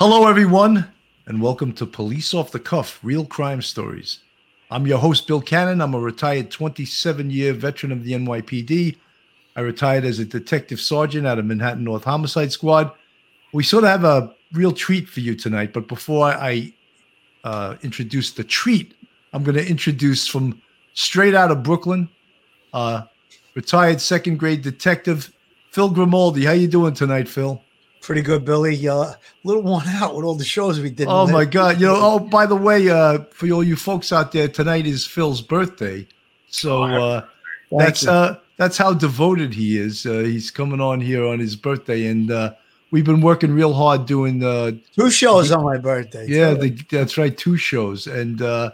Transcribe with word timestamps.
Hello, 0.00 0.28
everyone, 0.28 0.86
and 1.26 1.42
welcome 1.42 1.72
to 1.72 1.84
Police 1.84 2.32
Off 2.32 2.52
the 2.52 2.60
Cuff 2.60 3.00
Real 3.02 3.24
Crime 3.24 3.60
Stories. 3.60 4.20
I'm 4.70 4.86
your 4.86 4.98
host, 4.98 5.26
Bill 5.26 5.40
Cannon. 5.40 5.80
I'm 5.80 5.92
a 5.92 5.98
retired 5.98 6.52
27 6.52 7.28
year 7.30 7.52
veteran 7.52 7.90
of 7.90 8.04
the 8.04 8.12
NYPD. 8.12 8.96
I 9.56 9.60
retired 9.60 10.04
as 10.04 10.20
a 10.20 10.24
detective 10.24 10.80
sergeant 10.80 11.26
out 11.26 11.40
of 11.40 11.46
Manhattan 11.46 11.82
North 11.82 12.04
Homicide 12.04 12.52
Squad. 12.52 12.92
We 13.52 13.64
sort 13.64 13.82
of 13.82 13.90
have 13.90 14.04
a 14.04 14.32
real 14.52 14.70
treat 14.70 15.08
for 15.08 15.18
you 15.18 15.34
tonight, 15.34 15.72
but 15.72 15.88
before 15.88 16.26
I 16.26 16.72
uh, 17.42 17.74
introduce 17.82 18.30
the 18.30 18.44
treat, 18.44 18.94
I'm 19.32 19.42
going 19.42 19.56
to 19.56 19.68
introduce 19.68 20.28
from 20.28 20.62
straight 20.94 21.34
out 21.34 21.50
of 21.50 21.64
Brooklyn, 21.64 22.08
uh, 22.72 23.02
retired 23.56 24.00
second 24.00 24.38
grade 24.38 24.62
detective 24.62 25.32
Phil 25.72 25.90
Grimaldi. 25.90 26.44
How 26.44 26.52
you 26.52 26.68
doing 26.68 26.94
tonight, 26.94 27.28
Phil? 27.28 27.60
Pretty 28.00 28.22
good, 28.22 28.44
Billy. 28.44 28.88
Uh, 28.88 28.94
a 28.94 29.18
little 29.44 29.62
worn 29.62 29.86
out 29.88 30.14
with 30.14 30.24
all 30.24 30.34
the 30.34 30.44
shows 30.44 30.80
we 30.80 30.90
did. 30.90 31.08
Oh 31.08 31.26
my 31.26 31.44
God! 31.44 31.80
You 31.80 31.88
know. 31.88 31.96
Oh, 32.08 32.18
by 32.18 32.46
the 32.46 32.56
way, 32.56 32.88
uh, 32.88 33.20
for 33.30 33.50
all 33.50 33.64
you 33.64 33.76
folks 33.76 34.12
out 34.12 34.32
there, 34.32 34.48
tonight 34.48 34.86
is 34.86 35.04
Phil's 35.04 35.42
birthday, 35.42 36.06
so 36.48 36.84
uh, 36.84 37.26
that's 37.70 38.06
uh, 38.06 38.38
that's 38.56 38.78
how 38.78 38.94
devoted 38.94 39.52
he 39.54 39.78
is. 39.78 40.06
Uh, 40.06 40.20
he's 40.20 40.50
coming 40.50 40.80
on 40.80 41.00
here 41.00 41.26
on 41.26 41.38
his 41.38 41.56
birthday, 41.56 42.06
and 42.06 42.30
uh, 42.30 42.54
we've 42.90 43.04
been 43.04 43.20
working 43.20 43.52
real 43.52 43.72
hard 43.72 44.06
doing 44.06 44.42
uh, 44.42 44.72
two 44.94 45.10
shows 45.10 45.50
on 45.52 45.64
my 45.64 45.78
birthday. 45.78 46.26
Yeah, 46.26 46.54
the, 46.54 46.70
that's 46.90 47.18
right, 47.18 47.36
two 47.36 47.56
shows, 47.56 48.06
and 48.06 48.42
uh, 48.42 48.72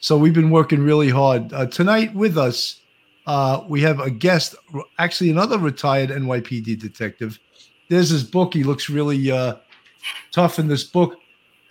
so 0.00 0.16
we've 0.16 0.34
been 0.34 0.50
working 0.50 0.82
really 0.82 1.10
hard. 1.10 1.52
Uh, 1.52 1.66
tonight 1.66 2.14
with 2.14 2.38
us, 2.38 2.80
uh, 3.26 3.62
we 3.68 3.82
have 3.82 4.00
a 4.00 4.10
guest, 4.10 4.54
actually 4.98 5.30
another 5.30 5.58
retired 5.58 6.10
NYPD 6.10 6.80
detective 6.80 7.38
there's 7.90 8.08
his 8.08 8.24
book. 8.24 8.54
He 8.54 8.62
looks 8.64 8.88
really 8.88 9.30
uh, 9.30 9.56
tough 10.30 10.58
in 10.58 10.68
this 10.68 10.84
book. 10.84 11.16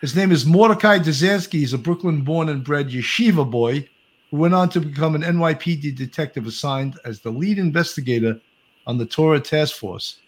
His 0.02 0.16
name 0.16 0.32
is 0.32 0.46
Mordecai 0.46 1.00
Dzikansky. 1.00 1.54
He's 1.54 1.74
a 1.74 1.78
Brooklyn 1.78 2.22
born 2.22 2.50
and 2.50 2.64
bred 2.64 2.90
yeshiva 2.90 3.50
boy 3.50 3.90
who 4.30 4.38
went 4.38 4.54
on 4.54 4.70
to 4.70 4.82
become 4.82 5.16
an 5.16 5.24
NYPD 5.24 5.96
detective 5.96 6.46
assigned 6.46 7.00
as 7.06 7.22
the 7.22 7.32
lead 7.32 7.58
investigator 7.58 8.40
on 8.86 8.98
the 8.98 9.06
Torah 9.06 9.40
Task 9.40 9.78
Force. 9.78 10.20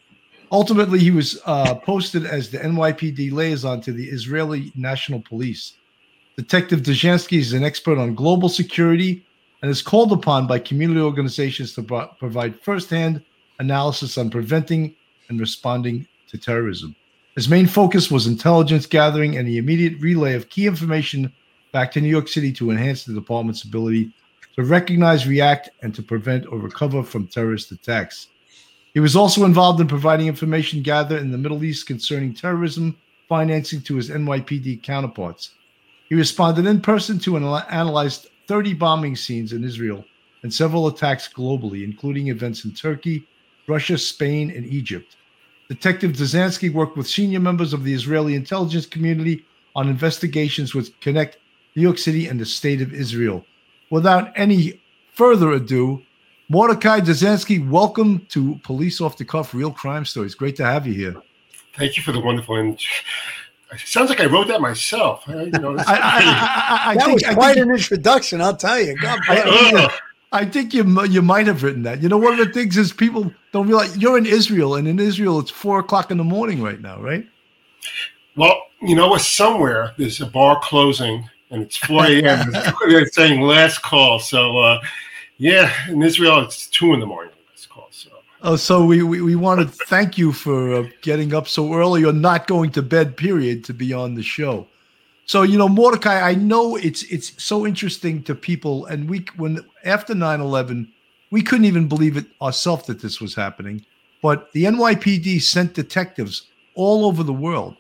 Ultimately, 0.52 1.00
he 1.00 1.12
was 1.12 1.40
uh, 1.46 1.76
posted 1.76 2.26
as 2.26 2.50
the 2.50 2.58
NYPD 2.58 3.32
liaison 3.32 3.82
to 3.82 3.92
the 3.92 4.10
Israeli 4.10 4.72
National 4.76 5.22
Police. 5.22 5.74
Detective 6.38 6.82
Dzikansky 6.82 7.38
is 7.38 7.54
an 7.54 7.64
expert 7.64 7.98
on 7.98 8.16
global 8.16 8.50
security 8.50 9.26
and 9.62 9.70
is 9.70 9.82
called 9.82 10.12
upon 10.12 10.48
by 10.48 10.58
community 10.58 11.02
organizations 11.02 11.74
to 11.74 11.84
pro- 11.84 12.08
provide 12.08 12.60
firsthand 12.60 13.24
analysis 13.60 14.18
on 14.18 14.30
preventing 14.30 14.96
and 15.32 15.40
responding 15.40 16.06
to 16.30 16.38
terrorism. 16.38 16.96
His 17.36 17.50
main 17.50 17.66
focus 17.66 18.12
was 18.12 18.28
intelligence 18.28 18.86
gathering 18.86 19.38
and 19.38 19.48
the 19.48 19.58
immediate 19.58 20.00
relay 20.00 20.36
of 20.36 20.50
key 20.50 20.68
information 20.68 21.32
back 21.72 21.92
to 21.94 22.02
New 22.02 22.10
York 22.10 22.28
City 22.28 22.52
to 22.54 22.70
enhance 22.70 23.06
the 23.06 23.14
department's 23.14 23.64
ability 23.64 24.12
to 24.56 24.64
recognize, 24.64 25.26
react, 25.26 25.70
and 25.82 25.96
to 25.96 26.04
prevent 26.04 26.46
or 26.48 26.60
recover 26.60 27.02
from 27.02 27.28
terrorist 27.28 27.72
attacks. 27.72 28.28
He 28.94 29.00
was 29.00 29.16
also 29.16 29.46
involved 29.46 29.80
in 29.80 29.88
providing 29.88 30.28
information 30.28 30.82
gathered 30.82 31.22
in 31.22 31.32
the 31.32 31.38
Middle 31.38 31.64
East 31.64 31.88
concerning 31.88 32.34
terrorism 32.34 32.98
financing 33.30 33.82
to 33.84 33.96
his 33.96 34.10
NYPD 34.10 34.84
counterparts. 34.84 35.52
He 36.10 36.16
responded 36.16 36.66
in 36.66 36.82
person 36.82 37.18
to 37.20 37.38
and 37.38 37.46
analyzed 37.70 38.28
30 38.48 38.74
bombing 38.74 39.16
scenes 39.16 39.54
in 39.54 39.64
Israel 39.64 40.04
and 40.44 40.54
several 40.54 40.88
attacks 40.88 41.30
globally, 41.30 41.86
including 41.86 42.28
events 42.28 42.66
in 42.66 42.74
Turkey, 42.74 43.26
Russia, 43.68 43.98
Spain, 43.98 44.52
and 44.52 44.66
Egypt. 44.66 45.16
Detective 45.72 46.12
Dzikansky 46.12 46.70
worked 46.70 46.98
with 46.98 47.08
senior 47.08 47.40
members 47.40 47.72
of 47.72 47.86
the 47.86 47.94
Israeli 47.94 48.36
intelligence 48.36 48.86
community 48.86 49.46
on 49.74 49.88
investigations 49.88 50.76
which 50.76 50.92
connect 51.00 51.38
New 51.78 51.82
York 51.82 51.98
City 51.98 52.28
and 52.28 52.38
the 52.38 52.46
state 52.46 52.82
of 52.82 52.94
Israel. 52.94 53.46
Without 53.90 54.34
any 54.36 54.82
further 55.14 55.54
ado, 55.54 56.04
Mordecai 56.50 57.00
Dzikansky, 57.00 57.66
welcome 57.70 58.26
to 58.32 58.60
Police 58.64 59.00
Off 59.00 59.16
the 59.16 59.24
Cuff 59.24 59.54
Real 59.54 59.72
Crime 59.72 60.04
Stories. 60.04 60.36
Great 60.36 60.58
to 60.58 60.66
have 60.66 60.86
you 60.86 60.94
here. 60.94 61.16
Thank 61.78 61.96
you 61.96 62.04
for 62.04 62.12
the 62.12 62.20
wonderful. 62.20 62.58
And 62.58 62.78
it 63.72 63.80
sounds 63.86 64.10
like 64.10 64.20
I 64.20 64.26
wrote 64.26 64.50
that 64.50 64.60
myself. 64.60 65.24
I, 65.28 65.44
you 65.44 65.52
know, 65.52 65.78
I, 65.78 65.84
I, 65.88 66.82
I, 66.88 66.96
that 66.96 67.06
think, 67.06 67.26
was 67.26 67.34
quite 67.34 67.54
think, 67.54 67.68
an 67.68 67.72
introduction, 67.74 68.42
I'll 68.42 68.58
tell 68.58 68.78
you. 68.78 68.98
God 68.98 69.22
bless. 69.26 69.94
I 70.32 70.46
think 70.46 70.74
you 70.74 71.06
you 71.06 71.22
might 71.22 71.48
have 71.48 71.64
written 71.64 71.84
that. 71.84 72.02
You 72.02 72.10
know, 72.10 72.18
one 72.18 72.40
of 72.40 72.48
the 72.48 72.54
things 72.54 72.78
is 72.78 72.94
people 72.94 73.32
don't 73.52 73.68
realize 73.68 73.98
you're 73.98 74.18
in 74.18 74.26
Israel, 74.26 74.76
and 74.76 74.88
in 74.88 75.00
Israel 75.00 75.40
it's 75.40 75.52
four 75.52 75.80
o'clock 75.80 76.10
in 76.10 76.18
the 76.18 76.24
morning 76.24 76.62
right 76.62 76.80
now, 76.80 77.02
right? 77.02 77.28
Well, 78.38 78.62
you 78.82 78.96
know 78.96 79.10
what? 79.10 79.22
Somewhere 79.22 79.92
there's 79.98 80.22
a 80.22 80.26
bar 80.26 80.60
closing, 80.64 81.30
and 81.50 81.62
it's 81.62 81.76
four 81.76 82.06
a.m. 82.06 82.52
They're 82.88 83.06
saying 83.08 83.42
last 83.42 83.82
call. 83.82 84.20
So, 84.20 84.58
uh, 84.58 84.82
yeah, 85.38 85.72
in 85.90 86.02
Israel 86.02 86.40
it's 86.40 86.68
two 86.68 86.94
in 86.94 87.02
the 87.02 87.06
morning. 87.06 87.34
Last 87.50 87.70
call. 87.70 87.90
So. 87.92 88.10
Oh, 88.42 88.56
so 88.56 88.86
we, 88.86 89.04
we, 89.04 89.22
we 89.22 89.36
want 89.36 89.60
to 89.60 89.86
thank 89.86 90.18
you 90.18 90.32
for 90.32 90.74
uh, 90.74 90.90
getting 91.02 91.34
up 91.34 91.48
so 91.48 91.74
early 91.74 92.06
or 92.06 92.14
not 92.14 92.48
going 92.48 92.72
to 92.72 92.82
bed. 92.82 93.18
Period 93.18 93.66
to 93.66 93.74
be 93.74 93.92
on 93.92 94.16
the 94.16 94.24
show. 94.24 94.68
So 95.26 95.44
you 95.44 95.58
know, 95.58 95.70
Mordecai, 95.70 96.20
I 96.22 96.36
know 96.36 96.76
it's 96.76 97.04
it's 97.04 97.42
so 97.42 97.66
interesting 97.66 98.24
to 98.24 98.36
people, 98.36 98.86
and 98.88 99.10
we 99.10 99.26
when 99.38 99.66
after 99.86 100.14
9-11, 100.14 100.88
we 101.32 101.42
couldn't 101.42 101.66
even 101.66 101.88
believe 101.88 102.18
it 102.18 102.26
ourselves 102.42 102.88
that 102.88 103.02
this 103.02 103.22
was 103.22 103.36
happening. 103.36 103.86
But 104.22 104.52
the 104.52 104.66
NYPD 104.66 105.42
sent 105.42 105.74
detectives 105.74 106.48
all 106.76 107.06
over 107.06 107.24
the 107.24 107.34
world 107.34 107.78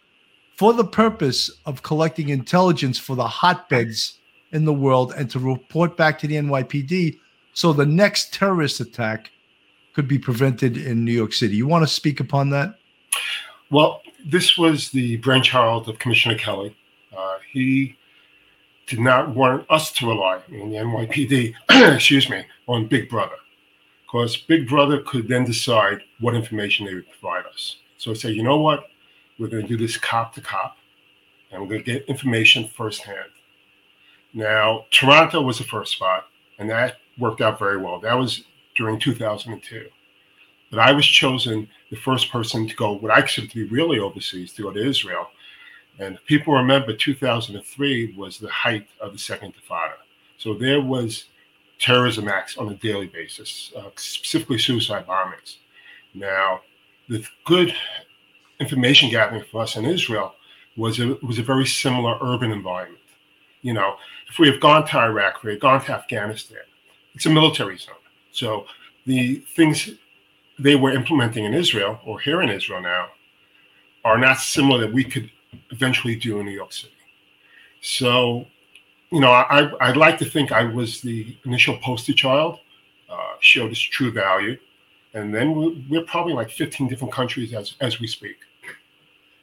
for 0.55 0.73
the 0.73 0.85
purpose 0.85 1.51
of 1.65 1.83
collecting 1.83 2.29
intelligence 2.29 2.97
for 2.97 3.15
the 3.15 3.27
hotbeds 3.27 4.17
in 4.51 4.65
the 4.65 4.73
world 4.73 5.13
and 5.15 5.29
to 5.31 5.39
report 5.39 5.95
back 5.97 6.19
to 6.19 6.27
the 6.27 6.35
NYPD 6.35 7.17
so 7.53 7.73
the 7.73 7.85
next 7.85 8.33
terrorist 8.33 8.79
attack 8.79 9.31
could 9.93 10.07
be 10.07 10.17
prevented 10.17 10.77
in 10.77 11.03
New 11.03 11.11
York 11.11 11.33
City. 11.33 11.55
You 11.55 11.67
want 11.67 11.83
to 11.83 11.93
speak 11.93 12.19
upon 12.19 12.49
that? 12.51 12.75
Well, 13.69 14.01
this 14.25 14.57
was 14.57 14.89
the 14.89 15.17
brainchild 15.17 15.89
of 15.89 15.99
Commissioner 15.99 16.37
Kelly 16.37 16.75
uh, 17.15 17.37
he 17.51 17.95
did 18.87 18.99
not 18.99 19.33
want 19.35 19.65
us 19.69 19.91
to 19.93 20.07
rely 20.07 20.41
in 20.49 20.69
the 20.69 20.77
NYPD, 20.77 21.53
excuse 21.95 22.29
me, 22.29 22.43
on 22.67 22.87
Big 22.87 23.09
Brother, 23.09 23.35
because 24.05 24.37
Big 24.37 24.67
Brother 24.67 25.01
could 25.01 25.27
then 25.27 25.45
decide 25.45 26.01
what 26.19 26.35
information 26.35 26.85
they 26.85 26.95
would 26.95 27.09
provide 27.09 27.45
us. 27.45 27.77
So 27.97 28.11
I 28.11 28.15
said, 28.15 28.33
you 28.33 28.43
know 28.43 28.57
what, 28.57 28.85
we're 29.39 29.47
going 29.47 29.63
to 29.63 29.67
do 29.67 29.77
this 29.77 29.97
cop 29.97 30.33
to 30.35 30.41
cop, 30.41 30.77
and 31.51 31.61
we're 31.61 31.69
going 31.69 31.83
to 31.83 31.93
get 31.93 32.05
information 32.05 32.67
firsthand. 32.67 33.29
Now, 34.33 34.85
Toronto 34.91 35.41
was 35.41 35.57
the 35.57 35.63
first 35.65 35.93
spot, 35.93 36.27
and 36.59 36.69
that 36.69 36.97
worked 37.17 37.41
out 37.41 37.59
very 37.59 37.77
well. 37.77 37.99
That 37.99 38.13
was 38.13 38.43
during 38.75 38.99
2002. 38.99 39.87
But 40.69 40.79
I 40.79 40.93
was 40.93 41.05
chosen 41.05 41.67
the 41.89 41.97
first 41.97 42.31
person 42.31 42.67
to 42.67 42.75
go, 42.75 42.93
what 42.93 43.11
I 43.11 43.21
consider 43.21 43.47
to 43.47 43.55
be 43.55 43.63
really 43.65 43.99
overseas, 43.99 44.53
to 44.53 44.63
go 44.63 44.71
to 44.71 44.87
Israel 44.87 45.27
and 45.99 46.17
people 46.25 46.53
remember 46.53 46.95
2003 46.95 48.15
was 48.17 48.37
the 48.37 48.49
height 48.49 48.87
of 48.99 49.13
the 49.13 49.19
Second 49.19 49.53
Intifada. 49.53 49.93
So 50.37 50.53
there 50.53 50.81
was 50.81 51.25
terrorism 51.79 52.27
acts 52.27 52.57
on 52.57 52.69
a 52.69 52.75
daily 52.75 53.07
basis, 53.07 53.71
uh, 53.77 53.89
specifically 53.95 54.59
suicide 54.59 55.05
bombings. 55.07 55.57
Now, 56.13 56.61
the 57.09 57.25
good 57.45 57.73
information 58.59 59.09
gathering 59.09 59.43
for 59.51 59.61
us 59.61 59.75
in 59.75 59.85
Israel 59.85 60.35
was 60.77 60.99
a, 60.99 61.17
was 61.23 61.39
a 61.39 61.43
very 61.43 61.65
similar 61.65 62.17
urban 62.21 62.51
environment. 62.51 62.99
You 63.61 63.73
know, 63.73 63.97
if 64.29 64.39
we 64.39 64.47
have 64.47 64.59
gone 64.59 64.87
to 64.87 64.97
Iraq, 64.97 65.37
if 65.37 65.43
we 65.43 65.51
have 65.51 65.59
gone 65.59 65.83
to 65.85 65.93
Afghanistan, 65.93 66.59
it's 67.13 67.25
a 67.25 67.29
military 67.29 67.77
zone. 67.77 67.95
So 68.31 68.65
the 69.05 69.35
things 69.55 69.89
they 70.57 70.75
were 70.75 70.91
implementing 70.91 71.45
in 71.45 71.53
Israel 71.53 71.99
or 72.05 72.19
here 72.19 72.41
in 72.41 72.49
Israel 72.49 72.81
now 72.81 73.09
are 74.03 74.17
not 74.17 74.37
similar 74.37 74.79
that 74.81 74.93
we 74.93 75.03
could 75.03 75.29
eventually 75.69 76.15
do 76.15 76.39
in 76.39 76.45
New 76.45 76.51
York 76.51 76.73
City. 76.73 76.93
So, 77.81 78.45
you 79.11 79.19
know, 79.19 79.31
I, 79.31 79.71
I'd 79.81 79.97
like 79.97 80.17
to 80.19 80.25
think 80.25 80.51
I 80.51 80.63
was 80.63 81.01
the 81.01 81.35
initial 81.45 81.77
poster 81.77 82.13
child, 82.13 82.59
uh, 83.09 83.35
showed 83.39 83.71
its 83.71 83.79
true 83.79 84.11
value. 84.11 84.57
And 85.13 85.33
then 85.33 85.55
we're, 85.55 85.73
we're 85.89 86.05
probably 86.05 86.33
like 86.33 86.49
15 86.49 86.87
different 86.87 87.13
countries 87.13 87.53
as, 87.53 87.75
as 87.81 87.99
we 87.99 88.07
speak. 88.07 88.37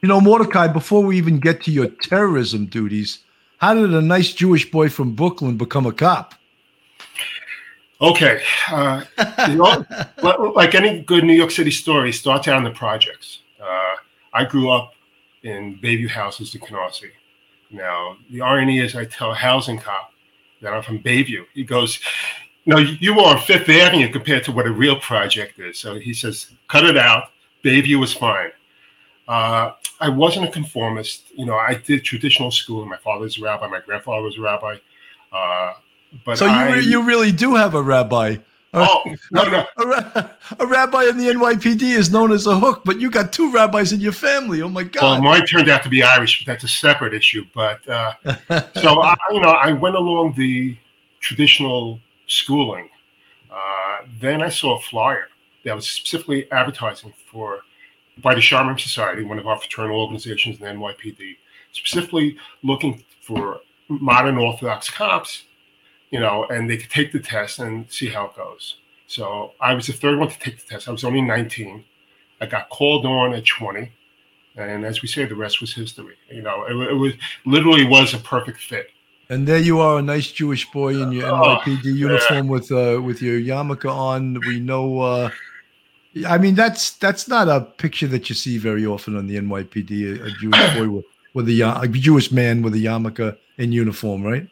You 0.01 0.09
know, 0.09 0.21
Mordecai, 0.21 0.69
before 0.69 1.03
we 1.03 1.19
even 1.19 1.41
get 1.41 1.63
to 1.65 1.73
your 1.73 1.89
terrorism 1.89 2.67
duties, 2.67 3.21
how 3.59 3.75
did 3.75 3.93
a 3.93 4.01
nice 4.01 4.33
Jewish 4.33 4.71
boy 4.71 4.89
from 4.89 5.15
Brooklyn 5.15 5.57
become 5.57 5.87
a 5.87 5.93
cop? 5.93 6.35
Okay. 8.01 8.41
Uh, 8.71 9.05
you 9.49 9.57
know, 9.57 9.85
like 10.55 10.77
any 10.77 11.01
good 11.03 11.25
New 11.25 11.35
York 11.35 11.51
City 11.51 11.73
story, 11.73 12.13
starts 12.13 12.47
out 12.47 12.59
in 12.59 12.65
the 12.65 12.71
projects. 12.71 13.41
Uh, 13.61 13.97
I 14.33 14.45
grew 14.45 14.71
up 14.71 14.93
in 15.49 15.79
Bayview 15.79 16.09
Houses 16.09 16.55
in 16.55 16.61
Canarsie. 16.61 17.11
Now, 17.71 18.17
the 18.31 18.41
irony 18.41 18.79
is 18.79 18.95
I 18.95 19.05
tell 19.05 19.33
a 19.33 19.35
housing 19.35 19.79
cop 19.79 20.13
that 20.63 20.73
I'm 20.73 20.83
from 20.83 20.99
Bayview. 21.01 21.45
He 21.55 21.65
goes, 21.65 22.01
no, 22.67 22.79
you 22.79 23.19
are 23.21 23.37
on 23.37 23.43
Fifth 23.43 23.69
Avenue 23.69 24.11
compared 24.13 24.45
to 24.45 24.53
what 24.53 24.67
a 24.67 24.71
real 24.71 24.99
project 25.01 25.59
is. 25.59 25.79
So 25.79 25.99
he 25.99 26.13
says, 26.13 26.53
cut 26.69 26.85
it 26.85 26.97
out. 26.99 27.31
Bayview 27.65 27.99
was 27.99 28.13
fine. 28.13 28.51
Uh, 29.27 29.73
I 30.01 30.09
wasn't 30.09 30.49
a 30.49 30.51
conformist. 30.51 31.31
You 31.35 31.47
know, 31.47 31.57
I 31.57 31.75
did 31.75 32.05
traditional 32.05 32.51
schooling. 32.51 32.89
My 32.89 32.97
father 32.99 33.25
was 33.25 33.39
a 33.39 33.43
rabbi. 33.43 33.67
My 33.69 33.81
grandfather 33.81 34.23
was 34.23 34.39
a 34.39 34.41
rabbi. 34.41 34.77
Uh, 35.33 35.75
but 36.25 36.39
so 36.39 36.47
you 36.47 36.53
I, 36.53 36.77
you 36.79 37.03
really 37.03 37.33
do 37.33 37.55
have 37.55 37.75
a 37.75 37.83
rabbi. 37.83 38.37
Oh 38.75 39.03
no, 39.31 39.45
no. 39.45 39.67
A, 39.79 40.31
a, 40.59 40.67
rabbi 40.67 41.05
in 41.05 41.17
the 41.17 41.29
NYPD 41.29 41.83
is 41.83 42.11
known 42.11 42.33
as 42.33 42.47
a 42.47 42.59
hook, 42.59 42.83
but 42.85 43.01
you 43.01 43.11
got 43.11 43.33
two 43.33 43.51
rabbis 43.51 43.95
in 43.95 44.01
your 44.01 44.13
family. 44.13 44.61
Oh 44.61 44.69
my 44.69 44.83
God! 44.83 45.03
Well, 45.03 45.23
mine 45.23 45.47
turned 45.47 45.71
out 45.71 45.83
to 45.85 45.89
be 45.89 46.03
Irish, 46.03 46.45
but 46.45 46.53
that's 46.53 46.65
a 46.65 46.69
separate 46.69 47.15
issue. 47.15 47.47
But 47.55 47.89
uh, 47.89 48.13
so 48.75 49.01
I, 49.01 49.17
you 49.33 49.41
know, 49.41 49.49
I 49.49 49.73
went 49.73 49.97
along 49.97 50.35
the 50.35 50.77
traditional 51.21 51.99
schooling. 52.27 52.91
Uh, 53.51 54.07
then 54.21 54.43
I 54.43 54.51
saw 54.51 54.77
a 54.77 54.81
flyer 54.83 55.29
that 55.65 55.75
was 55.75 55.89
specifically 55.89 56.51
advertising 56.53 57.15
for 57.31 57.61
by 58.19 58.35
the 58.35 58.41
Shomrim 58.41 58.79
Society, 58.79 59.23
one 59.25 59.39
of 59.39 59.47
our 59.47 59.59
fraternal 59.59 59.99
organizations 59.99 60.59
in 60.59 60.65
the 60.65 60.73
NYPD, 60.73 61.37
specifically 61.73 62.37
looking 62.63 63.03
for 63.23 63.61
modern 63.89 64.37
Orthodox 64.37 64.91
cops 64.91 65.45
you 66.11 66.21
know, 66.21 66.45
and 66.45 66.69
they 66.69 66.77
could 66.77 66.91
take 66.91 67.13
the 67.13 67.21
test 67.21 67.59
and 67.59 67.91
see 67.91 68.09
how 68.09 68.27
it 68.27 68.37
goes. 68.37 68.77
So 69.07 69.53
I 69.61 69.75
was 69.75 69.87
the 69.87 69.93
third 69.93 70.19
one 70.19 70.29
to 70.29 70.39
take 70.39 70.59
the 70.59 70.67
test. 70.67 70.89
I 70.89 70.93
was 70.93 71.05
only 71.05 71.21
19. 71.21 71.85
I 72.41 72.47
got 72.47 72.69
called 72.69 73.07
on 73.07 73.33
at 73.35 73.47
20. 73.47 73.91
And 74.57 74.85
as 74.85 75.03
we 75.03 75.09
say, 75.09 75.25
the 75.25 75.35
rest 75.35 75.61
was 75.61 75.73
history. 75.73 76.17
You 76.31 76.43
know, 76.43 76.65
it, 76.65 76.73
it 76.91 76.95
was 76.95 77.13
literally 77.45 77.85
was 77.87 78.13
a 78.15 78.19
perfect 78.19 78.61
fit. 78.61 78.91
And 79.31 79.47
there 79.47 79.59
you 79.59 79.81
are, 79.81 79.99
a 79.99 80.03
nice 80.03 80.33
Jewish 80.33 80.71
boy 80.71 81.01
in 81.01 81.13
your 81.13 81.27
Oh, 81.31 81.59
NYPD 81.59 81.85
uniform 81.85 82.47
yeah. 82.47 82.51
with 82.51 82.73
uh, 82.73 83.01
with 83.03 83.21
your 83.21 83.39
yarmulke 83.39 83.91
on. 83.91 84.41
We 84.47 84.59
know. 84.59 85.01
Uh, 85.01 85.31
I 86.27 86.39
mean, 86.39 86.55
that's 86.55 86.93
that's 86.93 87.29
not 87.29 87.47
a 87.49 87.61
picture 87.61 88.07
that 88.09 88.29
you 88.31 88.35
see 88.35 88.57
very 88.57 88.87
often 88.87 89.17
on 89.17 89.27
the 89.27 89.37
NYPD. 89.37 90.21
A, 90.21 90.25
a 90.25 90.31
Jewish 90.31 90.75
boy 90.79 90.89
with, 90.89 91.05
with 91.35 91.49
a, 91.51 91.81
a 91.83 91.89
Jewish 91.89 92.33
man 92.33 92.63
with 92.63 92.75
a 92.75 92.79
yarmulke 92.79 93.37
in 93.59 93.71
uniform, 93.71 94.23
right? 94.23 94.49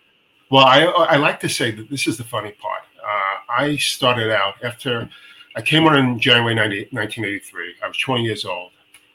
Well, 0.51 0.65
I, 0.65 0.83
I 0.85 1.17
like 1.17 1.41
to 1.41 1.49
say 1.49 1.71
that 1.73 1.91
this 1.91 2.07
is 2.07 2.17
the 2.17 2.25
funny 2.25 2.53
part. 2.53 2.83
Uh, 3.03 3.53
I 3.63 3.77
started 3.77 4.31
out 4.33 4.55
after 4.63 5.09
I 5.57 5.63
came 5.63 5.87
on 5.87 5.97
in 5.97 6.21
January 6.21 6.55
90, 6.55 6.89
1983. 6.91 7.75
I 7.83 7.89
was 7.89 7.99
20 7.99 8.23
years 8.23 8.45
old. 8.45 8.73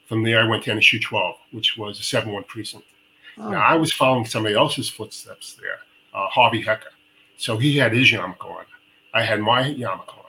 From 0.07 0.23
there, 0.23 0.41
I 0.41 0.47
went 0.47 0.63
to 0.63 0.71
NSU 0.71 1.01
12, 1.01 1.35
which 1.51 1.77
was 1.77 1.99
a 1.99 2.03
7 2.03 2.33
1 2.33 2.43
precinct. 2.43 2.85
Oh. 3.37 3.49
Now, 3.49 3.61
I 3.61 3.75
was 3.75 3.93
following 3.93 4.25
somebody 4.25 4.55
else's 4.55 4.89
footsteps 4.89 5.53
there, 5.53 5.79
uh, 6.13 6.27
Harvey 6.27 6.61
Hecker. 6.61 6.91
So 7.37 7.57
he 7.57 7.77
had 7.77 7.93
his 7.93 8.11
yarmulke 8.11 8.45
on. 8.45 8.65
I 9.13 9.23
had 9.23 9.39
my 9.39 9.63
yarmulke 9.63 10.17
on. 10.17 10.21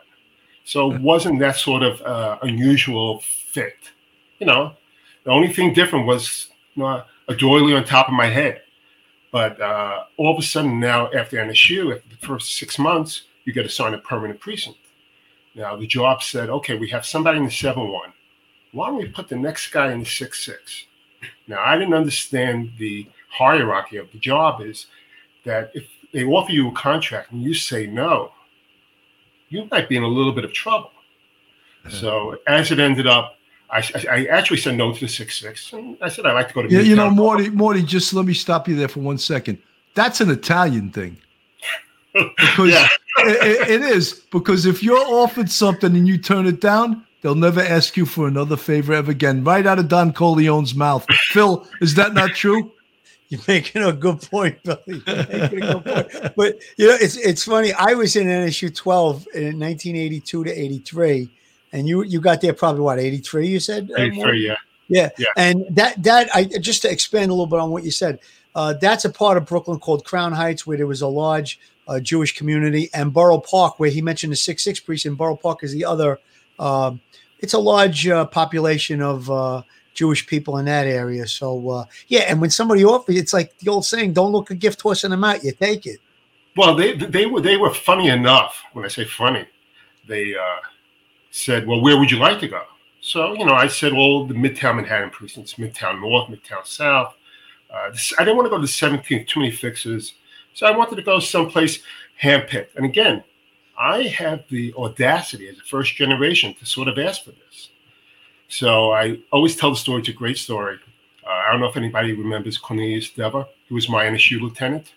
So 0.65 0.93
it 0.93 1.01
wasn't 1.01 1.41
that 1.41 1.57
sort 1.57 1.83
of 1.83 2.01
uh, 2.03 2.39
unusual 2.43 3.21
fit. 3.21 3.77
You 4.39 4.47
know, 4.47 4.75
the 5.25 5.31
only 5.31 5.53
thing 5.53 5.73
different 5.73 6.07
was 6.07 6.49
you 6.75 6.83
know, 6.83 7.03
a 7.29 7.35
doily 7.35 7.75
on 7.75 7.85
top 7.85 8.09
of 8.09 8.15
my 8.15 8.27
head. 8.27 8.63
But 9.33 9.61
uh, 9.61 10.05
all 10.19 10.33
of 10.33 10.39
a 10.39 10.47
sudden 10.47 10.79
now, 10.79 11.11
after 11.13 11.39
NSU, 11.39 11.97
after 11.97 12.09
the 12.09 12.27
first 12.27 12.57
six 12.57 12.79
months, 12.79 13.23
you 13.45 13.53
get 13.53 13.67
assigned 13.67 13.95
a 13.95 13.99
permanent 13.99 14.39
precinct. 14.39 14.79
Now 15.55 15.75
the 15.75 15.87
job 15.87 16.23
said, 16.23 16.51
okay, 16.51 16.77
we 16.77 16.89
have 16.91 17.05
somebody 17.05 17.39
in 17.39 17.47
the 17.47 17.51
seven 17.51 17.91
one. 17.91 18.13
Why 18.73 18.89
don't 18.89 18.99
we 18.99 19.09
put 19.09 19.29
the 19.29 19.37
next 19.37 19.71
guy 19.71 19.93
in 19.93 20.01
the 20.01 20.07
six 20.07 20.45
six? 20.45 20.85
Now 21.49 21.63
I 21.65 21.77
didn't 21.77 21.95
understand 21.95 22.73
the 22.79 23.09
hierarchy 23.31 23.97
of 23.97 24.13
the 24.13 24.19
job 24.19 24.61
is 24.61 24.87
that 25.45 25.71
if 25.75 25.87
they 26.13 26.25
offer 26.25 26.53
you 26.53 26.69
a 26.69 26.73
contract 26.73 27.33
and 27.33 27.43
you 27.43 27.55
say 27.55 27.87
no, 27.87 28.33
you 29.49 29.67
might 29.71 29.89
be 29.89 29.97
in 29.97 30.03
a 30.03 30.09
little 30.09 30.33
bit 30.33 30.45
of 30.45 30.53
trouble. 30.53 30.91
So 31.89 32.39
as 32.47 32.71
it 32.71 32.79
ended 32.79 33.07
up, 33.07 33.37
I, 33.73 33.79
I- 33.79 34.07
I 34.11 34.25
actually 34.27 34.59
said 34.59 34.77
no 34.77 34.93
to 34.93 35.01
the 35.01 35.09
six 35.09 35.41
six. 35.41 35.73
I 36.01 36.09
said 36.09 36.27
I'd 36.27 36.33
like 36.35 36.49
to 36.49 36.55
go 36.55 36.63
to 36.63 36.71
You, 36.71 36.81
you 36.81 36.95
know, 36.97 37.11
Morty, 37.11 37.49
Morty, 37.51 37.83
just 37.83 38.13
let 38.15 38.27
me 38.27 38.35
stop 38.35 38.69
you 38.69 38.77
there 38.77 38.89
for 38.89 39.01
one 39.01 39.19
second. 39.19 39.59
That's 39.95 40.21
an 40.21 40.31
Italian 40.31 40.91
thing. 40.91 41.17
Because 42.15 42.71
Yeah. 42.71 42.89
it, 43.19 43.69
it 43.71 43.83
is. 43.83 44.13
Because 44.31 44.67
if 44.67 44.83
you're 44.83 44.99
offered 44.99 45.51
something 45.51 45.95
and 45.97 46.07
you 46.07 46.19
turn 46.19 46.47
it 46.47 46.61
down, 46.61 47.05
they'll 47.23 47.35
never 47.35 47.61
ask 47.63 47.97
you 47.97 48.05
for 48.07 48.29
another 48.29 48.57
favor 48.57 48.93
ever 48.93 49.11
again. 49.11 49.43
Right 49.45 49.67
out 49.67 49.79
of 49.79 49.89
Don 49.89 50.13
Corleone's 50.13 50.75
mouth. 50.75 51.07
Phil, 51.31 51.67
is 51.81 51.95
that 51.95 52.13
not 52.15 52.31
true? 52.35 52.71
You're 53.29 53.41
making 53.49 53.83
a 53.83 53.93
good 53.95 54.21
point, 54.21 54.63
Billy. 54.63 54.79
You're 55.07 55.17
making 55.17 55.63
a 55.63 55.81
good 55.81 55.85
point. 55.85 56.35
But 56.37 56.59
you 56.77 56.89
know, 56.89 56.97
it's 57.01 57.17
it's 57.17 57.45
funny. 57.45 57.73
I 57.73 57.95
was 57.95 58.15
in 58.17 58.27
NSU 58.27 58.75
12 58.75 59.27
in 59.35 59.59
1982 59.59 60.45
to 60.45 60.51
83, 60.51 61.31
and 61.73 61.89
you 61.89 62.03
you 62.03 62.21
got 62.21 62.41
there 62.41 62.53
probably 62.53 62.83
what 62.83 62.99
83? 62.99 63.47
You 63.49 63.61
said 63.61 63.91
uh, 63.91 64.01
83, 64.03 64.47
yeah. 64.47 64.57
Yeah. 64.89 65.09
Yeah. 65.19 65.27
And 65.37 65.65
that 65.71 66.03
that 66.03 66.29
I 66.35 66.45
just 66.45 66.83
to 66.83 66.91
expand 66.91 67.31
a 67.31 67.35
little 67.35 67.47
bit 67.47 67.59
on 67.59 67.71
what 67.71 67.85
you 67.85 67.91
said, 67.91 68.19
uh, 68.55 68.75
that's 68.75 69.05
a 69.05 69.11
part 69.11 69.37
of 69.37 69.47
Brooklyn 69.47 69.79
called 69.79 70.05
Crown 70.05 70.33
Heights, 70.33 70.67
where 70.67 70.77
there 70.77 70.87
was 70.87 71.03
a 71.03 71.09
large 71.09 71.59
uh, 71.89 71.99
Jewish 72.01 72.37
community, 72.37 72.91
and 72.95 73.13
Borough 73.13 73.41
Park, 73.41 73.81
where 73.81 73.91
he 73.91 74.03
mentioned 74.03 74.33
the 74.33 74.37
six 74.37 74.63
six 74.63 74.81
precinct. 74.81 75.19
Borough 75.19 75.37
Park 75.37 75.65
is 75.65 75.73
the 75.73 75.85
other. 75.85 76.19
um 76.59 77.01
it's 77.43 77.55
a 77.55 77.59
large 77.59 78.07
uh, 78.07 78.25
population 78.25 79.03
of 79.03 79.29
uh, 79.31 79.63
Jewish 79.95 80.27
people 80.27 80.59
in 80.59 80.65
that 80.67 80.87
area. 80.87 81.27
So 81.27 81.69
uh, 81.69 81.85
yeah, 82.07 82.21
and 82.29 82.41
when 82.41 82.51
somebody 82.51 82.85
offers, 82.85 83.17
it's 83.17 83.33
like 83.33 83.59
the 83.59 83.69
old 83.71 83.85
saying: 83.85 84.15
"Don't 84.15 84.33
look 84.33 84.51
a 84.51 84.55
gift 84.55 84.81
horse 84.81 85.05
in 85.05 85.11
the 85.11 85.17
mouth; 85.17 85.45
you 85.45 85.53
take 85.53 85.87
it." 85.87 86.01
Well, 86.57 86.75
they 86.75 86.95
they 86.95 87.27
were 87.27 87.41
they 87.41 87.57
were 87.57 87.75
funny 87.75 88.09
enough. 88.09 88.63
When 88.73 88.85
I 88.85 88.89
say 88.89 89.05
funny, 89.05 89.47
they 90.07 90.35
uh, 90.35 90.61
said, 91.33 91.67
"Well, 91.67 91.81
where 91.81 91.99
would 91.99 92.11
you 92.11 92.19
like 92.19 92.39
to 92.41 92.49
go?" 92.49 92.63
So 93.01 93.33
you 93.33 93.45
know, 93.45 93.55
I 93.55 93.67
said, 93.67 93.93
"Well, 93.93 94.27
the 94.27 94.35
Midtown 94.35 94.77
Manhattan 94.77 95.11
precincts, 95.11 95.55
Midtown 95.55 96.01
North, 96.01 96.29
Midtown 96.29 96.65
South." 96.65 97.17
Uh, 97.69 97.91
this, 97.91 98.13
I 98.19 98.25
didn't 98.25 98.37
want 98.37 98.47
to 98.47 98.51
go 98.51 98.57
to 98.59 98.63
the 98.63 98.69
17th, 98.69 99.27
too 99.27 99.41
many 99.41 99.51
fixes, 99.51 100.15
so 100.53 100.67
I 100.67 100.77
wanted 100.77 100.97
to 100.97 101.03
go 101.03 101.19
someplace 101.19 101.81
handpicked. 102.23 102.77
And 102.77 102.85
again, 102.85 103.25
I 103.79 104.03
have 104.03 104.45
the 104.49 104.75
audacity 104.75 105.49
as 105.49 105.59
a 105.59 105.63
first 105.63 105.97
generation 105.97 106.55
to 106.55 106.67
sort 106.67 106.89
of 106.89 106.99
ask 106.99 107.25
for 107.25 107.31
this. 107.33 107.71
So 108.49 108.93
I 108.93 109.19
always 109.33 109.57
tell 109.57 109.71
the 109.71 109.77
story. 109.77 110.01
It's 110.01 110.11
a 110.11 110.13
great 110.13 110.37
story. 110.37 110.79
Uh, 111.27 111.31
I 111.31 111.51
don't 111.51 111.61
know 111.61 111.69
if 111.69 111.77
anybody 111.79 112.13
remembers 112.13 112.59
Cornelius 112.59 113.09
Dever. 113.09 113.47
He 113.69 113.75
was 113.75 113.89
my 113.89 114.05
NSU 114.05 114.41
lieutenant. 114.41 114.93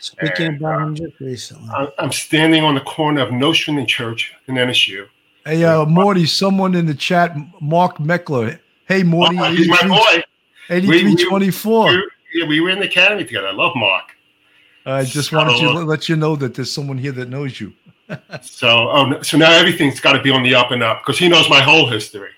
Speaking 0.00 0.46
And, 0.46 0.56
about 0.58 0.82
him 0.82 0.94
just 0.94 1.18
recently, 1.18 1.70
I- 1.70 1.92
I'm 1.98 2.12
standing 2.12 2.62
on 2.62 2.74
the 2.74 2.82
corner 2.82 3.22
of 3.22 3.32
Nostrand 3.32 3.78
and 3.78 3.88
Church 3.88 4.34
in 4.46 4.56
NSU. 4.56 5.08
Hey, 5.48 5.64
uh, 5.64 5.86
Morty, 5.86 6.26
someone 6.26 6.74
in 6.74 6.84
the 6.84 6.92
chat, 6.94 7.34
Mark 7.62 7.96
Meckler. 7.96 8.58
Hey, 8.86 9.02
Morty, 9.02 9.38
Oh, 9.38 9.50
he's 9.50 9.66
my 9.66 9.80
boy. 9.88 10.22
8324. 10.68 11.88
We, 11.88 12.10
yeah, 12.34 12.46
we 12.46 12.60
were 12.60 12.68
in 12.68 12.80
the 12.80 12.84
academy 12.84 13.24
together. 13.24 13.48
I 13.48 13.52
love 13.52 13.72
Mark. 13.74 14.14
I 14.84 15.04
just 15.06 15.32
wanted 15.32 15.56
to 15.60 15.70
let 15.84 16.06
you 16.06 16.16
know 16.16 16.36
that 16.36 16.54
there's 16.54 16.70
someone 16.70 16.98
here 16.98 17.12
that 17.12 17.30
knows 17.30 17.58
you. 17.60 17.72
So, 18.42 18.90
oh, 18.90 19.22
so 19.22 19.38
now 19.38 19.50
everything's 19.52 20.00
got 20.00 20.12
to 20.12 20.22
be 20.22 20.30
on 20.30 20.42
the 20.42 20.54
up 20.54 20.70
and 20.70 20.82
up 20.82 21.00
because 21.00 21.18
he 21.18 21.30
knows 21.30 21.48
my 21.48 21.62
whole 21.62 21.88
history. 21.88 22.30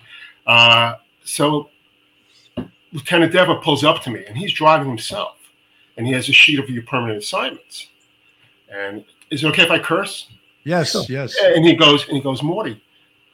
Uh, 0.46 0.94
so, 1.24 1.68
Lieutenant 2.92 3.32
Dever 3.32 3.56
pulls 3.56 3.82
up 3.82 4.02
to 4.04 4.10
me 4.10 4.24
and 4.26 4.36
he's 4.38 4.52
driving 4.52 4.88
himself, 4.88 5.36
and 5.96 6.06
he 6.06 6.12
has 6.12 6.28
a 6.28 6.32
sheet 6.32 6.60
of 6.60 6.70
your 6.70 6.84
permanent 6.84 7.18
assignments. 7.18 7.88
And 8.72 9.04
is 9.30 9.42
it 9.42 9.48
okay 9.48 9.62
if 9.62 9.70
I 9.72 9.80
curse? 9.80 10.28
Yes, 10.62 10.92
Sure. 10.92 11.04
yes. 11.08 11.36
And 11.40 11.64
he 11.64 11.74
goes, 11.74 12.06
and 12.06 12.16
he 12.16 12.22
goes, 12.22 12.40
Morty, 12.42 12.80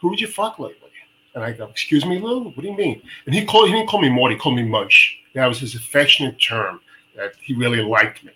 who 0.01 0.11
did 0.11 0.21
you 0.21 0.29
fuck 0.29 0.59
lately? 0.59 0.91
And 1.35 1.45
I 1.45 1.53
go, 1.53 1.67
excuse 1.67 2.05
me, 2.07 2.19
Lou, 2.19 2.45
what 2.45 2.57
do 2.57 2.67
you 2.67 2.77
mean? 2.77 3.03
And 3.27 3.35
he 3.35 3.45
called, 3.45 3.69
he 3.69 3.75
didn't 3.75 3.89
call 3.89 4.01
me 4.01 4.09
Morty, 4.09 4.35
he 4.35 4.41
called 4.41 4.57
me 4.57 4.65
Munch. 4.65 5.19
That 5.35 5.47
was 5.47 5.61
his 5.61 5.75
affectionate 5.75 6.41
term 6.41 6.81
that 7.15 7.35
he 7.43 7.55
really 7.55 7.83
liked 7.83 8.25
me. 8.25 8.33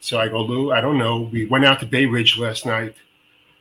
So 0.00 0.18
I 0.18 0.28
go, 0.28 0.42
Lou, 0.42 0.72
I 0.72 0.80
don't 0.80 0.98
know. 0.98 1.28
We 1.32 1.46
went 1.46 1.64
out 1.64 1.78
to 1.80 1.86
Bay 1.86 2.06
Ridge 2.06 2.36
last 2.38 2.66
night 2.66 2.94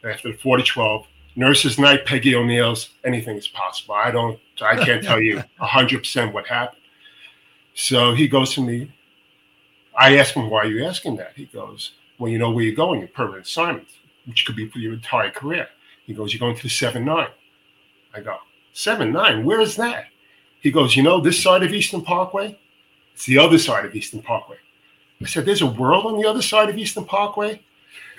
after 0.04 0.32
the 0.32 0.38
4 0.38 0.58
to 0.58 0.64
12. 0.64 1.06
Nurses 1.36 1.78
night, 1.78 2.06
Peggy 2.06 2.36
O'Neill's, 2.36 2.90
anything 3.04 3.38
is 3.38 3.48
possible. 3.48 3.94
I 3.94 4.10
don't, 4.10 4.40
I 4.62 4.84
can't 4.84 5.04
tell 5.04 5.22
you 5.22 5.44
100% 5.62 6.34
what 6.34 6.48
happened. 6.48 6.82
So 7.76 8.14
he 8.14 8.28
goes 8.28 8.54
to 8.56 8.62
me. 8.62 8.92
I 9.98 10.18
ask 10.18 10.34
him, 10.34 10.50
why 10.50 10.62
are 10.62 10.68
you 10.68 10.86
asking 10.86 11.18
that? 11.18 11.34
He 11.36 11.46
goes, 11.46 11.94
well, 12.18 12.32
you 12.32 12.38
know 12.38 12.52
where 12.52 12.64
you're 12.64 12.76
going, 12.76 13.00
your 13.00 13.10
permanent 13.10 13.46
assignment, 13.46 13.88
which 14.26 14.46
could 14.46 14.56
be 14.56 14.68
for 14.70 14.80
your 14.80 14.94
entire 14.94 15.30
career. 15.30 15.68
He 16.10 16.16
goes, 16.16 16.34
you're 16.34 16.40
going 16.40 16.56
to 16.56 16.64
the 16.64 16.70
7 16.70 17.06
9. 17.06 17.28
I 18.16 18.20
go, 18.22 18.38
7 18.74 19.12
9? 19.12 19.46
Where 19.46 19.62
is 19.62 19.76
that? 19.76 20.06
He 20.60 20.72
goes, 20.72 20.96
you 20.96 21.04
know, 21.04 21.22
this 21.22 21.40
side 21.40 21.62
of 21.62 21.72
Eastern 21.72 22.02
Parkway? 22.02 22.58
It's 23.14 23.28
the 23.28 23.38
other 23.38 23.60
side 23.60 23.86
of 23.86 23.94
Eastern 23.94 24.24
Parkway. 24.24 24.58
I 25.22 25.28
said, 25.28 25.46
there's 25.46 25.62
a 25.62 25.68
world 25.68 26.08
on 26.08 26.20
the 26.20 26.28
other 26.28 26.42
side 26.42 26.68
of 26.68 26.80
Eastern 26.80 27.06
Parkway? 27.06 27.62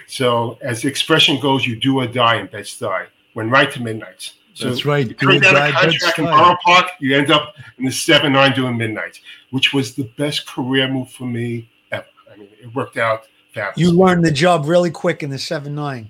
So, 0.06 0.56
as 0.60 0.82
the 0.82 0.88
expression 0.88 1.40
goes, 1.40 1.66
you 1.66 1.74
do 1.74 1.98
or 1.98 2.06
die 2.06 2.36
in 2.36 2.46
Bed-Stuy. 2.46 3.08
Went 3.34 3.50
right 3.50 3.72
to 3.72 3.82
midnights. 3.82 4.34
So 4.54 4.68
That's 4.68 4.84
right. 4.84 5.08
You 5.08 5.14
Do 5.14 5.26
turn 5.26 5.36
or 5.38 5.40
die, 5.40 5.72
contract 5.72 6.18
in 6.20 6.26
Borough 6.26 6.58
Park, 6.64 6.92
you 7.00 7.16
end 7.16 7.32
up 7.32 7.56
in 7.78 7.86
the 7.86 7.90
7 7.90 8.32
9 8.32 8.54
doing 8.54 8.76
midnights, 8.76 9.20
which 9.50 9.74
was 9.74 9.96
the 9.96 10.04
best 10.16 10.46
career 10.46 10.86
move 10.86 11.10
for 11.10 11.24
me 11.24 11.68
ever. 11.90 12.06
I 12.32 12.36
mean, 12.36 12.50
it 12.62 12.72
worked 12.72 12.98
out 12.98 13.24
fabulous. 13.52 13.78
you 13.78 13.90
learned 13.90 14.24
the 14.24 14.30
job 14.30 14.66
really 14.66 14.92
quick 14.92 15.24
in 15.24 15.30
the 15.30 15.38
seven 15.38 15.74
nine. 15.74 16.08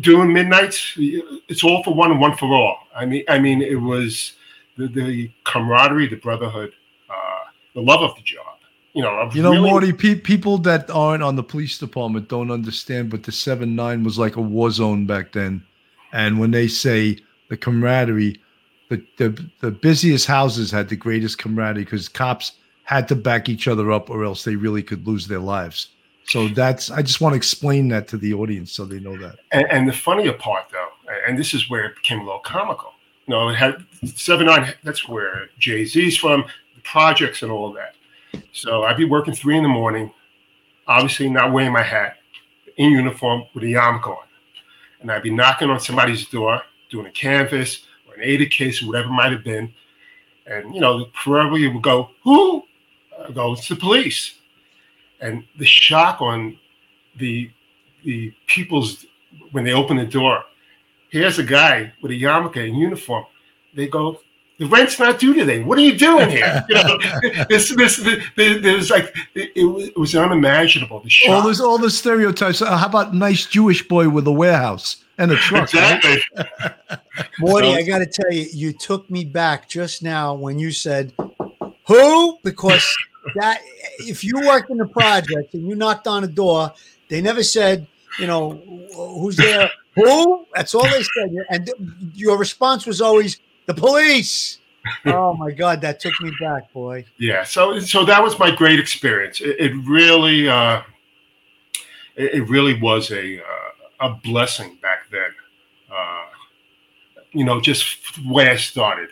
Doing 0.00 0.32
midnights 0.32 0.94
it's 0.96 1.64
all 1.64 1.82
for 1.82 1.94
one 1.94 2.10
and 2.10 2.20
one 2.20 2.36
for 2.36 2.46
all 2.46 2.76
i 2.94 3.04
mean 3.04 3.24
i 3.28 3.38
mean 3.38 3.62
it 3.62 3.80
was 3.80 4.34
the, 4.80 4.88
the 4.88 5.30
camaraderie, 5.44 6.08
the 6.08 6.16
brotherhood, 6.16 6.72
uh, 7.08 7.50
the 7.74 7.80
love 7.80 8.00
of 8.02 8.14
the 8.16 8.22
job. 8.22 8.46
You 8.92 9.02
know, 9.02 9.30
you 9.32 9.42
know, 9.42 9.52
really- 9.52 9.70
Morty. 9.70 9.92
Pe- 9.92 10.16
people 10.16 10.58
that 10.58 10.90
aren't 10.90 11.22
on 11.22 11.36
the 11.36 11.42
police 11.44 11.78
department 11.78 12.28
don't 12.28 12.50
understand, 12.50 13.10
but 13.10 13.22
the 13.22 13.30
seven 13.32 13.76
nine 13.76 14.02
was 14.02 14.18
like 14.18 14.36
a 14.36 14.40
war 14.40 14.70
zone 14.70 15.06
back 15.06 15.32
then. 15.32 15.62
And 16.12 16.40
when 16.40 16.50
they 16.50 16.66
say 16.66 17.18
the 17.48 17.56
camaraderie, 17.56 18.40
the 18.88 19.04
the, 19.16 19.46
the 19.60 19.70
busiest 19.70 20.26
houses 20.26 20.72
had 20.72 20.88
the 20.88 20.96
greatest 20.96 21.38
camaraderie 21.38 21.84
because 21.84 22.08
cops 22.08 22.52
had 22.82 23.06
to 23.08 23.14
back 23.14 23.48
each 23.48 23.68
other 23.68 23.92
up, 23.92 24.10
or 24.10 24.24
else 24.24 24.42
they 24.42 24.56
really 24.56 24.82
could 24.82 25.06
lose 25.06 25.28
their 25.28 25.38
lives. 25.38 25.90
So 26.24 26.48
that's 26.48 26.90
I 26.90 27.02
just 27.02 27.20
want 27.20 27.32
to 27.32 27.36
explain 27.36 27.88
that 27.88 28.06
to 28.08 28.16
the 28.16 28.34
audience 28.34 28.72
so 28.72 28.84
they 28.84 29.00
know 29.00 29.16
that. 29.18 29.40
And, 29.52 29.66
and 29.70 29.88
the 29.88 29.92
funnier 29.92 30.32
part, 30.32 30.66
though, 30.70 30.88
and 31.26 31.36
this 31.36 31.54
is 31.54 31.68
where 31.68 31.84
it 31.84 31.96
became 31.96 32.20
a 32.20 32.24
little 32.24 32.40
comical. 32.40 32.92
You 33.26 33.34
know, 33.34 33.48
it 33.48 33.56
had 33.56 33.84
seven 34.04 34.46
nine. 34.46 34.72
That's 34.84 35.08
where 35.08 35.48
Jay 35.58 35.84
Z's 35.84 36.16
from, 36.16 36.44
the 36.74 36.82
projects, 36.82 37.42
and 37.42 37.50
all 37.50 37.72
that. 37.72 37.94
So 38.52 38.84
I'd 38.84 38.96
be 38.96 39.04
working 39.04 39.34
three 39.34 39.56
in 39.56 39.62
the 39.62 39.68
morning, 39.68 40.12
obviously 40.86 41.28
not 41.28 41.52
wearing 41.52 41.72
my 41.72 41.82
hat, 41.82 42.18
in 42.76 42.92
uniform 42.92 43.44
with 43.54 43.64
a 43.64 43.66
yarmulke 43.66 44.08
on, 44.08 44.24
and 45.00 45.10
I'd 45.10 45.22
be 45.22 45.30
knocking 45.30 45.70
on 45.70 45.80
somebody's 45.80 46.26
door, 46.28 46.62
doing 46.90 47.06
a 47.06 47.10
canvas 47.10 47.86
or 48.08 48.14
an 48.14 48.22
aided 48.22 48.50
case 48.50 48.82
or 48.82 48.86
whatever 48.86 49.08
it 49.08 49.12
might 49.12 49.32
have 49.32 49.44
been, 49.44 49.72
and 50.46 50.74
you 50.74 50.80
know, 50.80 51.06
probably 51.12 51.66
would 51.68 51.82
go, 51.82 52.10
"Who?" 52.22 52.64
I 53.18 53.32
go, 53.32 53.52
"It's 53.52 53.68
the 53.68 53.76
police," 53.76 54.39
and 55.20 55.44
the 55.58 55.64
shock 55.64 56.20
on 56.20 56.58
the 57.18 57.50
the 58.04 58.32
people's 58.46 59.06
when 59.52 59.64
they 59.64 59.72
open 59.72 59.96
the 59.96 60.06
door. 60.06 60.44
Here's 61.10 61.38
a 61.38 61.42
guy 61.42 61.92
with 62.02 62.12
a 62.12 62.14
yarmulke 62.14 62.68
in 62.68 62.74
uniform. 62.76 63.26
They 63.74 63.88
go, 63.88 64.20
the 64.60 64.66
rent's 64.66 64.98
not 64.98 65.18
due 65.18 65.32
today. 65.32 65.62
What 65.62 65.78
are 65.78 65.82
you 65.82 65.96
doing 65.96 66.28
here? 66.28 66.64
You 66.68 66.74
know, 66.74 66.98
this, 67.48 67.74
this, 67.74 67.96
this, 67.96 68.22
there's 68.36 68.90
like 68.90 69.14
it, 69.34 69.52
it, 69.56 69.96
was 69.96 70.14
unimaginable. 70.14 71.00
The 71.00 71.10
all 71.28 71.42
this, 71.42 71.60
all 71.60 71.78
the 71.78 71.90
stereotypes. 71.90 72.62
Uh, 72.62 72.76
how 72.76 72.86
about 72.86 73.14
nice 73.14 73.46
Jewish 73.46 73.86
boy 73.88 74.08
with 74.08 74.26
a 74.26 74.32
warehouse 74.32 75.02
and 75.18 75.32
a 75.32 75.36
truck? 75.36 75.64
Exactly. 75.64 76.22
Right? 76.36 77.00
Morty, 77.40 77.72
so, 77.72 77.78
I 77.78 77.82
got 77.82 77.98
to 77.98 78.06
tell 78.06 78.30
you, 78.30 78.46
you 78.52 78.72
took 78.72 79.10
me 79.10 79.24
back 79.24 79.68
just 79.68 80.02
now 80.02 80.34
when 80.34 80.58
you 80.58 80.70
said 80.70 81.12
who 81.86 82.38
because 82.44 82.86
that 83.36 83.60
if 83.98 84.24
you 84.24 84.40
worked 84.46 84.70
in 84.70 84.78
the 84.78 84.88
project 84.88 85.54
and 85.54 85.66
you 85.68 85.74
knocked 85.74 86.06
on 86.06 86.24
a 86.24 86.28
door, 86.28 86.72
they 87.08 87.20
never 87.20 87.42
said 87.42 87.86
you 88.18 88.26
know 88.26 88.62
who's 88.94 89.36
there. 89.36 89.70
Who? 89.94 90.46
That's 90.54 90.74
all 90.74 90.84
they 90.84 91.02
said, 91.02 91.34
and 91.50 91.70
your 92.14 92.38
response 92.38 92.86
was 92.86 93.00
always 93.00 93.40
the 93.66 93.74
police. 93.74 94.58
oh 95.06 95.34
my 95.34 95.50
god, 95.50 95.80
that 95.82 96.00
took 96.00 96.18
me 96.20 96.32
back, 96.40 96.72
boy. 96.72 97.04
Yeah, 97.18 97.44
so 97.44 97.80
so 97.80 98.04
that 98.04 98.22
was 98.22 98.38
my 98.38 98.50
great 98.54 98.80
experience. 98.80 99.40
It, 99.40 99.56
it 99.58 99.72
really, 99.86 100.48
uh, 100.48 100.82
it, 102.16 102.34
it, 102.34 102.48
really 102.48 102.80
was 102.80 103.10
a 103.10 103.40
uh, 103.40 104.08
a 104.08 104.14
blessing 104.14 104.78
back 104.80 105.10
then. 105.10 105.30
Uh, 105.90 106.26
you 107.32 107.44
know, 107.44 107.60
just 107.60 108.24
way 108.24 108.48
I 108.48 108.56
started, 108.56 109.10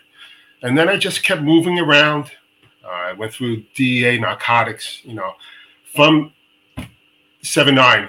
and 0.62 0.78
then 0.78 0.88
I 0.88 0.96
just 0.96 1.22
kept 1.22 1.42
moving 1.42 1.78
around. 1.78 2.30
I 2.90 3.12
went 3.12 3.33
through 3.33 3.64
DEA 3.75 4.18
narcotics. 4.18 5.00
You 5.04 5.14
know, 5.14 5.35
from 5.95 6.33
seven 7.42 7.75
nine, 7.75 8.09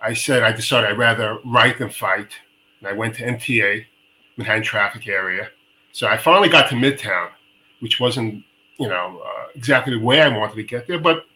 I 0.00 0.14
said 0.14 0.42
I 0.42 0.52
decided 0.52 0.90
I'd 0.90 0.98
rather 0.98 1.38
write 1.44 1.78
than 1.78 1.90
fight, 1.90 2.30
and 2.80 2.88
I 2.88 2.92
went 2.92 3.16
to 3.16 3.24
MTA, 3.24 3.84
Manhattan 4.36 4.62
traffic 4.62 5.08
area 5.08 5.50
so 5.98 6.06
I 6.06 6.16
finally 6.16 6.48
got 6.48 6.68
to 6.68 6.76
Midtown, 6.76 7.30
which 7.80 7.98
wasn't, 7.98 8.44
you 8.78 8.86
know, 8.86 9.20
uh, 9.24 9.46
exactly 9.56 9.94
the 9.98 10.04
way 10.04 10.20
I 10.20 10.28
wanted 10.28 10.54
to 10.54 10.62
get 10.62 10.86
there, 10.86 11.00
but 11.00 11.26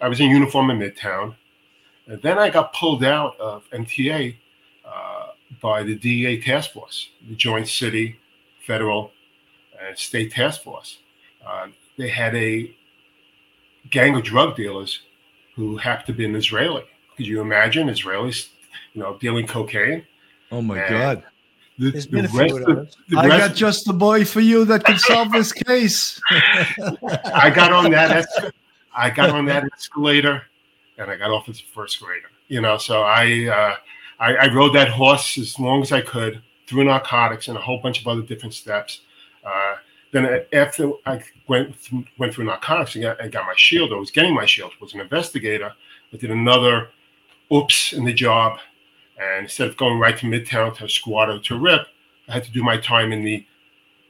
I 0.00 0.08
was 0.08 0.18
in 0.18 0.28
uniform 0.30 0.70
in 0.70 0.78
Midtown. 0.80 1.36
And 2.08 2.20
then 2.22 2.36
I 2.36 2.50
got 2.50 2.72
pulled 2.72 3.04
out 3.04 3.38
of 3.38 3.62
MTA 3.70 4.34
uh, 4.84 5.26
by 5.60 5.84
the 5.84 5.94
DEA 5.94 6.40
task 6.40 6.72
force, 6.72 7.10
the 7.28 7.36
Joint 7.36 7.68
City, 7.68 8.18
Federal, 8.66 9.12
and 9.80 9.96
State 9.96 10.32
Task 10.32 10.62
Force. 10.62 10.98
Uh, 11.46 11.68
they 11.98 12.08
had 12.08 12.34
a 12.34 12.74
gang 13.90 14.14
of 14.14 14.22
drug 14.22 14.56
dealers 14.56 15.02
who 15.54 15.76
happened 15.76 16.06
to 16.06 16.12
be 16.12 16.24
an 16.24 16.34
Israeli. 16.34 16.84
Could 17.16 17.26
you 17.26 17.40
imagine 17.40 17.88
Israelis, 17.88 18.48
you 18.94 19.02
know, 19.02 19.18
dealing 19.18 19.46
cocaine? 19.46 20.06
Oh 20.50 20.62
my 20.62 20.78
and 20.78 20.90
God! 20.90 21.24
The, 21.78 21.90
There's 21.90 22.06
been 22.06 22.24
a 22.24 22.28
few 22.28 22.56
of 22.56 22.64
those. 22.64 22.96
I 23.16 23.28
got 23.28 23.54
just 23.54 23.84
the 23.84 23.92
boy 23.92 24.24
for 24.24 24.40
you 24.40 24.64
that 24.66 24.84
can 24.84 24.98
solve 24.98 25.32
this 25.32 25.52
case. 25.52 26.20
I 26.30 27.52
got 27.54 27.72
on 27.72 27.90
that. 27.90 28.26
I 28.96 29.10
got 29.10 29.30
on 29.30 29.44
that 29.46 29.64
escalator, 29.74 30.42
and 30.96 31.10
I 31.10 31.16
got 31.16 31.30
off 31.30 31.48
as 31.48 31.60
a 31.60 31.64
first 31.74 32.00
grader. 32.00 32.30
You 32.48 32.62
know, 32.62 32.78
so 32.78 33.02
I, 33.02 33.46
uh, 33.46 33.76
I, 34.18 34.34
I 34.34 34.54
rode 34.54 34.74
that 34.74 34.88
horse 34.88 35.36
as 35.36 35.58
long 35.58 35.82
as 35.82 35.92
I 35.92 36.00
could 36.00 36.42
through 36.66 36.84
narcotics 36.84 37.48
and 37.48 37.56
a 37.56 37.60
whole 37.60 37.80
bunch 37.80 38.00
of 38.00 38.06
other 38.06 38.22
different 38.22 38.54
steps. 38.54 39.02
Uh, 39.44 39.76
then 40.12 40.44
after 40.52 40.92
I 41.06 41.22
went 41.48 41.76
went 42.18 42.34
through 42.34 42.44
narcotics 42.44 42.94
and 42.94 43.02
got, 43.04 43.20
and 43.20 43.30
got 43.30 43.46
my 43.46 43.54
shield, 43.56 43.92
I 43.92 43.96
was 43.96 44.10
getting 44.10 44.34
my 44.34 44.46
shield. 44.46 44.72
Was 44.80 44.94
an 44.94 45.00
investigator. 45.00 45.72
I 46.12 46.16
did 46.16 46.30
another 46.30 46.90
oops 47.52 47.92
in 47.92 48.04
the 48.04 48.14
job 48.14 48.58
and 49.18 49.44
instead 49.44 49.68
of 49.68 49.76
going 49.76 49.98
right 49.98 50.16
to 50.18 50.26
Midtown 50.26 50.76
to 50.76 50.88
squad 50.88 51.28
or 51.28 51.38
to 51.40 51.58
RIP, 51.58 51.86
I 52.28 52.32
had 52.32 52.44
to 52.44 52.52
do 52.52 52.62
my 52.62 52.76
time 52.76 53.12
in 53.12 53.24
the 53.24 53.44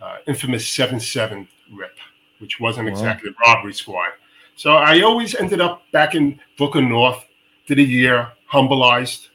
uh, 0.02 0.18
infamous 0.26 0.68
7 0.68 1.00
7 1.00 1.48
RIP, 1.72 1.96
which 2.38 2.60
wasn't 2.60 2.86
wow. 2.86 2.92
exactly 2.92 3.30
a 3.30 3.34
robbery 3.46 3.72
squad. 3.72 4.10
So 4.56 4.72
I 4.72 5.00
always 5.02 5.34
ended 5.34 5.60
up 5.60 5.90
back 5.92 6.14
in 6.14 6.40
Brooklyn 6.56 6.88
North, 6.88 7.24
did 7.66 7.78
a 7.78 7.82
year, 7.82 8.32
humbleized, 8.52 9.28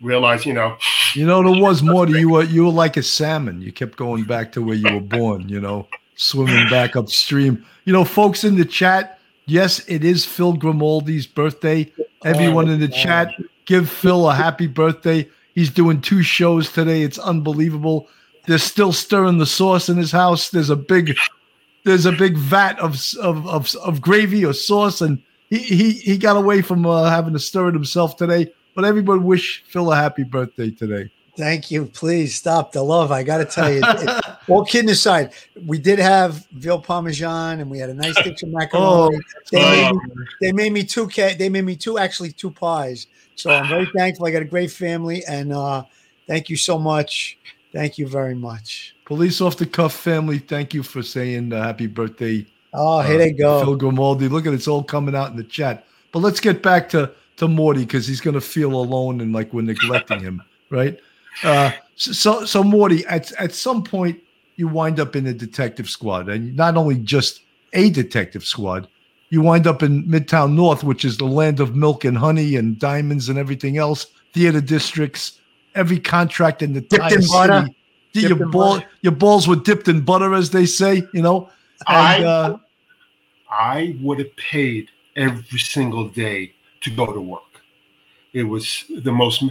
realized, 0.00 0.46
you 0.46 0.52
know. 0.52 0.76
You 1.14 1.26
know, 1.26 1.42
there 1.42 1.62
was 1.62 1.82
more 1.82 2.06
to 2.06 2.18
you. 2.18 2.28
Were, 2.28 2.42
you 2.42 2.64
were 2.64 2.72
like 2.72 2.96
a 2.96 3.02
salmon. 3.02 3.62
You 3.62 3.72
kept 3.72 3.96
going 3.96 4.24
back 4.24 4.52
to 4.52 4.62
where 4.62 4.74
you 4.74 4.92
were 4.92 5.00
born, 5.00 5.48
you 5.48 5.60
know, 5.60 5.88
swimming 6.16 6.68
back 6.68 6.96
upstream. 6.96 7.64
You 7.84 7.92
know, 7.92 8.04
folks 8.04 8.44
in 8.44 8.56
the 8.56 8.64
chat, 8.64 9.18
yes, 9.46 9.80
it 9.88 10.04
is 10.04 10.24
Phil 10.24 10.54
Grimaldi's 10.54 11.26
birthday. 11.26 11.92
Everyone 12.24 12.68
in 12.68 12.80
the 12.80 12.88
chat, 12.88 13.30
give 13.66 13.90
Phil 13.90 14.28
a 14.28 14.34
happy 14.34 14.66
birthday. 14.66 15.28
He's 15.54 15.70
doing 15.70 16.00
two 16.00 16.22
shows 16.22 16.72
today. 16.72 17.02
It's 17.02 17.18
unbelievable. 17.18 18.08
They're 18.46 18.58
still 18.58 18.92
stirring 18.92 19.38
the 19.38 19.46
sauce 19.46 19.88
in 19.88 19.96
his 19.96 20.12
house. 20.12 20.50
There's 20.50 20.70
a 20.70 20.76
big, 20.76 21.16
there's 21.84 22.06
a 22.06 22.12
big 22.12 22.36
vat 22.36 22.78
of 22.78 23.00
of 23.20 23.46
of, 23.46 23.74
of 23.76 24.00
gravy 24.00 24.44
or 24.44 24.52
sauce, 24.52 25.00
and 25.00 25.22
he 25.48 25.58
he 25.58 25.92
he 25.92 26.18
got 26.18 26.36
away 26.36 26.60
from 26.60 26.86
uh, 26.86 27.08
having 27.08 27.32
to 27.34 27.38
stir 27.38 27.68
it 27.68 27.74
himself 27.74 28.16
today. 28.16 28.52
But 28.74 28.84
everybody 28.84 29.20
wish 29.20 29.62
Phil 29.68 29.92
a 29.92 29.96
happy 29.96 30.24
birthday 30.24 30.70
today. 30.70 31.10
Thank 31.36 31.70
you. 31.70 31.86
Please 31.86 32.36
stop 32.36 32.72
the 32.72 32.82
love. 32.82 33.10
I 33.10 33.24
got 33.24 33.38
to 33.38 33.44
tell 33.44 33.72
you, 33.72 33.80
it, 33.82 34.24
all 34.48 34.64
kidding 34.64 34.90
aside, 34.90 35.32
we 35.66 35.78
did 35.78 35.98
have 35.98 36.46
veal 36.52 36.80
parmesan 36.80 37.60
and 37.60 37.68
we 37.68 37.78
had 37.78 37.90
a 37.90 37.94
nice 37.94 38.14
dish 38.22 38.42
of 38.42 38.48
macaroni. 38.52 39.16
Oh, 39.16 39.20
they, 39.50 39.60
made 39.60 39.92
me, 39.92 40.00
they 40.40 40.52
made 40.52 40.72
me 40.72 40.84
two. 40.84 41.06
They 41.06 41.48
made 41.48 41.64
me 41.64 41.74
two, 41.74 41.98
actually 41.98 42.32
two 42.32 42.50
pies. 42.50 43.08
So 43.34 43.50
I'm 43.50 43.68
very 43.68 43.86
thankful. 43.96 44.26
I 44.26 44.30
got 44.30 44.42
a 44.42 44.46
great 44.46 44.70
family, 44.70 45.24
and 45.26 45.52
uh, 45.52 45.84
thank 46.28 46.48
you 46.48 46.56
so 46.56 46.78
much. 46.78 47.36
Thank 47.72 47.98
you 47.98 48.06
very 48.06 48.36
much. 48.36 48.94
Police 49.04 49.40
off 49.40 49.56
the 49.56 49.66
cuff 49.66 49.92
family, 49.92 50.38
thank 50.38 50.72
you 50.72 50.84
for 50.84 51.02
saying 51.02 51.52
uh, 51.52 51.62
happy 51.62 51.88
birthday. 51.88 52.46
Oh, 52.72 53.00
here 53.00 53.16
uh, 53.16 53.18
they 53.18 53.32
go. 53.32 53.64
Phil 53.64 53.76
Grimaldi. 53.76 54.28
Look 54.28 54.46
at 54.46 54.52
it, 54.52 54.56
it's 54.56 54.68
all 54.68 54.84
coming 54.84 55.16
out 55.16 55.30
in 55.30 55.36
the 55.36 55.44
chat. 55.44 55.84
But 56.12 56.20
let's 56.20 56.38
get 56.38 56.62
back 56.62 56.88
to 56.90 57.10
to 57.38 57.48
Morty 57.48 57.80
because 57.80 58.06
he's 58.06 58.20
going 58.20 58.34
to 58.34 58.40
feel 58.40 58.72
alone 58.74 59.20
and 59.20 59.32
like 59.32 59.52
we're 59.52 59.62
neglecting 59.62 60.20
him, 60.20 60.40
right? 60.70 61.00
Uh, 61.42 61.72
so, 61.96 62.44
so 62.44 62.62
Morty, 62.62 63.04
at 63.06 63.32
at 63.32 63.52
some 63.52 63.82
point 63.82 64.20
you 64.56 64.68
wind 64.68 65.00
up 65.00 65.16
in 65.16 65.26
a 65.26 65.32
detective 65.32 65.88
squad, 65.88 66.28
and 66.28 66.56
not 66.56 66.76
only 66.76 66.96
just 66.96 67.40
a 67.72 67.90
detective 67.90 68.44
squad, 68.44 68.88
you 69.30 69.42
wind 69.42 69.66
up 69.66 69.82
in 69.82 70.04
Midtown 70.04 70.54
North, 70.54 70.84
which 70.84 71.04
is 71.04 71.16
the 71.16 71.24
land 71.24 71.60
of 71.60 71.74
milk 71.74 72.04
and 72.04 72.16
honey 72.16 72.56
and 72.56 72.78
diamonds 72.78 73.28
and 73.28 73.38
everything 73.38 73.78
else. 73.78 74.06
Theater 74.32 74.60
districts, 74.60 75.40
every 75.74 75.98
contract 75.98 76.62
in 76.62 76.72
the 76.72 76.80
dipped 76.80 77.12
in 77.12 77.26
butter. 77.26 77.68
Dipped 78.12 78.28
your 78.28 78.48
ball, 78.48 78.76
butter. 78.76 78.88
your 79.02 79.12
balls 79.12 79.48
were 79.48 79.56
dipped 79.56 79.88
in 79.88 80.02
butter, 80.02 80.34
as 80.34 80.50
they 80.50 80.66
say. 80.66 81.02
You 81.12 81.22
know, 81.22 81.50
and, 81.88 81.96
I 81.96 82.24
uh, 82.24 82.58
I 83.50 83.96
would 84.00 84.18
have 84.20 84.34
paid 84.36 84.88
every 85.16 85.58
single 85.58 86.08
day 86.08 86.54
to 86.82 86.90
go 86.90 87.12
to 87.12 87.20
work. 87.20 87.42
It 88.34 88.42
was 88.42 88.84
the 89.02 89.12
most 89.12 89.42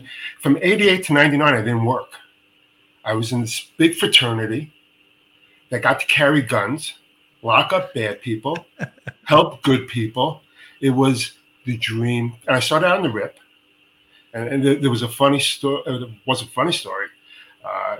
from 0.42 0.60
88 0.62 1.06
to 1.06 1.13
99, 1.13 1.54
I 1.54 1.58
didn't 1.58 1.86
work. 1.86 2.12
I 3.04 3.13
was 3.13 3.32
in 3.32 3.42
this 3.42 3.72
big 3.78 3.96
fraternity 3.96 4.72
that 5.70 5.82
got 5.82 6.00
to 6.00 6.06
carry 6.06 6.42
guns 6.42 6.94
lock 7.44 7.74
up 7.74 7.94
bad 7.94 8.22
people, 8.22 8.66
help 9.25 9.62
good 9.62 9.88
people. 9.88 10.42
It 10.82 10.90
was 10.90 11.34
the 11.66 11.78
dream. 11.78 12.34
And 12.48 12.56
I 12.56 12.60
started 12.60 12.88
out 12.88 12.98
in 12.98 13.04
the 13.04 13.12
RIP, 13.12 13.38
and, 14.34 14.50
and 14.50 14.84
there, 14.84 14.90
was 14.90 15.04
a 15.04 15.08
funny 15.08 15.40
story. 15.40 15.84
It 15.86 16.10
was 16.25 16.42
a 16.42 16.48
funny 16.48 16.72
story. 16.72 17.08
Uh, 17.63 17.98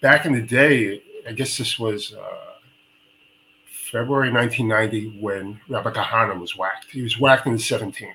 back 0.00 0.24
in 0.26 0.32
the 0.32 0.42
day, 0.42 1.02
I 1.26 1.32
guess 1.32 1.58
this 1.58 1.78
was 1.78 2.14
uh, 2.14 2.52
February 3.90 4.30
1990 4.30 5.18
when 5.18 5.60
Rabbi 5.68 5.90
Kahana 5.90 6.38
was 6.38 6.56
whacked. 6.56 6.90
He 6.90 7.02
was 7.02 7.18
whacked 7.18 7.46
on 7.46 7.54
the 7.54 7.58
17th. 7.58 8.14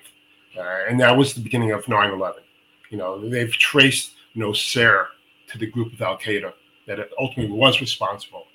Uh, 0.58 0.90
and 0.90 1.00
that 1.00 1.16
was 1.16 1.34
the 1.34 1.42
beginning 1.42 1.72
of 1.72 1.88
9 1.88 2.12
11. 2.12 2.44
You 2.90 2.98
know, 2.98 3.30
they've 3.30 3.52
traced 3.52 4.12
Nosair 4.36 5.08
to 5.50 5.58
the 5.58 5.68
group 5.68 5.94
of 5.94 6.02
Al 6.02 6.18
Qaeda 6.18 6.54
that 6.88 7.00
ultimately 7.20 7.56
was 7.56 7.80
responsible 7.80 8.48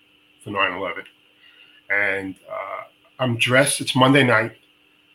for 0.42 0.50
9 0.50 0.72
11. 0.72 1.04
And 1.90 2.34
uh, 2.50 2.84
I'm 3.18 3.36
dressed, 3.36 3.80
it's 3.80 3.94
Monday 3.94 4.24
night. 4.24 4.52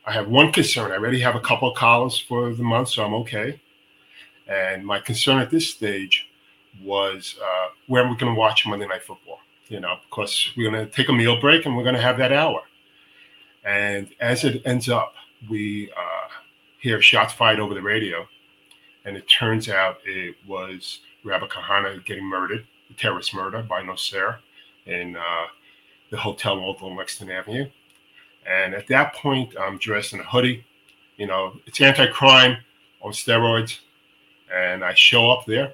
I 0.05 0.13
have 0.13 0.27
one 0.27 0.51
concern. 0.51 0.91
I 0.91 0.95
already 0.95 1.19
have 1.19 1.35
a 1.35 1.39
couple 1.39 1.69
of 1.69 1.77
collars 1.77 2.17
for 2.17 2.53
the 2.53 2.63
month, 2.63 2.89
so 2.89 3.05
I'm 3.05 3.13
okay. 3.15 3.61
And 4.47 4.85
my 4.85 4.99
concern 4.99 5.39
at 5.39 5.51
this 5.51 5.69
stage 5.69 6.27
was 6.81 7.35
uh, 7.41 7.67
where 7.87 8.03
we're 8.03 8.15
going 8.15 8.33
to 8.33 8.39
watch 8.39 8.65
Monday 8.65 8.87
Night 8.87 9.03
Football, 9.03 9.39
you 9.67 9.79
know, 9.79 9.97
because 10.09 10.51
we're 10.57 10.71
going 10.71 10.85
to 10.85 10.91
take 10.91 11.09
a 11.09 11.13
meal 11.13 11.39
break 11.39 11.65
and 11.65 11.77
we're 11.77 11.83
going 11.83 11.95
to 11.95 12.01
have 12.01 12.17
that 12.17 12.31
hour. 12.31 12.61
And 13.63 14.09
as 14.19 14.43
it 14.43 14.61
ends 14.65 14.89
up, 14.89 15.13
we 15.49 15.91
uh, 15.91 16.10
hear 16.81 17.01
shots 17.01 17.33
fired 17.33 17.59
over 17.59 17.73
the 17.73 17.81
radio. 17.81 18.27
And 19.05 19.15
it 19.15 19.27
turns 19.29 19.69
out 19.69 19.97
it 20.05 20.35
was 20.47 20.99
Rabbi 21.23 21.47
Kahana 21.47 22.03
getting 22.05 22.25
murdered, 22.25 22.65
a 22.89 22.93
terrorist 22.93 23.33
murder 23.33 23.61
by 23.63 23.81
Nosair 23.81 24.39
in 24.85 25.15
uh, 25.15 25.45
the 26.09 26.17
hotel 26.17 26.59
on 26.59 26.95
Lexington 26.95 27.35
Avenue. 27.35 27.69
And 28.45 28.73
at 28.73 28.87
that 28.87 29.13
point, 29.15 29.55
I'm 29.59 29.77
dressed 29.77 30.13
in 30.13 30.19
a 30.19 30.23
hoodie. 30.23 30.65
You 31.17 31.27
know, 31.27 31.59
it's 31.65 31.79
anti 31.79 32.07
crime 32.07 32.57
on 33.01 33.11
steroids. 33.11 33.79
And 34.53 34.83
I 34.83 34.93
show 34.95 35.31
up 35.31 35.45
there. 35.45 35.73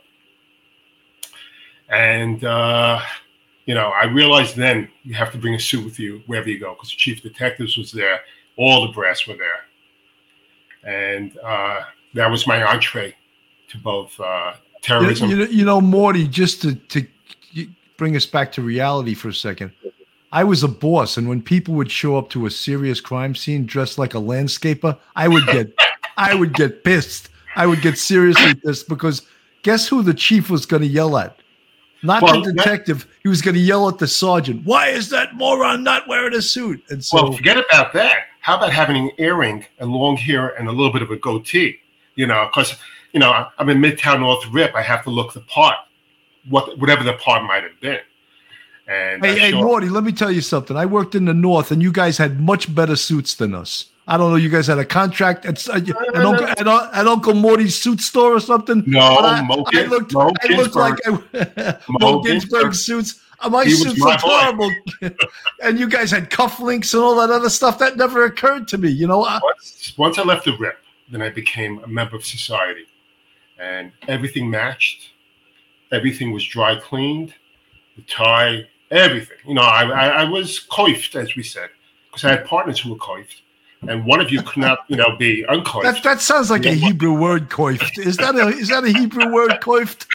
And, 1.90 2.44
uh, 2.44 3.02
you 3.66 3.74
know, 3.74 3.90
I 3.90 4.06
realized 4.06 4.56
then 4.56 4.90
you 5.04 5.16
have 5.16 5.32
to 5.32 5.38
bring 5.38 5.56
a 5.56 5.60
suit 5.60 5.84
with 5.84 6.00
you 6.00 6.22
wherever 6.28 6.50
you 6.50 6.60
go 6.60 6.74
because 6.74 6.90
the 6.90 6.98
chief 6.98 7.24
detectives 7.24 7.78
was 7.78 7.92
there, 7.92 8.20
all 8.58 8.86
the 8.86 8.94
brass 8.94 9.26
were 9.26 9.36
there. 9.36 9.67
And 10.84 11.38
uh, 11.40 11.82
that 12.14 12.30
was 12.30 12.48
my 12.48 12.64
entree 12.64 13.16
to 13.70 13.78
both 13.78 14.20
uh, 14.20 14.54
terrorism. 14.82 15.30
You, 15.30 15.38
you, 15.38 15.46
you 15.48 15.66
know, 15.66 15.82
Morty, 15.82 16.28
just 16.28 16.62
to, 16.62 16.76
to 16.76 17.06
bring 17.98 18.16
us 18.16 18.26
back 18.26 18.52
to 18.54 18.62
reality 18.62 19.14
for 19.14 19.30
a 19.30 19.34
second. 19.34 19.72
I 20.32 20.44
was 20.44 20.64
a 20.64 20.68
boss, 20.68 21.18
and 21.18 21.28
when 21.28 21.42
people 21.42 21.74
would 21.76 21.92
show 21.92 22.18
up 22.18 22.30
to 22.32 22.46
a 22.46 22.52
serious 22.52 23.02
crime 23.02 23.34
scene 23.34 23.66
dressed 23.66 23.98
like 23.98 24.14
a 24.14 24.20
landscaper, 24.20 24.98
I 25.16 25.28
would 25.28 25.46
get, 25.48 25.74
I 26.18 26.36
would 26.36 26.54
get 26.54 26.84
pissed. 26.84 27.30
I 27.56 27.66
would 27.66 27.82
get 27.82 27.98
seriously 27.98 28.54
pissed 28.56 28.88
because 28.88 29.24
guess 29.64 29.88
who 29.88 30.04
the 30.04 30.14
chief 30.14 30.50
was 30.50 30.66
going 30.66 30.84
to 30.84 30.88
yell 30.88 31.18
at? 31.18 31.40
Not 32.04 32.22
well, 32.22 32.44
the 32.44 32.54
detective. 32.54 33.00
That, 33.00 33.10
he 33.24 33.30
was 33.30 33.42
going 33.42 33.56
to 33.56 33.62
yell 33.62 33.90
at 33.90 33.98
the 33.98 34.08
sergeant. 34.08 34.66
Why 34.66 34.90
is 34.90 35.10
that 35.10 35.34
moron 35.34 35.84
not 35.84 36.08
wearing 36.08 36.36
a 36.36 36.42
suit? 36.42 36.84
And 36.90 37.04
so, 37.04 37.24
well, 37.24 37.34
forget 37.34 37.58
about 37.58 37.94
that. 37.94 38.26
How 38.48 38.56
about 38.56 38.72
having 38.72 38.96
an 38.96 39.12
earring 39.18 39.66
and 39.78 39.92
long 39.92 40.16
hair 40.16 40.58
and 40.58 40.70
a 40.70 40.72
little 40.72 40.94
bit 40.94 41.02
of 41.02 41.12
a 41.12 41.18
goatee? 41.18 41.82
You 42.16 42.28
know, 42.28 42.48
because 42.50 42.78
you 43.12 43.20
know 43.20 43.46
I'm 43.58 43.68
in 43.68 43.80
Midtown 43.80 44.22
North 44.22 44.48
Rip. 44.48 44.74
I 44.74 44.82
have 44.84 45.04
to 45.04 45.10
look 45.10 45.34
the 45.34 45.42
part, 45.42 45.76
what 46.48 46.80
whatever 46.80 47.04
the 47.04 47.12
part 47.16 47.44
might 47.44 47.64
have 47.64 47.78
been. 47.82 48.00
And 48.88 49.26
hey, 49.26 49.38
hey, 49.38 49.52
Morty, 49.52 49.90
let 49.90 50.06
me 50.06 50.14
tell 50.14 50.32
you 50.32 50.40
something. 50.40 50.78
I 50.78 50.86
worked 50.86 51.14
in 51.14 51.26
the 51.26 51.34
North, 51.34 51.72
and 51.72 51.84
you 51.84 51.92
guys 51.92 52.18
had 52.18 52.40
much 52.40 52.74
better 52.74 52.96
suits 52.96 53.36
than 53.36 53.54
us. 53.54 53.88
I 54.08 54.16
don't 54.16 54.32
know. 54.32 54.38
You 54.38 54.48
guys 54.48 54.68
had 54.68 54.80
a 54.80 54.86
contract 54.86 55.46
at, 55.46 55.68
at, 55.68 55.90
uh, 55.90 56.00
at, 56.00 56.16
uh, 56.16 56.30
Uncle, 56.30 56.48
at, 56.48 56.68
uh, 56.70 56.90
at 56.94 57.06
Uncle 57.06 57.34
Morty's 57.34 57.78
suit 57.78 58.00
store 58.00 58.34
or 58.34 58.40
something. 58.40 58.82
No, 58.88 59.02
I, 59.02 59.42
Mo, 59.42 59.66
I 59.74 59.84
looked, 59.84 60.14
Mo 60.14 60.32
I 60.42 60.56
looked 60.56 60.76
like 60.76 60.96
I, 61.06 61.10
Mo, 61.90 62.00
Moe 62.00 62.22
Ginsburg 62.22 62.74
suits. 62.74 63.22
My 63.50 63.66
he 63.66 63.72
suits 63.72 64.00
looked 64.00 64.22
horrible, 64.22 64.72
and 65.64 65.80
you 65.80 65.88
guys 65.88 66.10
had 66.10 66.30
cufflinks 66.32 66.94
and 66.94 67.04
all 67.04 67.16
that 67.18 67.30
other 67.30 67.50
stuff. 67.50 67.78
That 67.80 67.96
never 67.96 68.26
occurred 68.26 68.68
to 68.70 68.78
me. 68.78 68.90
You 68.90 69.08
know, 69.08 69.20
once, 69.20 69.94
once 69.98 70.18
I 70.18 70.24
left 70.24 70.46
the 70.46 70.58
rip, 70.58 70.80
then 71.12 71.22
I 71.22 71.30
became 71.30 71.80
a 71.84 71.88
member 71.88 72.16
of 72.16 72.26
society, 72.26 72.88
and 73.60 73.92
everything 74.08 74.50
matched. 74.50 75.12
Everything 75.92 76.32
was 76.32 76.46
dry 76.46 76.80
cleaned. 76.80 77.34
The 77.96 78.02
tie 78.04 78.68
everything. 78.92 79.38
You 79.48 79.56
know, 79.56 79.62
I, 79.62 79.84
I, 79.84 80.08
I 80.08 80.24
was 80.24 80.60
coiffed, 80.60 81.16
as 81.16 81.36
we 81.36 81.44
said, 81.44 81.70
because 82.08 82.26
I 82.26 82.30
had 82.30 82.46
partners 82.46 82.80
who 82.80 82.92
were 82.92 82.98
coiffed, 82.98 83.42
and 83.88 84.06
one 84.06 84.20
of 84.20 84.32
you 84.32 84.42
cannot, 84.42 84.80
you 84.88 84.96
know, 84.96 85.16
be 85.18 85.46
uncoiffed. 85.48 85.84
That, 85.84 86.04
that 86.04 86.22
sounds 86.22 86.50
like 86.50 86.66
a 86.66 86.74
Hebrew 86.74 87.14
word, 87.14 87.50
coiffed. 87.50 87.98
Is 88.00 88.18
that 88.18 88.36
a 88.36 88.48
is 88.48 88.70
that 88.70 88.84
a 88.84 88.90
Hebrew 88.90 89.32
word, 89.32 89.60
coiffed? 89.62 90.08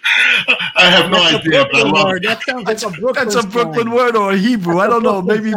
I 0.77 0.90
have 0.90 1.11
no 1.11 1.22
that's 1.22 1.46
idea. 1.46 1.92
word. 1.92 2.25
That 2.25 2.42
sounds 2.42 2.66
like 2.66 2.83
a 2.83 3.01
Brooklyn. 3.01 3.29
That's 3.29 3.44
a 3.44 3.46
Brooklyn 3.46 3.87
slang. 3.87 3.94
word 3.94 4.16
or 4.16 4.33
a 4.33 4.37
Hebrew. 4.37 4.79
I 4.79 4.88
don't 4.88 5.03
know. 5.03 5.22
Maybe 5.33 5.55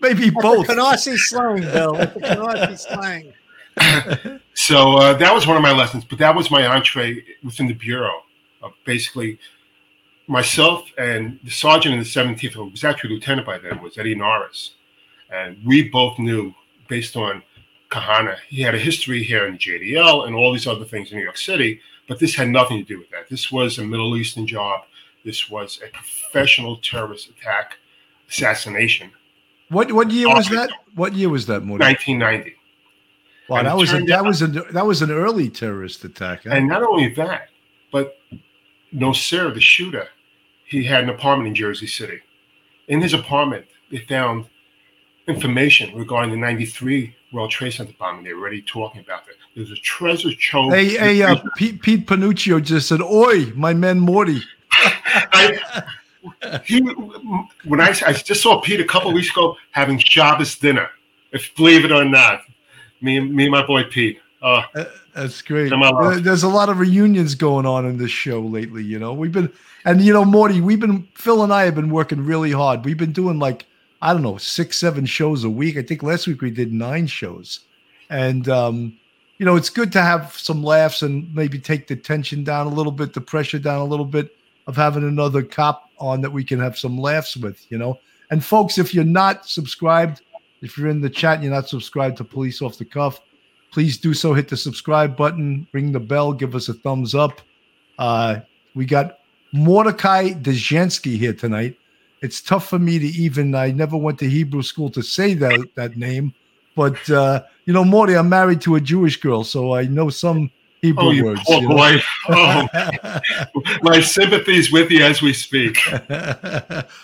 maybe 0.00 0.30
that's 0.30 0.42
both. 0.42 0.66
Canarsie 0.66 1.18
slang, 1.18 1.60
Bill. 1.60 1.94
Canarsie 1.94 2.78
slang. 2.78 3.32
so 4.54 4.96
uh, 4.96 5.14
that 5.14 5.34
was 5.34 5.46
one 5.46 5.56
of 5.56 5.62
my 5.62 5.72
lessons, 5.72 6.04
but 6.04 6.18
that 6.18 6.34
was 6.34 6.50
my 6.50 6.66
entree 6.66 7.24
within 7.42 7.66
the 7.66 7.74
bureau 7.74 8.22
of 8.62 8.72
basically 8.84 9.38
myself 10.26 10.88
and 10.96 11.38
the 11.44 11.50
sergeant 11.50 11.94
in 11.94 12.00
the 12.00 12.06
17th, 12.06 12.52
who 12.52 12.64
was 12.66 12.84
actually 12.84 13.10
lieutenant 13.14 13.46
by 13.46 13.58
then, 13.58 13.82
was 13.82 13.98
Eddie 13.98 14.14
Norris. 14.14 14.72
And 15.30 15.58
we 15.64 15.88
both 15.88 16.18
knew, 16.18 16.54
based 16.88 17.16
on 17.16 17.42
Kahana, 17.90 18.36
he 18.48 18.62
had 18.62 18.74
a 18.74 18.78
history 18.78 19.22
here 19.22 19.46
in 19.46 19.52
the 19.52 19.58
JDL 19.58 20.26
and 20.26 20.34
all 20.34 20.52
these 20.52 20.66
other 20.66 20.84
things 20.84 21.10
in 21.10 21.18
New 21.18 21.24
York 21.24 21.38
City, 21.38 21.80
but 22.08 22.18
this 22.18 22.34
had 22.34 22.48
nothing 22.48 22.78
to 22.78 22.84
do 22.84 22.98
with 22.98 23.10
that. 23.10 23.28
This 23.28 23.52
was 23.52 23.78
a 23.78 23.84
Middle 23.84 24.16
Eastern 24.16 24.46
job. 24.46 24.82
This 25.24 25.48
was 25.48 25.80
a 25.84 25.90
professional 25.90 26.76
terrorist 26.78 27.28
attack, 27.30 27.78
assassination. 28.28 29.10
What 29.70 29.92
what 29.92 30.10
year 30.10 30.28
was 30.28 30.48
that? 30.50 30.70
What 30.94 31.14
year 31.14 31.30
was 31.30 31.46
that, 31.46 31.62
Morty? 31.62 31.84
1990. 31.84 32.56
Wow, 33.48 33.58
and 33.58 33.66
that 33.66 33.76
was 33.76 33.92
a, 33.92 34.00
that 34.00 34.10
out, 34.18 34.24
was 34.24 34.42
a 34.42 34.46
that 34.46 34.86
was 34.86 35.02
an 35.02 35.10
early 35.10 35.48
terrorist 35.48 36.04
attack. 36.04 36.44
Huh? 36.44 36.50
And 36.50 36.68
not 36.68 36.82
only 36.82 37.08
that, 37.14 37.48
but 37.90 38.18
Nosair, 38.94 39.52
the 39.52 39.60
shooter, 39.60 40.08
he 40.66 40.84
had 40.84 41.04
an 41.04 41.10
apartment 41.10 41.48
in 41.48 41.54
Jersey 41.54 41.86
City. 41.86 42.20
In 42.88 43.00
his 43.00 43.14
apartment, 43.14 43.66
they 43.90 43.98
found 43.98 44.46
information 45.26 45.96
regarding 45.96 46.30
the 46.30 46.36
93 46.36 47.14
World 47.32 47.50
Trade 47.50 47.72
Center 47.72 47.92
bombing. 47.98 48.24
They're 48.24 48.38
already 48.38 48.62
talking 48.62 49.00
about 49.00 49.22
it. 49.28 49.36
There's 49.54 49.70
a 49.70 49.76
treasure 49.76 50.32
trove. 50.34 50.72
Hey, 50.72 50.88
hey, 50.96 51.22
uh, 51.22 51.36
Pete, 51.56 51.80
Pete 51.80 52.06
Panuccio 52.06 52.62
just 52.62 52.88
said, 52.88 53.00
Oi, 53.00 53.46
my 53.54 53.74
man 53.74 54.00
Morty. 54.00 54.40
I, 54.72 55.84
he, 56.64 56.80
when 56.80 57.80
I, 57.80 57.94
I 58.06 58.12
just 58.12 58.42
saw 58.42 58.60
Pete 58.60 58.80
a 58.80 58.84
couple 58.84 59.12
weeks 59.12 59.30
ago 59.30 59.56
having 59.70 59.98
Shabbos 59.98 60.56
dinner, 60.56 60.90
if 61.32 61.54
believe 61.56 61.84
it 61.84 61.92
or 61.92 62.04
not, 62.04 62.42
me, 63.00 63.20
me 63.20 63.44
and 63.44 63.52
my 63.52 63.66
boy 63.66 63.84
Pete. 63.84 64.20
Uh, 64.42 64.62
That's 65.14 65.40
great. 65.42 65.72
There's 66.22 66.42
a 66.42 66.48
lot 66.48 66.68
of 66.68 66.78
reunions 66.78 67.34
going 67.34 67.66
on 67.66 67.86
in 67.86 67.96
this 67.96 68.10
show 68.10 68.40
lately. 68.40 68.84
You 68.84 68.98
know, 68.98 69.14
we've 69.14 69.32
been 69.32 69.50
and 69.84 70.00
you 70.02 70.12
know, 70.12 70.24
Morty, 70.24 70.60
we've 70.60 70.80
been 70.80 71.08
Phil 71.14 71.42
and 71.42 71.52
I 71.52 71.64
have 71.64 71.74
been 71.74 71.90
working 71.90 72.24
really 72.24 72.52
hard. 72.52 72.84
We've 72.84 72.96
been 72.96 73.12
doing 73.12 73.38
like 73.38 73.66
I 74.04 74.12
don't 74.12 74.22
know 74.22 74.36
six, 74.36 74.76
seven 74.76 75.06
shows 75.06 75.44
a 75.44 75.50
week. 75.50 75.78
I 75.78 75.82
think 75.82 76.02
last 76.02 76.26
week 76.26 76.42
we 76.42 76.50
did 76.50 76.74
nine 76.74 77.06
shows, 77.06 77.60
and 78.10 78.46
um, 78.50 78.98
you 79.38 79.46
know, 79.46 79.56
it's 79.56 79.70
good 79.70 79.90
to 79.92 80.02
have 80.02 80.34
some 80.36 80.62
laughs 80.62 81.00
and 81.00 81.34
maybe 81.34 81.58
take 81.58 81.86
the 81.86 81.96
tension 81.96 82.44
down 82.44 82.66
a 82.66 82.70
little 82.70 82.92
bit, 82.92 83.14
the 83.14 83.22
pressure 83.22 83.58
down 83.58 83.80
a 83.80 83.84
little 83.84 84.04
bit 84.04 84.36
of 84.66 84.76
having 84.76 85.04
another 85.04 85.42
cop 85.42 85.88
on 85.98 86.20
that 86.20 86.30
we 86.30 86.44
can 86.44 86.60
have 86.60 86.76
some 86.76 86.98
laughs 86.98 87.34
with. 87.38 87.64
You 87.70 87.78
know, 87.78 87.98
and 88.30 88.44
folks, 88.44 88.76
if 88.76 88.92
you're 88.92 89.04
not 89.04 89.48
subscribed, 89.48 90.20
if 90.60 90.76
you're 90.76 90.90
in 90.90 91.00
the 91.00 91.08
chat 91.08 91.36
and 91.36 91.44
you're 91.44 91.54
not 91.54 91.70
subscribed 91.70 92.18
to 92.18 92.24
Police 92.24 92.60
Off 92.60 92.76
the 92.76 92.84
Cuff, 92.84 93.22
please 93.72 93.96
do 93.96 94.12
so. 94.12 94.34
Hit 94.34 94.48
the 94.48 94.56
subscribe 94.58 95.16
button, 95.16 95.66
ring 95.72 95.92
the 95.92 96.00
bell, 96.00 96.34
give 96.34 96.54
us 96.54 96.68
a 96.68 96.74
thumbs 96.74 97.14
up. 97.14 97.40
Uh, 97.98 98.40
we 98.74 98.84
got 98.84 99.20
Mordecai 99.52 100.32
Dzikansky 100.32 101.16
here 101.16 101.32
tonight. 101.32 101.78
It's 102.24 102.40
tough 102.40 102.70
for 102.70 102.78
me 102.78 102.98
to 102.98 103.06
even, 103.06 103.54
I 103.54 103.70
never 103.70 103.98
went 103.98 104.18
to 104.20 104.28
Hebrew 104.30 104.62
school 104.62 104.88
to 104.92 105.02
say 105.02 105.34
that, 105.34 105.60
that 105.74 105.98
name. 105.98 106.32
But, 106.74 107.10
uh, 107.10 107.42
you 107.66 107.74
know, 107.74 107.84
Morty, 107.84 108.16
I'm 108.16 108.30
married 108.30 108.62
to 108.62 108.76
a 108.76 108.80
Jewish 108.80 109.20
girl, 109.20 109.44
so 109.44 109.74
I 109.74 109.84
know 109.84 110.08
some 110.08 110.50
Hebrew 110.80 111.04
oh, 111.04 111.10
you 111.10 111.24
words. 111.26 111.42
Poor 111.44 111.60
you 111.60 111.68
know? 111.68 111.76
boy. 111.76 112.02
Oh, 112.30 112.66
my 113.82 114.00
sympathies 114.00 114.72
with 114.72 114.90
you 114.90 115.04
as 115.04 115.20
we 115.20 115.34
speak. 115.34 115.76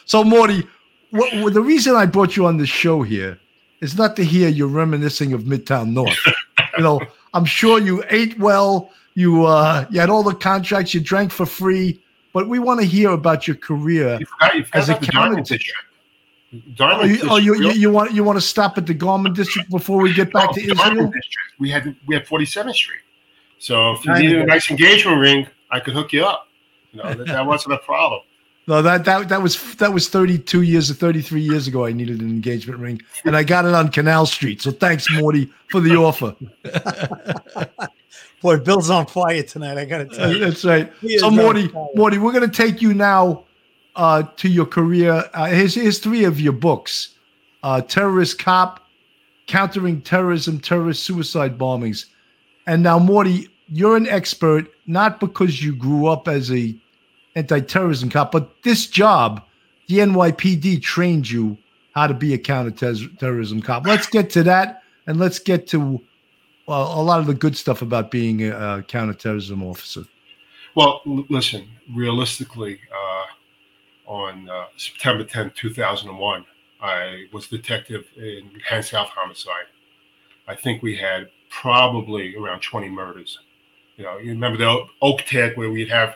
so, 0.06 0.24
Morty, 0.24 0.66
what, 1.10 1.52
the 1.52 1.60
reason 1.60 1.96
I 1.96 2.06
brought 2.06 2.34
you 2.34 2.46
on 2.46 2.56
the 2.56 2.66
show 2.66 3.02
here 3.02 3.38
is 3.82 3.98
not 3.98 4.16
to 4.16 4.24
hear 4.24 4.48
you 4.48 4.68
reminiscing 4.68 5.34
of 5.34 5.42
Midtown 5.42 5.90
North. 5.92 6.18
you 6.78 6.82
know, 6.82 6.98
I'm 7.34 7.44
sure 7.44 7.78
you 7.78 8.02
ate 8.08 8.38
well. 8.38 8.90
You 9.14 9.44
uh, 9.44 9.84
you 9.90 10.00
had 10.00 10.08
all 10.08 10.22
the 10.22 10.34
contracts. 10.34 10.94
You 10.94 11.00
drank 11.00 11.30
for 11.30 11.44
free. 11.44 12.00
But 12.32 12.48
we 12.48 12.58
want 12.58 12.80
to 12.80 12.86
hear 12.86 13.10
about 13.10 13.46
your 13.48 13.56
career 13.56 14.18
you've 14.20 14.30
got, 14.38 14.54
you've 14.54 14.70
as 14.72 14.88
a 14.88 14.94
commentator. 14.96 15.72
Oh, 16.80 17.04
you, 17.04 17.18
oh 17.30 17.36
you, 17.36 17.54
you, 17.56 17.70
you, 17.70 17.92
want 17.92 18.12
you 18.12 18.24
want 18.24 18.36
to 18.36 18.44
stop 18.44 18.76
at 18.76 18.86
the 18.86 18.94
Garment 18.94 19.36
District 19.36 19.70
before 19.70 20.00
we 20.00 20.12
get 20.12 20.32
back 20.32 20.50
no, 20.50 20.54
to 20.54 20.60
Israel? 20.60 21.06
District. 21.06 21.36
We 21.60 21.70
had 21.70 21.96
we 22.06 22.14
had 22.14 22.26
47th 22.26 22.74
Street. 22.74 23.00
So 23.58 23.92
if 23.92 24.04
you 24.04 24.14
needed 24.14 24.42
a 24.42 24.46
nice 24.46 24.70
engagement 24.70 25.20
ring, 25.20 25.46
I 25.70 25.78
could 25.78 25.94
hook 25.94 26.12
you 26.12 26.24
up. 26.24 26.48
You 26.92 27.02
know 27.02 27.14
that, 27.14 27.26
that 27.28 27.46
wasn't 27.46 27.74
a 27.74 27.78
problem. 27.78 28.22
No, 28.66 28.82
that 28.82 29.04
that 29.04 29.28
that 29.30 29.42
was 29.42 29.74
that 29.76 29.92
was 29.92 30.08
32 30.08 30.62
years 30.62 30.90
or 30.92 30.94
33 30.94 31.40
years 31.40 31.66
ago. 31.66 31.86
I 31.86 31.92
needed 31.92 32.20
an 32.20 32.28
engagement 32.28 32.78
ring, 32.78 33.02
and 33.24 33.36
I 33.36 33.42
got 33.42 33.64
it 33.64 33.74
on 33.74 33.88
Canal 33.88 34.26
Street. 34.26 34.62
So 34.62 34.70
thanks, 34.70 35.10
Morty, 35.10 35.50
for 35.70 35.80
the 35.80 35.96
offer. 35.96 36.36
Boy, 38.40 38.56
Bill's 38.58 38.88
on 38.88 39.06
fire 39.06 39.42
tonight. 39.42 39.76
I 39.76 39.84
gotta 39.84 40.06
tell 40.06 40.32
you. 40.32 40.38
That's 40.38 40.64
right. 40.64 40.90
So 41.18 41.30
Morty. 41.30 41.70
Morty, 41.94 42.18
we're 42.18 42.32
gonna 42.32 42.48
take 42.48 42.80
you 42.80 42.94
now 42.94 43.44
uh, 43.96 44.22
to 44.36 44.48
your 44.48 44.66
career. 44.66 45.28
Uh, 45.34 45.46
here's 45.46 45.74
here's 45.74 45.98
three 45.98 46.24
of 46.24 46.40
your 46.40 46.54
books: 46.54 47.14
uh, 47.62 47.82
Terrorist 47.82 48.38
Cop, 48.38 48.86
Countering 49.46 50.00
Terrorism, 50.00 50.58
Terrorist 50.58 51.02
Suicide 51.04 51.58
Bombings. 51.58 52.06
And 52.66 52.82
now, 52.82 52.98
Morty, 52.98 53.48
you're 53.68 53.96
an 53.96 54.08
expert 54.08 54.70
not 54.86 55.20
because 55.20 55.62
you 55.62 55.74
grew 55.74 56.06
up 56.06 56.26
as 56.26 56.50
a 56.50 56.74
anti-terrorism 57.36 58.10
cop, 58.10 58.32
but 58.32 58.62
this 58.62 58.86
job, 58.86 59.42
the 59.88 59.98
NYPD 59.98 60.82
trained 60.82 61.30
you 61.30 61.56
how 61.94 62.06
to 62.06 62.14
be 62.14 62.34
a 62.34 62.38
counterterrorism 62.38 63.62
cop. 63.62 63.86
Let's 63.86 64.06
get 64.06 64.30
to 64.30 64.42
that, 64.44 64.82
and 65.06 65.18
let's 65.18 65.38
get 65.38 65.66
to 65.68 66.00
well, 66.70 67.00
a 67.00 67.02
lot 67.02 67.18
of 67.18 67.26
the 67.26 67.34
good 67.34 67.56
stuff 67.56 67.82
about 67.82 68.12
being 68.12 68.46
a, 68.46 68.84
counterterrorism 68.86 69.60
officer. 69.64 70.04
Well, 70.76 71.00
l- 71.04 71.26
listen, 71.28 71.68
realistically, 71.92 72.78
uh, 72.94 73.24
on 74.08 74.48
uh, 74.48 74.66
September 74.76 75.24
10th, 75.24 75.56
2001, 75.56 76.44
I 76.80 77.24
was 77.32 77.48
detective 77.48 78.06
in 78.16 78.52
Hand 78.64 78.84
South 78.84 79.08
homicide. 79.08 79.66
I 80.46 80.54
think 80.54 80.80
we 80.80 80.96
had 80.96 81.28
probably 81.48 82.36
around 82.36 82.60
20 82.60 82.88
murders. 82.88 83.40
You 83.96 84.04
know, 84.04 84.18
you 84.18 84.30
remember 84.30 84.58
the 84.58 84.86
oak 85.02 85.22
tag 85.22 85.56
where 85.56 85.72
we'd 85.72 85.90
have, 85.90 86.14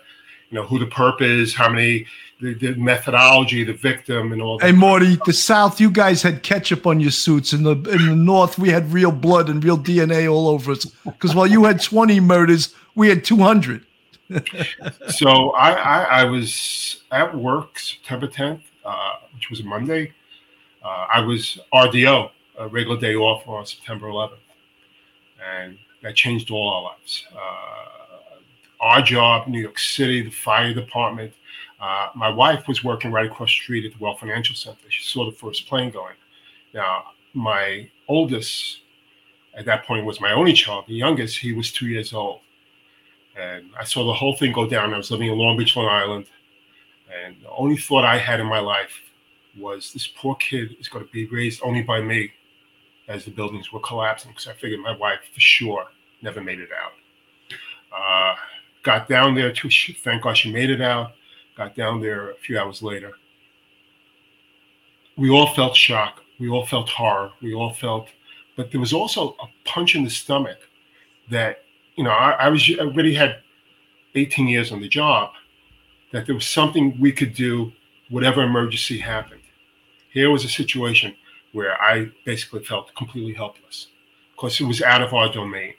you 0.51 0.55
know, 0.55 0.65
who 0.65 0.79
the 0.79 0.87
perp 0.87 1.21
is, 1.21 1.53
how 1.53 1.69
many, 1.69 2.07
the, 2.41 2.55
the 2.55 2.75
methodology, 2.75 3.65
the 3.65 3.73
victim, 3.73 4.33
and 4.33 4.43
all 4.43 4.59
that. 4.59 4.67
Hey 4.67 4.73
Morty, 4.73 5.19
the 5.25 5.33
South, 5.33 5.81
you 5.81 5.91
guys 5.91 6.23
had 6.23 6.43
ketchup 6.43 6.87
on 6.87 7.01
your 7.01 7.11
suits. 7.11 7.53
In 7.53 7.63
the 7.63 7.73
in 7.73 8.07
the 8.07 8.17
North, 8.17 8.59
we 8.59 8.71
had 8.71 8.93
real 8.93 9.13
blood 9.13 9.49
and 9.49 9.63
real 9.63 9.79
DNA 9.79 10.31
all 10.31 10.49
over 10.49 10.73
us. 10.73 10.85
Because 11.05 11.35
while 11.35 11.47
you 11.47 11.65
had 11.65 11.81
20 11.81 12.21
murders, 12.21 12.75
we 12.95 13.09
had 13.09 13.25
200. 13.25 13.85
so 15.09 15.51
I, 15.51 15.73
I, 15.73 16.03
I 16.03 16.25
was 16.25 17.03
at 17.11 17.35
work 17.35 17.79
September 17.79 18.27
10th, 18.27 18.63
uh, 18.85 19.15
which 19.35 19.51
was 19.51 19.61
a 19.61 19.65
Monday. 19.65 20.13
Uh, 20.83 21.07
I 21.13 21.21
was 21.21 21.59
RDO, 21.73 22.31
a 22.59 22.69
regular 22.69 22.99
day 22.99 23.15
off 23.15 23.47
on 23.49 23.65
September 23.67 24.07
11th. 24.07 24.39
And 25.47 25.79
that 26.03 26.15
changed 26.15 26.51
all 26.51 26.73
our 26.73 26.83
lives. 26.83 27.27
Uh, 27.35 27.95
our 28.81 29.03
job, 29.03 29.49
New 29.49 29.61
York 29.61 29.79
City, 29.79 30.23
the 30.23 30.31
fire 30.31 30.75
department. 30.75 31.33
Uh, 31.85 32.09
my 32.15 32.31
wife 32.31 32.63
was 32.67 32.83
working 32.91 33.11
right 33.13 33.27
across 33.31 33.51
the 33.51 33.61
street 33.63 33.85
at 33.85 33.93
the 33.93 34.03
World 34.03 34.19
Financial 34.19 34.57
Center. 34.57 34.87
She 34.89 35.05
saw 35.05 35.21
the 35.31 35.37
first 35.37 35.67
plane 35.69 35.91
going. 35.91 36.17
Now, 36.73 36.95
my 37.35 37.89
oldest 38.09 38.81
at 39.55 39.65
that 39.67 39.85
point 39.85 40.07
was 40.07 40.21
my 40.21 40.33
only 40.33 40.55
child. 40.55 40.85
The 40.89 40.95
youngest, 40.95 41.39
he 41.39 41.53
was 41.53 41.71
two 41.73 41.87
years 41.95 42.13
old 42.13 42.41
and 43.37 43.71
I 43.79 43.85
saw 43.85 44.07
the 44.07 44.15
whole 44.15 44.37
thing 44.37 44.53
go 44.53 44.67
down. 44.69 44.95
I 44.95 44.97
was 44.97 45.11
living 45.11 45.29
in 45.29 45.37
Long 45.39 45.57
Beach, 45.57 45.77
Long 45.77 45.89
Island, 45.89 46.27
and 47.25 47.37
the 47.43 47.51
only 47.51 47.77
thought 47.77 48.05
I 48.05 48.17
had 48.19 48.41
in 48.41 48.47
my 48.47 48.61
life 48.61 48.93
was 49.59 49.93
this 49.93 50.07
poor 50.07 50.35
kid 50.37 50.77
is 50.81 50.89
going 50.89 51.05
to 51.05 51.11
be 51.13 51.27
raised 51.27 51.61
only 51.63 51.83
by 51.83 52.01
me 52.01 52.33
as 53.09 53.25
the 53.25 53.31
buildings 53.31 53.73
were 53.73 53.81
collapsing. 53.81 54.31
Because 54.31 54.49
I 54.49 54.53
figured 54.55 54.81
my 54.81 54.97
wife 54.97 55.21
for 55.33 55.41
sure 55.41 55.87
never 56.23 56.41
made 56.41 56.61
it 56.61 56.71
out. 56.83 56.93
Uh, 57.97 58.35
got 58.83 59.09
down 59.09 59.35
there 59.35 59.53
too. 59.53 59.71
she- 59.71 59.93
Thank 59.93 60.23
God 60.23 60.37
she 60.37 60.53
made 60.53 60.71
it 60.71 60.81
out. 60.81 61.13
Got 61.57 61.75
down 61.75 62.01
there 62.01 62.31
a 62.31 62.35
few 62.35 62.59
hours 62.59 62.83
later. 62.83 63.13
We 65.17 65.31
all 65.31 65.55
felt 65.55 65.77
shock. 65.77 66.23
We 66.41 66.49
all 66.49 66.67
felt 66.67 66.89
horror. 66.89 67.31
We 67.41 67.55
all 67.55 67.73
felt, 67.73 68.09
but 68.57 68.73
there 68.73 68.81
was 68.81 68.93
also 68.93 69.37
a 69.41 69.47
punch 69.65 69.95
in 69.95 70.03
the 70.03 70.11
stomach 70.11 70.59
that 71.31 71.65
you 71.97 72.05
know, 72.05 72.11
I, 72.11 72.33
I 72.33 72.49
was 72.49 72.69
I 72.69 72.83
already 72.83 73.15
had 73.15 73.39
18 74.15 74.49
years 74.49 74.73
on 74.73 74.81
the 74.81 74.89
job, 74.89 75.31
that 76.13 76.27
there 76.27 76.35
was 76.35 76.47
something 76.47 76.97
we 77.01 77.13
could 77.13 77.35
do, 77.35 77.73
whatever 78.11 78.43
emergency 78.43 78.99
happened. 78.99 79.41
Here 80.11 80.31
was 80.31 80.45
a 80.45 80.49
situation 80.49 81.15
where 81.53 81.81
I 81.81 82.11
basically 82.25 82.65
felt 82.65 82.95
completely 82.95 83.33
helpless 83.33 83.89
because 84.35 84.61
it 84.61 84.65
was 84.65 84.83
out 84.83 85.03
of 85.03 85.13
our 85.13 85.33
domain. 85.33 85.75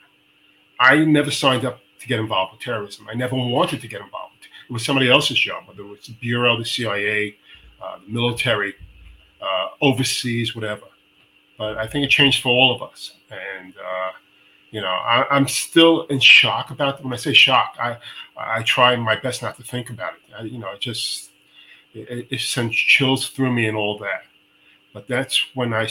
I 0.79 1.05
never 1.05 1.31
signed 1.31 1.65
up 1.65 1.79
to 1.99 2.07
get 2.07 2.19
involved 2.19 2.53
with 2.53 2.61
terrorism. 2.61 3.07
I 3.09 3.13
never 3.13 3.35
wanted 3.35 3.81
to 3.81 3.87
get 3.87 4.01
involved. 4.01 4.24
It 4.67 4.73
was 4.73 4.85
somebody 4.85 5.09
else's 5.09 5.39
job, 5.39 5.67
whether 5.67 5.81
it 5.81 5.87
was 5.87 6.07
the 6.07 6.13
Bureau, 6.13 6.57
the 6.57 6.65
CIA, 6.65 7.35
uh, 7.81 7.99
the 7.99 8.11
military, 8.11 8.73
uh, 9.41 9.67
overseas, 9.81 10.55
whatever. 10.55 10.85
But 11.57 11.77
I 11.77 11.87
think 11.87 12.05
it 12.05 12.09
changed 12.09 12.41
for 12.41 12.49
all 12.49 12.75
of 12.75 12.81
us. 12.81 13.13
And, 13.29 13.73
uh, 13.77 14.11
you 14.71 14.81
know, 14.81 14.87
I, 14.87 15.25
I'm 15.29 15.47
still 15.47 16.03
in 16.07 16.19
shock 16.19 16.71
about 16.71 16.99
it. 16.99 17.03
when 17.05 17.13
I 17.13 17.17
say 17.17 17.33
shock. 17.33 17.75
I 17.79 17.97
I 18.37 18.63
try 18.63 18.95
my 18.95 19.15
best 19.15 19.41
not 19.41 19.55
to 19.57 19.63
think 19.63 19.89
about 19.89 20.13
it. 20.13 20.33
I, 20.37 20.43
you 20.43 20.59
know, 20.59 20.71
it 20.71 20.81
just 20.81 21.29
it, 21.93 22.27
it 22.29 22.41
sends 22.41 22.75
chills 22.75 23.29
through 23.29 23.53
me 23.53 23.67
and 23.67 23.77
all 23.77 23.97
that. 23.99 24.23
But 24.93 25.07
that's 25.07 25.45
when 25.53 25.73
I, 25.73 25.87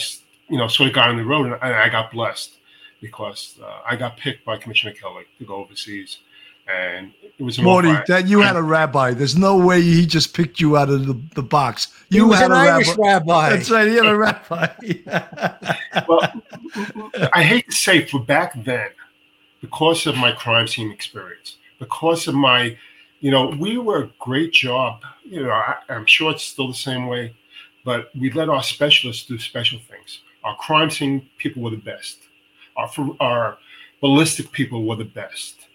you 0.49 0.57
know, 0.57 0.67
sort 0.67 0.89
of 0.89 0.95
got 0.95 1.09
on 1.09 1.17
the 1.17 1.25
road 1.25 1.45
and, 1.45 1.55
and 1.55 1.73
I 1.73 1.89
got 1.89 2.11
blessed 2.11 2.57
because 3.01 3.55
uh, 3.63 3.81
I 3.87 3.95
got 3.95 4.17
picked 4.17 4.45
by 4.45 4.57
Commissioner 4.57 4.93
Kelly 4.93 5.25
to 5.39 5.45
go 5.45 5.55
overseas, 5.55 6.19
and 6.67 7.13
it 7.37 7.43
was 7.43 7.59
Morty, 7.59 7.89
offer 7.89 8.03
that 8.07 8.27
you 8.27 8.39
had 8.41 8.55
a 8.55 8.61
rabbi. 8.63 9.13
There's 9.13 9.37
no 9.37 9.57
way 9.57 9.81
he 9.81 10.05
just 10.05 10.33
picked 10.33 10.59
you 10.59 10.77
out 10.77 10.89
of 10.89 11.05
the, 11.05 11.19
the 11.35 11.43
box. 11.43 11.87
He 12.09 12.17
You 12.17 12.27
was 12.27 12.39
had 12.39 12.51
an 12.51 12.57
a 12.57 12.69
Irish 12.71 12.87
rabbi. 12.97 13.03
rabbi. 13.03 13.49
That's 13.49 13.69
right. 13.69 13.87
He 13.87 13.95
had 13.95 14.05
a 14.05 14.17
rabbi. 14.17 14.67
well, 16.07 17.29
I 17.33 17.43
hate 17.43 17.69
to 17.69 17.75
say, 17.75 18.05
for 18.05 18.19
back 18.21 18.53
then, 18.63 18.87
because 19.61 20.07
of 20.07 20.15
my 20.15 20.31
crime 20.31 20.67
scene 20.67 20.91
experience, 20.91 21.57
because 21.77 22.27
of 22.27 22.35
my, 22.35 22.77
you 23.19 23.31
know, 23.31 23.47
we 23.59 23.77
were 23.77 24.03
a 24.03 24.09
great 24.19 24.53
job. 24.53 25.01
You 25.23 25.43
know, 25.43 25.51
I, 25.51 25.75
I'm 25.89 26.05
sure 26.05 26.31
it's 26.31 26.43
still 26.43 26.69
the 26.69 26.73
same 26.73 27.07
way, 27.07 27.35
but 27.83 28.09
we 28.15 28.31
let 28.31 28.47
our 28.49 28.63
specialists 28.63 29.25
do 29.25 29.37
special 29.37 29.79
things. 29.89 30.21
Our 30.43 30.55
crime 30.55 30.89
scene 30.89 31.27
people 31.37 31.63
were 31.63 31.71
the 31.71 31.77
best. 31.77 32.19
Our 32.77 32.89
our 33.19 33.57
ballistic 33.99 34.51
people 34.51 34.85
were 34.85 34.95
the 34.95 35.05
best. 35.05 35.67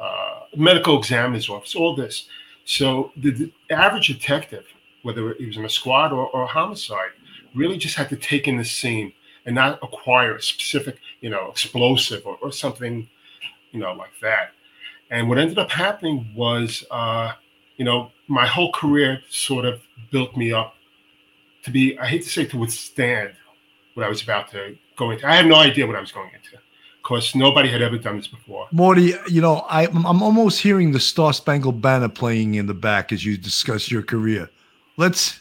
Uh, 0.00 0.40
medical 0.56 0.98
examiner's 0.98 1.50
office, 1.50 1.74
all 1.74 1.94
this. 1.94 2.26
So 2.64 3.12
the, 3.18 3.30
the 3.30 3.52
average 3.70 4.06
detective, 4.06 4.64
whether 5.02 5.34
he 5.34 5.44
was 5.44 5.58
in 5.58 5.64
a 5.66 5.68
squad 5.68 6.10
or, 6.10 6.28
or 6.28 6.44
a 6.44 6.46
homicide, 6.46 7.10
really 7.54 7.76
just 7.76 7.96
had 7.96 8.08
to 8.08 8.16
take 8.16 8.48
in 8.48 8.56
the 8.56 8.64
scene 8.64 9.12
and 9.44 9.54
not 9.54 9.78
acquire 9.82 10.36
a 10.36 10.42
specific, 10.42 10.96
you 11.20 11.28
know, 11.28 11.50
explosive 11.50 12.24
or, 12.24 12.38
or 12.40 12.50
something, 12.50 13.06
you 13.72 13.80
know, 13.80 13.92
like 13.92 14.12
that. 14.22 14.52
And 15.10 15.28
what 15.28 15.38
ended 15.38 15.58
up 15.58 15.70
happening 15.70 16.32
was, 16.34 16.84
uh, 16.90 17.32
you 17.76 17.84
know, 17.84 18.10
my 18.26 18.46
whole 18.46 18.72
career 18.72 19.20
sort 19.28 19.66
of 19.66 19.82
built 20.10 20.34
me 20.34 20.50
up 20.52 20.76
to 21.64 21.70
be, 21.70 21.98
I 21.98 22.06
hate 22.06 22.22
to 22.22 22.28
say 22.30 22.46
to 22.46 22.56
withstand 22.56 23.34
what 23.94 24.06
I 24.06 24.08
was 24.08 24.22
about 24.22 24.50
to 24.52 24.76
go 24.96 25.10
into. 25.10 25.28
I 25.28 25.34
had 25.36 25.46
no 25.46 25.56
idea 25.56 25.86
what 25.86 25.96
I 25.96 26.00
was 26.00 26.12
going 26.12 26.30
into 26.32 26.58
because 27.10 27.34
nobody 27.34 27.68
had 27.68 27.82
ever 27.82 27.98
done 27.98 28.18
this 28.18 28.28
before. 28.28 28.68
Morty, 28.70 29.14
you 29.28 29.40
know, 29.40 29.66
I, 29.68 29.86
I'm 29.86 30.22
almost 30.22 30.60
hearing 30.60 30.92
the 30.92 31.00
Star 31.00 31.32
Spangled 31.32 31.82
Banner 31.82 32.08
playing 32.08 32.54
in 32.54 32.66
the 32.66 32.74
back 32.74 33.12
as 33.12 33.24
you 33.24 33.36
discuss 33.36 33.90
your 33.90 34.02
career. 34.02 34.48
Let's. 34.96 35.40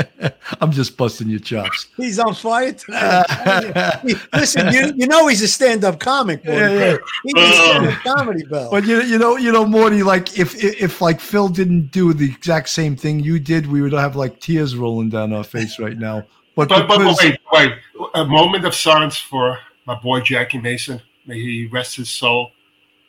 I'm 0.60 0.70
just 0.70 0.98
busting 0.98 1.28
your 1.28 1.38
chops. 1.40 1.86
He's 1.96 2.18
on 2.18 2.34
fire 2.34 2.72
tonight. 2.72 4.02
Listen, 4.34 4.72
you, 4.72 4.92
you 4.96 5.06
know 5.06 5.28
he's 5.28 5.40
a 5.40 5.48
stand-up 5.48 5.98
comic. 5.98 6.44
Boy. 6.44 6.52
Yeah, 6.52 6.72
yeah. 6.72 6.96
He's 7.24 7.34
a 7.34 7.38
uh. 7.38 7.52
stand-up 7.52 8.16
comedy 8.16 8.44
bell. 8.44 8.70
But 8.70 8.84
you, 8.84 9.00
you 9.02 9.18
know, 9.18 9.36
you 9.36 9.52
know, 9.52 9.64
Morty. 9.64 10.02
Like 10.02 10.38
if, 10.38 10.62
if 10.62 10.82
if 10.82 11.00
like 11.00 11.20
Phil 11.20 11.48
didn't 11.48 11.90
do 11.90 12.12
the 12.12 12.30
exact 12.30 12.68
same 12.68 12.96
thing 12.96 13.20
you 13.20 13.38
did, 13.38 13.66
we 13.66 13.80
would 13.80 13.92
have 13.92 14.16
like 14.16 14.40
tears 14.40 14.76
rolling 14.76 15.08
down 15.08 15.32
our 15.32 15.44
face 15.44 15.78
right 15.78 15.96
now. 15.96 16.26
But, 16.54 16.68
But, 16.68 16.88
but, 16.88 16.98
but 16.98 17.16
wait, 17.22 17.38
wait. 17.52 17.72
A 18.14 18.24
moment 18.24 18.64
of 18.64 18.74
silence 18.74 19.16
for 19.16 19.58
my 19.88 19.94
boy 19.94 20.20
Jackie 20.20 20.58
Mason. 20.58 21.00
May 21.26 21.40
he 21.40 21.66
rest 21.66 21.96
his 21.96 22.10
soul. 22.10 22.52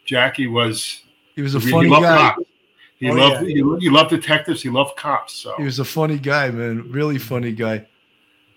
Jackie 0.06 0.48
was 0.48 1.04
he 1.36 1.42
was 1.42 1.54
a 1.54 1.60
he 1.60 1.70
funny 1.70 1.90
loved 1.90 2.04
guy. 2.04 2.18
cops. 2.18 2.44
He 2.98 3.10
Oh, 3.10 3.14
loved 3.14 3.48
yeah. 3.48 3.64
he, 3.80 3.80
he 3.82 3.90
loved 3.90 4.10
detectives. 4.12 4.62
He 4.64 4.70
loved 4.70 4.96
cops. 4.96 5.34
So 5.34 5.54
He 5.58 5.64
was 5.64 5.80
a 5.80 5.86
funny 5.86 6.18
guy, 6.18 6.50
man. 6.50 6.90
Really 6.90 7.18
funny 7.18 7.52
guy. 7.52 7.86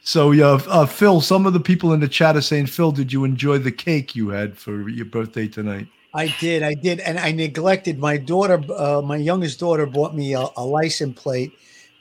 So 0.04 0.30
yeah, 0.30 0.58
uh, 0.68 0.87
Phil. 0.87 1.20
Some 1.20 1.46
of 1.46 1.52
the 1.52 1.61
people 1.61 1.92
in 1.92 2.00
the 2.00 2.08
chat 2.08 2.37
are 2.37 2.40
saying, 2.40 2.66
Phil, 2.66 2.92
did 2.92 3.12
you 3.12 3.24
enjoy 3.24 3.58
the 3.58 3.72
cake 3.72 4.14
you 4.16 4.28
had 4.30 4.56
for 4.56 4.88
your 4.88 5.04
birthday 5.06 5.48
tonight? 5.48 5.88
I 6.14 6.32
did, 6.40 6.62
I 6.62 6.74
did, 6.74 7.00
and 7.00 7.18
I 7.18 7.32
neglected 7.32 7.98
my 7.98 8.18
daughter. 8.18 8.62
Uh, 8.72 9.00
my 9.02 9.16
youngest 9.16 9.58
daughter 9.58 9.87
bought 9.87 10.14
me 10.14 10.35
a, 10.35 10.46
a 10.56 10.64
license 10.64 11.18
plate, 11.20 11.52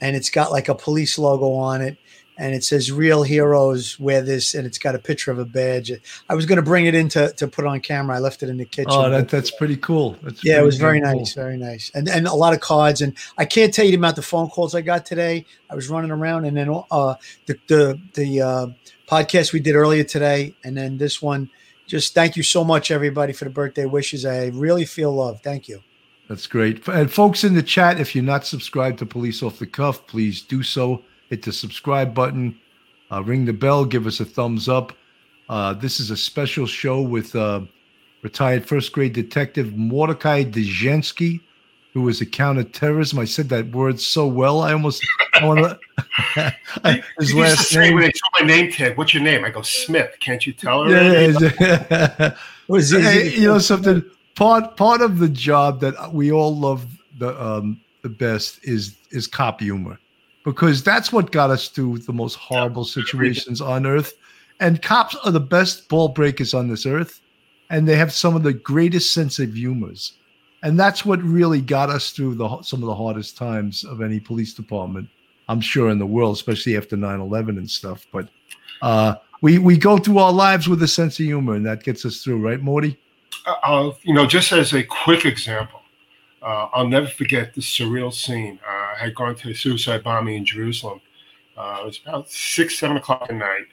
and 0.02 0.16
it's 0.16 0.30
got 0.30 0.52
like 0.52 0.68
a 0.70 0.76
police 0.76 1.18
logo 1.18 1.52
on 1.54 1.82
it. 1.82 1.98
And 2.42 2.56
it 2.56 2.64
says 2.64 2.92
"Real 2.92 3.22
Heroes 3.22 4.00
Wear 4.00 4.24
This," 4.24 4.56
and 4.56 4.66
it's 4.66 4.80
got 4.80 4.96
a 4.96 5.00
picture 5.00 5.32
of 5.32 5.38
a 5.38 5.46
badge. 5.46 5.92
I 6.28 6.34
was 6.34 6.48
going 6.48 6.56
to 6.56 6.64
bring 6.64 6.88
it 6.88 6.96
in 6.96 7.08
to, 7.10 7.32
to 7.34 7.48
put 7.48 7.68
on 7.68 7.80
camera. 7.82 8.16
I 8.16 8.20
left 8.20 8.42
it 8.42 8.50
in 8.50 8.58
the 8.58 8.66
kitchen. 8.66 8.90
Oh, 8.90 9.12
that, 9.12 9.30
that's 9.30 9.52
pretty 9.52 9.78
cool. 9.78 10.18
That's 10.24 10.44
yeah, 10.44 10.54
pretty 10.54 10.64
it 10.64 10.66
was 10.66 10.78
very 10.78 11.02
cool. 11.02 11.20
nice, 11.20 11.34
very 11.36 11.56
nice, 11.56 11.92
and 11.94 12.10
and 12.10 12.26
a 12.26 12.34
lot 12.34 12.54
of 12.54 12.60
cards. 12.60 13.02
And 13.02 13.16
I 13.38 13.46
can't 13.46 13.72
tell 13.72 13.86
you 13.86 13.92
about 13.92 13.92
the 13.92 13.98
amount 13.98 14.18
of 14.18 14.26
phone 14.26 14.50
calls 14.50 14.74
I 14.74 14.82
got 14.82 15.06
today. 15.06 15.46
I 15.70 15.76
was 15.76 15.88
running 15.88 16.10
around, 16.10 16.46
and 16.46 16.58
then 16.58 16.68
uh, 16.90 17.16
the 17.46 17.60
the 17.68 18.02
the 18.16 18.42
uh, 18.42 18.68
podcast 19.08 19.54
we 19.54 19.60
did 19.60 19.76
earlier 19.76 20.04
today, 20.04 20.56
and 20.64 20.76
then 20.76 20.98
this 20.98 21.22
one. 21.22 21.50
Just 21.86 22.14
thank 22.14 22.38
you 22.38 22.44
so 22.44 22.64
much, 22.64 22.90
everybody, 22.90 23.34
for 23.34 23.44
the 23.44 23.52
birthday 23.52 23.86
wishes. 23.86 24.26
I 24.26 24.48
really 24.48 24.86
feel 24.86 25.14
love. 25.14 25.42
Thank 25.42 25.68
you. 25.68 25.84
That's 26.30 26.48
great. 26.48 26.88
And 26.88 27.12
folks 27.12 27.44
in 27.44 27.54
the 27.54 27.62
chat, 27.62 28.00
if 28.00 28.16
you're 28.16 28.24
not 28.24 28.46
subscribed 28.46 29.00
to 29.00 29.06
Police 29.06 29.44
Off 29.44 29.60
the 29.60 29.68
Cuff, 29.68 30.08
please 30.08 30.42
do 30.42 30.64
so. 30.64 31.04
Hit 31.32 31.44
the 31.44 31.54
subscribe 31.54 32.14
button, 32.14 32.60
uh, 33.10 33.24
ring 33.24 33.46
the 33.46 33.54
bell, 33.54 33.86
give 33.86 34.06
us 34.06 34.20
a 34.20 34.26
thumbs 34.26 34.68
up. 34.68 34.92
Uh, 35.48 35.74
this 35.74 36.02
is 36.02 36.12
a 36.12 36.18
special 36.18 36.66
show 36.66 37.02
with 37.02 37.34
uh, 37.38 37.62
retired 38.22 38.68
first 38.68 38.92
grade 38.92 39.14
detective 39.14 39.78
Mordecai 39.78 40.44
Dzikansky, 40.44 41.40
who 41.94 42.02
was 42.02 42.20
a 42.20 42.26
counterterrorism. 42.26 43.18
I 43.18 43.24
said 43.24 43.48
that 43.48 43.72
word 43.72 43.98
so 43.98 44.28
well, 44.28 44.60
I 44.60 44.74
almost 44.74 45.08
I 45.36 45.46
want 45.46 45.60
to. 45.62 46.56
His 47.18 47.32
you 47.32 47.40
last 47.40 47.74
name. 47.74 47.94
When 47.94 48.04
they 48.04 48.12
saw 48.12 48.42
my 48.42 48.48
name 48.48 48.70
tag, 48.70 48.98
what's 48.98 49.14
your 49.14 49.24
name? 49.24 49.46
I 49.46 49.52
go 49.52 49.62
Smith. 49.62 50.18
Can't 50.20 50.46
you 50.46 50.52
tell 50.52 50.84
her? 50.84 50.90
Yeah, 50.90 52.36
was 52.68 52.92
it, 52.92 53.38
you 53.38 53.48
know 53.48 53.60
something? 53.60 54.04
Part 54.36 54.76
part 54.76 55.00
of 55.00 55.20
the 55.20 55.30
job 55.30 55.80
that 55.80 56.14
we 56.14 56.30
all 56.34 56.54
love 56.54 56.86
the 57.20 57.42
um, 57.42 57.80
the 58.02 58.10
best 58.10 58.60
is 58.64 58.98
is 59.12 59.28
cop 59.28 59.62
humor, 59.62 59.98
because 60.44 60.84
that's 60.84 61.12
what 61.12 61.32
got 61.32 61.50
us 61.50 61.68
through 61.68 62.00
the 62.00 62.14
most 62.14 62.36
horrible 62.36 62.86
situations 62.86 63.62
on 63.62 63.86
earth. 63.86 64.14
And 64.60 64.82
cops 64.82 65.16
are 65.24 65.32
the 65.32 65.40
best 65.40 65.90
ball 65.90 66.10
breakers 66.10 66.54
on 66.54 66.68
this 66.68 66.86
earth, 66.86 67.22
and 67.70 67.88
they 67.88 67.96
have 67.96 68.14
some 68.14 68.36
of 68.36 68.44
the 68.44 68.54
greatest 68.54 69.14
sense 69.14 69.40
of 69.40 69.56
humors. 69.56 70.14
And 70.64 70.80
that's 70.80 71.06
what 71.06 71.22
really 71.24 71.62
got 71.62 71.90
us 71.90 72.12
through 72.12 72.36
the 72.36 72.62
some 72.62 72.84
of 72.84 72.88
the 72.88 72.96
hardest 72.96 73.38
times 73.38 73.84
of 73.84 74.02
any 74.02 74.20
police 74.20 74.54
department 74.54 75.10
i'm 75.52 75.60
sure 75.60 75.90
in 75.90 76.00
the 76.00 76.06
world 76.06 76.36
especially 76.36 76.78
after 76.78 76.96
9-11 76.96 77.50
and 77.58 77.70
stuff. 77.70 78.08
But 78.12 78.30
uh, 78.82 79.16
we 79.42 79.58
we 79.60 79.78
go 79.78 79.98
through 79.98 80.20
our 80.20 80.32
lives 80.32 80.68
with 80.70 80.82
a 80.82 80.88
sense 80.88 81.20
of 81.20 81.26
humor 81.26 81.56
and 81.56 81.66
that 81.66 81.84
gets 81.84 82.06
us 82.06 82.24
through 82.24 82.40
right 82.40 82.62
morty? 82.62 82.98
Uh, 83.46 83.92
you 84.04 84.14
know 84.14 84.26
just 84.26 84.52
as 84.52 84.74
a 84.74 84.84
quick 84.84 85.26
example 85.26 85.82
uh, 86.42 86.68
i'll 86.74 86.88
never 86.88 87.08
forget 87.08 87.54
the 87.54 87.62
surreal 87.62 88.14
scene. 88.14 88.60
Uh, 88.68 88.81
had 89.04 89.16
gone 89.16 89.36
to 89.36 89.50
a 89.50 89.56
suicide 89.56 90.04
bombing 90.04 90.36
in 90.36 90.46
jerusalem 90.46 91.02
uh, 91.58 91.80
it 91.82 91.86
was 91.86 92.00
about 92.06 92.30
six 92.30 92.80
seven 92.80 92.98
o'clock 92.98 93.26
at 93.30 93.36
night 93.36 93.68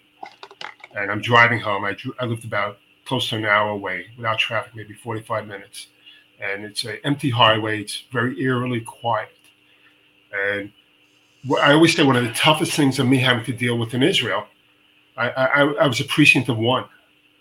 and 0.96 1.10
i'm 1.10 1.20
driving 1.20 1.60
home 1.60 1.84
i, 1.84 1.92
drew, 1.92 2.14
I 2.20 2.24
lived 2.24 2.44
about 2.44 2.78
close 3.04 3.28
to 3.30 3.36
an 3.36 3.44
hour 3.44 3.70
away 3.70 4.06
without 4.16 4.38
traffic 4.38 4.74
maybe 4.74 4.94
45 4.94 5.46
minutes 5.46 5.88
and 6.40 6.64
it's 6.64 6.84
an 6.84 6.98
empty 7.04 7.30
highway. 7.30 7.80
It's 7.80 8.04
very 8.12 8.40
eerily 8.40 8.80
quiet. 8.80 9.36
And 10.32 10.70
I 11.60 11.72
always 11.72 11.96
say 11.96 12.02
one 12.02 12.16
of 12.16 12.24
the 12.24 12.32
toughest 12.32 12.72
things 12.72 12.98
of 12.98 13.06
me 13.06 13.18
having 13.18 13.44
to 13.44 13.52
deal 13.52 13.78
with 13.78 13.94
in 13.94 14.02
Israel, 14.02 14.46
I, 15.16 15.30
I, 15.30 15.60
I 15.62 15.86
was 15.86 16.00
a 16.00 16.04
precinct 16.04 16.48
of 16.48 16.58
one, 16.58 16.84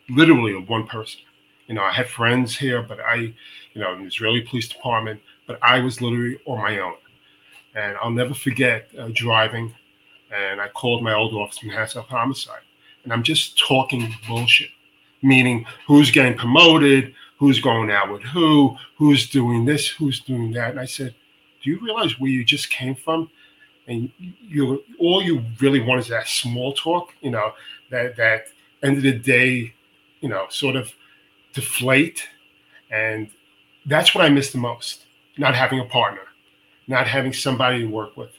literally 0.09 0.55
of 0.55 0.67
one 0.67 0.87
person. 0.87 1.21
You 1.67 1.75
know, 1.75 1.83
I 1.83 1.91
had 1.91 2.07
friends 2.07 2.57
here, 2.57 2.81
but 2.81 2.99
I, 2.99 3.15
you 3.15 3.81
know, 3.81 3.93
in 3.93 4.01
the 4.01 4.07
Israeli 4.07 4.41
police 4.41 4.69
department, 4.69 5.21
but 5.45 5.59
I 5.61 5.79
was 5.79 6.01
literally 6.01 6.39
on 6.45 6.59
my 6.59 6.79
own. 6.79 6.95
And 7.77 7.95
I'll 8.01 8.09
never 8.09 8.33
forget 8.33 8.89
uh, 8.97 9.09
driving, 9.13 9.73
and 10.35 10.59
I 10.59 10.67
called 10.69 11.03
my 11.03 11.13
old 11.13 11.33
office 11.35 11.59
from 11.59 11.69
Hassel 11.69 12.01
Homicide, 12.01 12.63
and 13.03 13.13
I'm 13.13 13.21
just 13.21 13.59
talking 13.59 14.15
bullshit, 14.27 14.71
meaning 15.21 15.63
who's 15.85 16.09
getting 16.09 16.35
promoted, 16.35 17.13
who's 17.37 17.59
going 17.59 17.91
out 17.91 18.11
with 18.11 18.23
who, 18.23 18.75
who's 18.97 19.29
doing 19.29 19.63
this, 19.63 19.87
who's 19.87 20.21
doing 20.21 20.51
that. 20.53 20.71
And 20.71 20.79
I 20.79 20.85
said, 20.85 21.13
Do 21.61 21.69
you 21.69 21.79
realize 21.79 22.19
where 22.19 22.31
you 22.31 22.43
just 22.43 22.71
came 22.71 22.95
from? 22.95 23.29
And 23.87 24.11
you 24.17 24.83
all 24.99 25.21
you 25.21 25.43
really 25.61 25.79
want 25.79 26.01
is 26.01 26.07
that 26.07 26.27
small 26.27 26.73
talk, 26.73 27.13
you 27.21 27.29
know, 27.29 27.53
that 27.91 28.17
that 28.17 28.47
end 28.83 28.97
of 28.97 29.03
the 29.03 29.17
day, 29.17 29.73
you 30.21 30.29
know, 30.29 30.47
sort 30.49 30.75
of 30.75 30.91
deflate. 31.53 32.27
And 32.89 33.29
that's 33.85 34.15
what 34.15 34.25
I 34.25 34.29
miss 34.29 34.51
the 34.51 34.57
most. 34.57 35.05
Not 35.37 35.53
having 35.53 35.79
a 35.79 35.85
partner, 35.85 36.21
not 36.87 37.07
having 37.07 37.33
somebody 37.33 37.81
to 37.81 37.87
work 37.87 38.15
with 38.17 38.31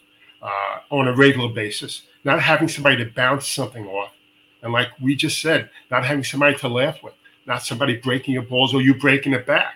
uh, 0.43 0.79
on 0.91 1.09
a 1.09 1.15
regular 1.15 1.49
basis, 1.49 2.03
not 2.25 2.41
having 2.41 2.69
somebody 2.69 2.97
to 2.97 3.11
bounce 3.11 3.49
something 3.49 3.87
off. 3.87 4.13
And 4.63 4.73
like 4.73 4.89
we 5.01 5.15
just 5.15 5.41
said, 5.41 5.71
not 5.91 6.05
having 6.05 6.25
somebody 6.25 6.57
to 6.57 6.69
laugh 6.69 7.03
with 7.03 7.15
not 7.47 7.63
somebody 7.63 7.97
breaking 7.97 8.35
your 8.35 8.43
balls 8.43 8.75
or 8.75 8.83
you 8.83 8.95
breaking 8.95 9.33
it 9.33 9.47
back. 9.47 9.75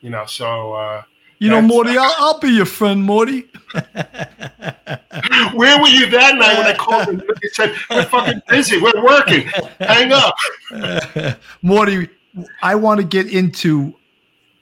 You 0.00 0.10
know, 0.10 0.26
so 0.26 0.74
uh, 0.74 1.02
you 1.38 1.50
know, 1.50 1.62
Morty, 1.62 1.96
I'll, 1.96 2.14
I'll, 2.18 2.40
be 2.40 2.50
your 2.50 2.66
friend, 2.66 3.02
Morty. 3.02 3.48
Where 5.54 5.80
were 5.80 5.88
you 5.88 6.10
that 6.10 6.36
night 6.36 6.58
when 6.58 6.66
I 6.66 6.74
called 6.76 7.08
and 7.08 7.22
you 7.42 7.50
said 7.50 7.74
we're 7.90 8.04
fucking 8.04 8.42
busy, 8.48 8.80
we're 8.80 9.02
working, 9.02 9.48
hang 9.80 10.12
up. 10.12 10.36
Morty, 11.62 12.08
I 12.62 12.74
want 12.74 13.00
to 13.00 13.06
get 13.06 13.32
into 13.32 13.94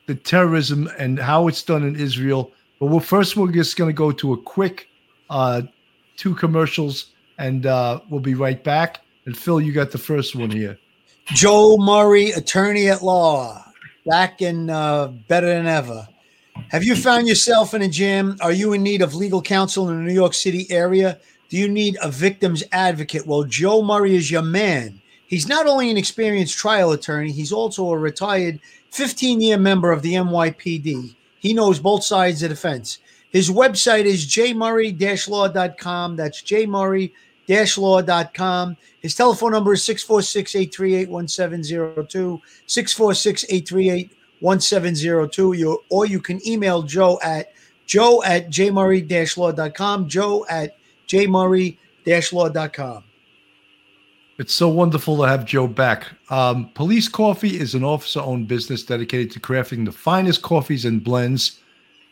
the 0.06 0.14
terrorism 0.14 0.88
and 0.98 1.18
how 1.18 1.48
it's 1.48 1.62
done 1.62 1.82
in 1.82 1.96
Israel, 1.96 2.52
but 2.78 2.86
we'll, 2.86 3.00
first 3.00 3.36
we're 3.36 3.52
just 3.52 3.76
going 3.76 3.88
to 3.88 3.94
go 3.94 4.12
to 4.12 4.32
a 4.32 4.36
quick 4.36 4.88
uh, 5.30 5.62
two 6.16 6.34
commercials, 6.34 7.12
and 7.38 7.66
uh, 7.66 8.00
we'll 8.10 8.20
be 8.20 8.34
right 8.34 8.62
back. 8.62 9.00
And 9.24 9.36
Phil, 9.36 9.60
you 9.60 9.72
got 9.72 9.90
the 9.90 9.98
first 9.98 10.36
one 10.36 10.50
here. 10.50 10.78
Joe 11.26 11.76
Murray, 11.78 12.30
attorney 12.30 12.88
at 12.88 13.02
law, 13.02 13.64
back 14.04 14.40
in 14.42 14.70
uh, 14.70 15.08
better 15.28 15.48
than 15.48 15.66
ever. 15.66 16.06
Have 16.68 16.84
you 16.84 16.96
found 16.96 17.28
yourself 17.28 17.74
in 17.74 17.82
a 17.82 17.88
jam? 17.88 18.36
Are 18.40 18.52
you 18.52 18.72
in 18.72 18.82
need 18.82 19.02
of 19.02 19.14
legal 19.14 19.42
counsel 19.42 19.88
in 19.88 19.96
the 19.96 20.02
New 20.02 20.14
York 20.14 20.34
City 20.34 20.66
area? 20.70 21.18
Do 21.48 21.56
you 21.56 21.68
need 21.68 21.96
a 22.02 22.10
victim's 22.10 22.64
advocate? 22.72 23.26
Well, 23.26 23.44
Joe 23.44 23.82
Murray 23.82 24.16
is 24.16 24.30
your 24.30 24.42
man. 24.42 25.00
He's 25.26 25.48
not 25.48 25.66
only 25.66 25.90
an 25.90 25.96
experienced 25.96 26.56
trial 26.56 26.92
attorney, 26.92 27.32
he's 27.32 27.52
also 27.52 27.90
a 27.90 27.98
retired 27.98 28.60
15 28.90 29.40
year 29.40 29.58
member 29.58 29.92
of 29.92 30.02
the 30.02 30.14
NYPD. 30.14 31.14
He 31.46 31.54
knows 31.54 31.78
both 31.78 32.02
sides 32.02 32.42
of 32.42 32.50
the 32.50 32.56
fence. 32.56 32.98
His 33.30 33.50
website 33.50 34.04
is 34.04 34.26
jmurray 34.26 35.28
law.com. 35.28 36.16
That's 36.16 36.42
jmurray 36.42 37.12
law.com. 37.48 38.76
His 39.00 39.14
telephone 39.14 39.52
number 39.52 39.74
is 39.74 39.84
646 39.84 40.56
838 40.56 41.08
1702, 41.08 42.42
646 42.66 43.44
838 43.44 44.10
1702. 44.40 45.78
Or 45.88 46.06
you 46.06 46.20
can 46.20 46.44
email 46.48 46.82
Joe 46.82 47.20
at 47.22 47.52
joe 47.86 48.24
at 48.24 48.48
jmurray 48.50 49.36
law.com, 49.36 50.08
joe 50.08 50.44
at 50.50 50.76
jmurray 51.06 51.78
law.com. 52.32 53.04
It's 54.38 54.52
so 54.52 54.68
wonderful 54.68 55.16
to 55.18 55.22
have 55.22 55.46
Joe 55.46 55.66
back. 55.66 56.08
Um, 56.30 56.70
Police 56.74 57.08
Coffee 57.08 57.58
is 57.58 57.74
an 57.74 57.84
officer 57.84 58.20
owned 58.20 58.48
business 58.48 58.82
dedicated 58.82 59.30
to 59.32 59.40
crafting 59.40 59.84
the 59.84 59.92
finest 59.92 60.42
coffees 60.42 60.84
and 60.84 61.02
blends 61.02 61.60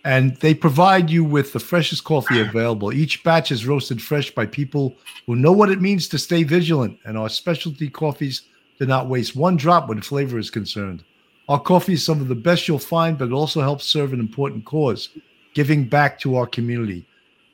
and 0.04 0.36
they 0.36 0.54
provide 0.54 1.08
you 1.08 1.24
with 1.24 1.52
the 1.52 1.58
freshest 1.58 2.04
coffee 2.04 2.40
available. 2.40 2.92
Each 2.92 3.24
batch 3.24 3.50
is 3.50 3.66
roasted 3.66 4.02
fresh 4.02 4.30
by 4.30 4.44
people 4.46 4.94
who 5.26 5.34
know 5.34 5.52
what 5.52 5.70
it 5.70 5.80
means 5.80 6.08
to 6.08 6.18
stay 6.18 6.42
vigilant, 6.42 6.98
and 7.06 7.16
our 7.16 7.30
specialty 7.30 7.88
coffees 7.88 8.42
do 8.78 8.86
not 8.86 9.08
waste 9.08 9.34
one 9.34 9.56
drop 9.56 9.88
when 9.88 10.02
flavor 10.02 10.38
is 10.38 10.50
concerned. 10.50 11.02
Our 11.48 11.60
coffee 11.60 11.94
is 11.94 12.04
some 12.04 12.20
of 12.20 12.28
the 12.28 12.34
best 12.34 12.68
you'll 12.68 12.78
find, 12.78 13.16
but 13.16 13.28
it 13.28 13.32
also 13.32 13.62
helps 13.62 13.86
serve 13.86 14.12
an 14.12 14.20
important 14.20 14.64
cause 14.66 15.08
giving 15.54 15.84
back 15.84 16.18
to 16.18 16.36
our 16.36 16.46
community. 16.46 17.06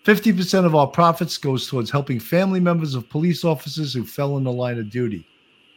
50% 0.04 0.64
of 0.64 0.74
our 0.74 0.86
profits 0.86 1.36
goes 1.36 1.66
towards 1.66 1.90
helping 1.90 2.18
family 2.18 2.60
members 2.60 2.94
of 2.94 3.08
police 3.08 3.44
officers 3.44 3.92
who 3.92 4.04
fell 4.04 4.36
in 4.38 4.44
the 4.44 4.52
line 4.52 4.78
of 4.78 4.90
duty. 4.90 5.26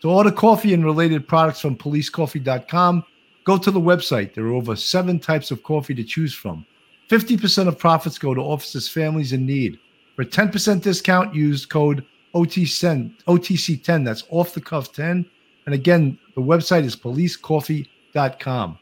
To 0.02 0.10
order 0.10 0.32
coffee 0.32 0.74
and 0.74 0.84
related 0.84 1.28
products 1.28 1.60
from 1.60 1.78
policecoffee.com, 1.78 3.04
Go 3.44 3.58
to 3.58 3.72
the 3.72 3.80
website. 3.80 4.34
There 4.34 4.46
are 4.46 4.54
over 4.54 4.76
seven 4.76 5.20
types 5.20 5.52
of 5.52 5.64
coffee 5.64 5.94
to 5.96 6.04
choose 6.04 6.34
from. 6.34 6.66
50% 7.10 7.68
of 7.68 7.78
profits 7.78 8.18
go 8.18 8.34
to 8.34 8.42
officers' 8.42 8.88
families 8.88 9.34
in 9.34 9.46
need. 9.46 9.80
For 10.16 10.24
10% 10.24 10.82
discount, 10.82 11.36
use 11.36 11.66
code 11.66 12.06
OTC10, 12.34 13.24
OTC10. 13.26 14.06
That's 14.06 14.24
off 14.30 14.54
the 14.54 14.62
cuff 14.62 14.94
10. 14.94 15.26
And 15.66 15.76
again, 15.76 16.18
the 16.36 16.42
website 16.42 16.84
is 16.84 16.96
policecoffee.com. 16.96 18.80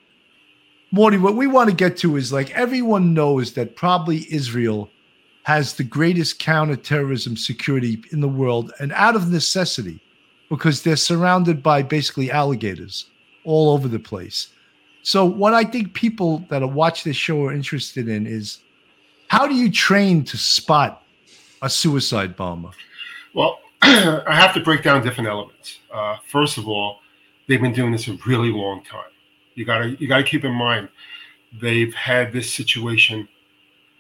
Morty, 0.92 1.18
what 1.18 1.36
we 1.36 1.48
want 1.48 1.70
to 1.70 1.76
get 1.76 1.98
to 1.98 2.18
is 2.18 2.34
like 2.34 2.52
everyone 2.52 3.14
knows 3.14 3.54
that 3.54 3.76
probably 3.76 4.32
Israel 4.32 4.90
has 5.44 5.74
the 5.74 5.84
greatest 5.84 6.40
counterterrorism 6.40 7.36
security 7.36 8.04
in 8.12 8.22
the 8.22 8.28
world 8.28 8.72
and 8.80 8.92
out 8.94 9.16
of 9.16 9.32
necessity 9.32 10.00
because 10.50 10.84
they're 10.84 10.96
surrounded 10.96 11.64
by 11.64 11.82
basically 11.82 12.30
alligators 12.30 13.08
all 13.44 13.72
over 13.72 13.88
the 13.88 14.00
place. 14.00 14.50
So, 15.04 15.26
what 15.26 15.54
I 15.54 15.64
think 15.64 15.94
people 15.94 16.46
that 16.50 16.64
watch 16.70 17.04
this 17.04 17.16
show 17.16 17.44
are 17.46 17.54
interested 17.54 18.08
in 18.08 18.28
is 18.28 18.60
how 19.30 19.48
do 19.48 19.56
you 19.56 19.72
train 19.72 20.24
to 20.26 20.38
spot 20.38 21.04
a 21.62 21.70
suicide 21.70 22.36
bomber? 22.36 22.72
Well, 23.34 23.60
I 23.82 24.36
have 24.36 24.54
to 24.54 24.60
break 24.60 24.84
down 24.84 25.02
different 25.04 25.30
elements. 25.30 25.80
Uh, 25.92 26.18
first 26.28 26.58
of 26.58 26.68
all, 26.68 27.00
they've 27.48 27.62
been 27.62 27.74
doing 27.74 27.92
this 27.92 28.08
a 28.08 28.18
really 28.28 28.52
long 28.52 28.84
time. 28.84 29.10
You 29.56 29.66
gotta 29.66 29.90
you 30.00 30.08
gotta 30.08 30.24
keep 30.24 30.46
in 30.46 30.54
mind 30.54 30.90
they've 31.60 31.94
had 31.94 32.32
this 32.32 32.54
situation 32.54 33.28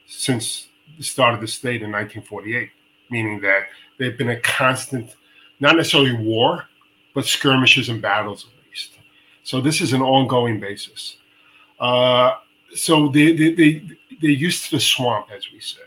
since 0.07 0.67
the 1.01 1.05
start 1.05 1.33
of 1.33 1.41
the 1.41 1.47
state 1.47 1.81
in 1.81 1.91
1948, 1.91 2.69
meaning 3.09 3.41
that 3.41 3.63
they've 3.97 4.17
been 4.19 4.29
a 4.29 4.39
constant, 4.41 5.15
not 5.59 5.75
necessarily 5.75 6.13
war, 6.13 6.65
but 7.15 7.25
skirmishes 7.25 7.89
and 7.89 8.03
battles 8.03 8.45
at 8.45 8.69
least. 8.69 8.99
So 9.41 9.59
this 9.61 9.81
is 9.81 9.93
an 9.93 10.03
ongoing 10.03 10.59
basis. 10.59 11.17
Uh, 11.79 12.35
so 12.75 13.07
they, 13.07 13.35
they, 13.35 13.53
they, 13.55 13.83
they're 14.21 14.29
used 14.29 14.65
to 14.65 14.75
the 14.75 14.79
swamp, 14.79 15.29
as 15.35 15.51
we 15.51 15.59
say. 15.59 15.81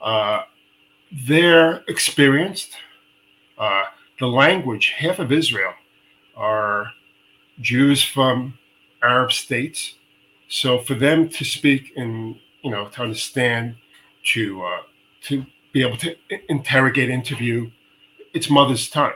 Uh, 0.00 0.42
they're 1.26 1.82
experienced. 1.88 2.76
Uh, 3.58 3.82
the 4.20 4.28
language, 4.28 4.94
half 4.96 5.18
of 5.18 5.32
Israel 5.32 5.74
are 6.36 6.86
Jews 7.60 8.04
from 8.04 8.56
Arab 9.02 9.32
states. 9.32 9.96
So 10.48 10.78
for 10.78 10.94
them 10.94 11.28
to 11.28 11.44
speak 11.44 11.92
and 11.96 12.36
you 12.62 12.70
know 12.70 12.88
to 12.90 13.02
understand, 13.02 13.74
to 14.24 14.62
uh, 14.62 14.82
to 15.22 15.44
be 15.72 15.82
able 15.82 15.96
to 15.98 16.14
interrogate, 16.48 17.08
interview, 17.08 17.70
it's 18.34 18.50
mother's 18.50 18.88
tongue. 18.88 19.12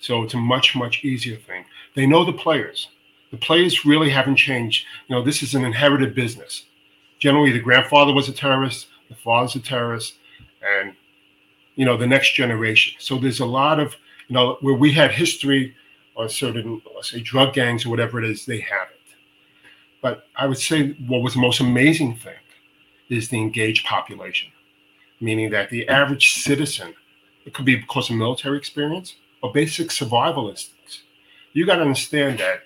So 0.00 0.22
it's 0.22 0.34
a 0.34 0.38
much 0.38 0.76
much 0.76 1.04
easier 1.04 1.36
thing. 1.36 1.64
They 1.94 2.06
know 2.06 2.24
the 2.24 2.32
players. 2.32 2.88
The 3.30 3.36
players 3.36 3.84
really 3.84 4.10
haven't 4.10 4.36
changed. 4.36 4.86
You 5.08 5.16
know, 5.16 5.22
this 5.22 5.42
is 5.42 5.54
an 5.54 5.64
inherited 5.64 6.14
business. 6.14 6.64
Generally, 7.18 7.52
the 7.52 7.60
grandfather 7.60 8.12
was 8.12 8.28
a 8.28 8.32
terrorist, 8.32 8.86
the 9.08 9.16
father's 9.16 9.56
a 9.56 9.60
terrorist, 9.60 10.14
and 10.62 10.94
you 11.74 11.84
know 11.84 11.96
the 11.96 12.06
next 12.06 12.34
generation. 12.34 12.94
So 12.98 13.18
there's 13.18 13.40
a 13.40 13.46
lot 13.46 13.80
of 13.80 13.94
you 14.28 14.34
know 14.34 14.56
where 14.60 14.74
we 14.74 14.92
had 14.92 15.10
history 15.10 15.74
or 16.14 16.28
certain 16.28 16.82
let's 16.94 17.10
say 17.10 17.20
drug 17.20 17.54
gangs 17.54 17.84
or 17.84 17.90
whatever 17.90 18.22
it 18.22 18.28
is, 18.30 18.46
they 18.46 18.60
have 18.60 18.88
it. 18.90 18.98
But 20.00 20.26
I 20.36 20.46
would 20.46 20.58
say 20.58 20.92
what 21.06 21.22
was 21.22 21.34
the 21.34 21.40
most 21.40 21.60
amazing 21.60 22.16
thing 22.16 22.34
is 23.08 23.28
the 23.28 23.38
engaged 23.38 23.86
population, 23.86 24.50
meaning 25.20 25.50
that 25.50 25.70
the 25.70 25.88
average 25.88 26.30
citizen, 26.30 26.94
it 27.44 27.54
could 27.54 27.64
be 27.64 27.76
because 27.76 28.10
of 28.10 28.16
military 28.16 28.58
experience 28.58 29.16
or 29.42 29.52
basic 29.52 29.90
survival 29.90 30.48
instincts. 30.48 31.02
You 31.52 31.66
got 31.66 31.76
to 31.76 31.82
understand 31.82 32.38
that 32.38 32.60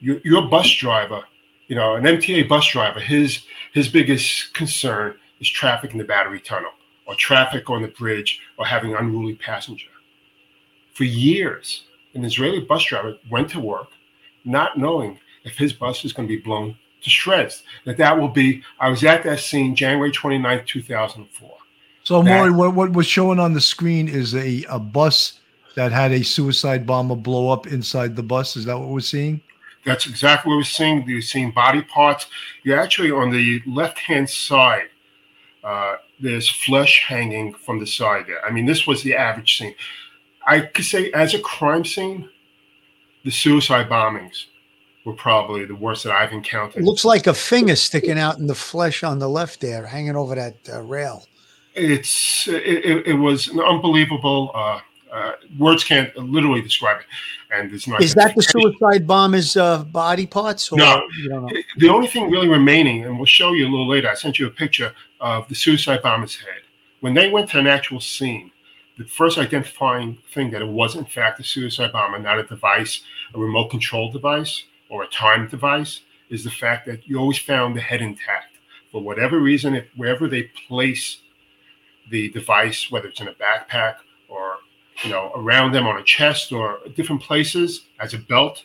your, 0.00 0.20
your 0.24 0.48
bus 0.48 0.70
driver, 0.74 1.22
you 1.68 1.76
know, 1.76 1.94
an 1.94 2.04
MTA 2.04 2.48
bus 2.48 2.66
driver, 2.70 3.00
his 3.00 3.42
his 3.72 3.88
biggest 3.88 4.52
concern 4.52 5.16
is 5.40 5.48
traffic 5.48 5.92
in 5.92 5.98
the 5.98 6.04
battery 6.04 6.40
tunnel 6.40 6.72
or 7.06 7.14
traffic 7.14 7.70
on 7.70 7.82
the 7.82 7.88
bridge 7.88 8.40
or 8.58 8.66
having 8.66 8.94
unruly 8.94 9.34
passenger. 9.34 9.88
For 10.94 11.04
years, 11.04 11.84
an 12.14 12.24
Israeli 12.24 12.60
bus 12.60 12.84
driver 12.84 13.16
went 13.30 13.48
to 13.50 13.60
work 13.60 13.88
not 14.44 14.76
knowing 14.76 15.18
if 15.44 15.56
his 15.56 15.72
bus 15.72 16.04
is 16.04 16.12
going 16.12 16.28
to 16.28 16.36
be 16.36 16.42
blown 16.42 16.76
to 17.02 17.10
shreds. 17.10 17.62
That 17.84 17.96
that 17.98 18.18
will 18.18 18.28
be. 18.28 18.62
I 18.80 18.88
was 18.88 19.04
at 19.04 19.22
that 19.24 19.40
scene 19.40 19.74
January 19.74 20.10
29th, 20.10 20.66
2004. 20.66 21.50
So, 22.04 22.22
Morty, 22.22 22.50
what, 22.50 22.74
what 22.74 22.92
was 22.92 23.06
showing 23.06 23.38
on 23.38 23.52
the 23.52 23.60
screen 23.60 24.08
is 24.08 24.34
a, 24.34 24.64
a 24.68 24.78
bus 24.78 25.38
that 25.76 25.92
had 25.92 26.10
a 26.12 26.24
suicide 26.24 26.84
bomber 26.84 27.14
blow 27.14 27.50
up 27.50 27.66
inside 27.66 28.16
the 28.16 28.22
bus. 28.22 28.56
Is 28.56 28.64
that 28.64 28.78
what 28.78 28.88
we're 28.88 29.00
seeing? 29.00 29.40
That's 29.84 30.06
exactly 30.06 30.50
what 30.50 30.56
we're 30.56 30.64
seeing. 30.64 31.08
You're 31.08 31.22
seeing 31.22 31.50
body 31.52 31.82
parts. 31.82 32.26
You're 32.64 32.78
actually 32.78 33.10
on 33.10 33.30
the 33.30 33.62
left 33.66 33.98
hand 33.98 34.28
side. 34.28 34.88
Uh, 35.62 35.96
there's 36.18 36.48
flesh 36.48 37.04
hanging 37.06 37.54
from 37.54 37.78
the 37.78 37.86
side 37.86 38.26
there. 38.26 38.44
I 38.44 38.50
mean, 38.50 38.66
this 38.66 38.86
was 38.86 39.02
the 39.02 39.14
average 39.14 39.58
scene. 39.58 39.74
I 40.46 40.60
could 40.60 40.84
say, 40.84 41.10
as 41.12 41.34
a 41.34 41.38
crime 41.40 41.84
scene, 41.84 42.28
the 43.24 43.30
suicide 43.30 43.88
bombings 43.88 44.46
were 45.04 45.12
probably 45.12 45.64
the 45.64 45.74
worst 45.74 46.04
that 46.04 46.12
I've 46.12 46.32
encountered. 46.32 46.82
It 46.82 46.84
looks 46.84 47.04
like 47.04 47.26
a 47.26 47.34
finger 47.34 47.76
sticking 47.76 48.18
out 48.18 48.38
in 48.38 48.46
the 48.46 48.54
flesh 48.54 49.02
on 49.02 49.18
the 49.18 49.28
left 49.28 49.60
there, 49.60 49.86
hanging 49.86 50.16
over 50.16 50.34
that 50.34 50.56
uh, 50.72 50.82
rail. 50.82 51.26
It's 51.74 52.46
it, 52.48 52.84
it, 52.84 53.06
it 53.08 53.14
was 53.14 53.48
unbelievable. 53.48 54.50
Uh, 54.54 54.80
uh, 55.10 55.32
words 55.58 55.84
can't 55.84 56.16
literally 56.16 56.62
describe 56.62 57.00
it. 57.00 57.06
And 57.54 57.70
there's 57.70 57.86
not. 57.86 58.00
Is 58.02 58.14
that 58.14 58.34
the 58.34 58.42
suicide 58.42 59.06
bomber's 59.06 59.56
uh, 59.56 59.84
body 59.84 60.26
parts? 60.26 60.72
Or, 60.72 60.78
no. 60.78 61.06
The 61.76 61.88
only 61.88 62.06
thing 62.06 62.30
really 62.30 62.48
remaining, 62.48 63.04
and 63.04 63.16
we'll 63.16 63.26
show 63.26 63.52
you 63.52 63.66
a 63.66 63.70
little 63.70 63.88
later. 63.88 64.08
I 64.08 64.14
sent 64.14 64.38
you 64.38 64.46
a 64.46 64.50
picture 64.50 64.94
of 65.20 65.48
the 65.48 65.54
suicide 65.54 66.02
bomber's 66.02 66.36
head. 66.36 66.62
When 67.00 67.14
they 67.14 67.30
went 67.30 67.50
to 67.50 67.58
an 67.58 67.66
actual 67.66 68.00
scene, 68.00 68.50
the 68.96 69.04
first 69.04 69.36
identifying 69.36 70.18
thing 70.32 70.50
that 70.52 70.62
it 70.62 70.68
was 70.68 70.94
in 70.94 71.04
fact 71.04 71.40
a 71.40 71.44
suicide 71.44 71.92
bomber, 71.92 72.18
not 72.18 72.38
a 72.38 72.44
device, 72.44 73.02
a 73.34 73.38
remote 73.38 73.70
control 73.70 74.10
device 74.12 74.64
or 74.92 75.02
a 75.02 75.08
time 75.08 75.48
device, 75.48 76.02
is 76.28 76.44
the 76.44 76.50
fact 76.50 76.84
that 76.86 77.08
you 77.08 77.18
always 77.18 77.38
found 77.38 77.74
the 77.74 77.80
head 77.80 78.02
intact. 78.02 78.58
For 78.92 79.00
whatever 79.02 79.40
reason, 79.40 79.74
if 79.74 79.86
wherever 79.96 80.28
they 80.28 80.50
place 80.68 81.22
the 82.10 82.28
device, 82.30 82.90
whether 82.90 83.08
it's 83.08 83.20
in 83.20 83.28
a 83.28 83.32
backpack 83.32 83.96
or 84.28 84.56
you 85.02 85.10
know 85.10 85.32
around 85.34 85.72
them 85.72 85.86
on 85.86 85.96
a 85.96 86.02
chest 86.02 86.52
or 86.52 86.78
different 86.94 87.22
places 87.22 87.86
as 88.00 88.12
a 88.12 88.18
belt, 88.18 88.64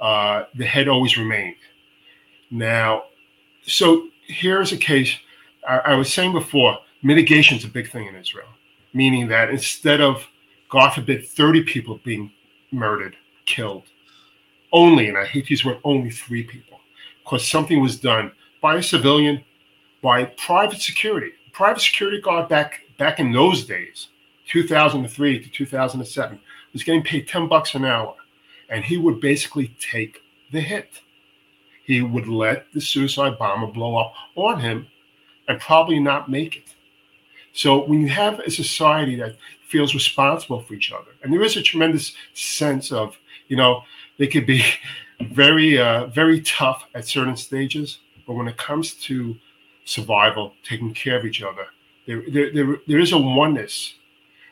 uh, 0.00 0.44
the 0.54 0.64
head 0.64 0.86
always 0.86 1.18
remained. 1.18 1.56
Now, 2.48 3.04
so 3.62 4.08
here's 4.28 4.70
a 4.70 4.76
case. 4.76 5.16
I, 5.68 5.78
I 5.78 5.94
was 5.94 6.12
saying 6.12 6.32
before, 6.32 6.78
mitigation 7.02 7.58
is 7.58 7.64
a 7.64 7.68
big 7.68 7.90
thing 7.90 8.06
in 8.06 8.14
Israel, 8.14 8.48
meaning 8.94 9.26
that 9.28 9.50
instead 9.50 10.00
of 10.00 10.24
God 10.68 10.90
forbid 10.90 11.26
30 11.26 11.64
people 11.64 11.98
being 12.04 12.30
murdered, 12.70 13.16
killed, 13.46 13.84
only, 14.72 15.08
and 15.08 15.16
I 15.16 15.24
hate 15.24 15.46
to 15.46 15.50
use 15.50 15.62
the 15.62 15.68
word 15.68 15.80
only 15.84 16.10
three 16.10 16.44
people, 16.44 16.80
because 17.24 17.46
something 17.46 17.80
was 17.80 17.98
done 17.98 18.32
by 18.60 18.76
a 18.76 18.82
civilian, 18.82 19.44
by 20.02 20.24
private 20.24 20.80
security. 20.80 21.32
Private 21.52 21.80
security 21.80 22.20
guard 22.20 22.48
back 22.48 22.80
back 22.98 23.20
in 23.20 23.32
those 23.32 23.64
days, 23.64 24.08
2003 24.48 25.42
to 25.42 25.48
2007, 25.50 26.40
was 26.72 26.82
getting 26.84 27.02
paid 27.02 27.28
10 27.28 27.48
bucks 27.48 27.74
an 27.74 27.84
hour, 27.84 28.14
and 28.68 28.84
he 28.84 28.96
would 28.96 29.20
basically 29.20 29.74
take 29.80 30.20
the 30.52 30.60
hit. 30.60 31.00
He 31.84 32.02
would 32.02 32.26
let 32.26 32.72
the 32.72 32.80
suicide 32.80 33.38
bomber 33.38 33.66
blow 33.68 33.96
up 33.96 34.14
on 34.34 34.60
him 34.60 34.88
and 35.48 35.60
probably 35.60 36.00
not 36.00 36.28
make 36.28 36.56
it. 36.56 36.74
So 37.52 37.86
when 37.86 38.00
you 38.00 38.08
have 38.08 38.40
a 38.40 38.50
society 38.50 39.16
that 39.16 39.36
feels 39.68 39.94
responsible 39.94 40.60
for 40.60 40.74
each 40.74 40.92
other, 40.92 41.12
and 41.22 41.32
there 41.32 41.42
is 41.42 41.56
a 41.56 41.62
tremendous 41.62 42.12
sense 42.34 42.92
of, 42.92 43.16
you 43.48 43.56
know, 43.56 43.82
they 44.18 44.26
could 44.26 44.46
be 44.46 44.62
very, 45.30 45.78
uh, 45.78 46.06
very 46.06 46.40
tough 46.40 46.86
at 46.94 47.06
certain 47.06 47.36
stages. 47.36 47.98
But 48.26 48.34
when 48.34 48.48
it 48.48 48.56
comes 48.56 48.94
to 48.94 49.36
survival, 49.84 50.54
taking 50.64 50.92
care 50.92 51.16
of 51.16 51.24
each 51.24 51.42
other, 51.42 51.66
there, 52.06 52.22
there, 52.30 52.52
there, 52.52 52.76
there 52.86 52.98
is 52.98 53.12
a 53.12 53.18
oneness 53.18 53.94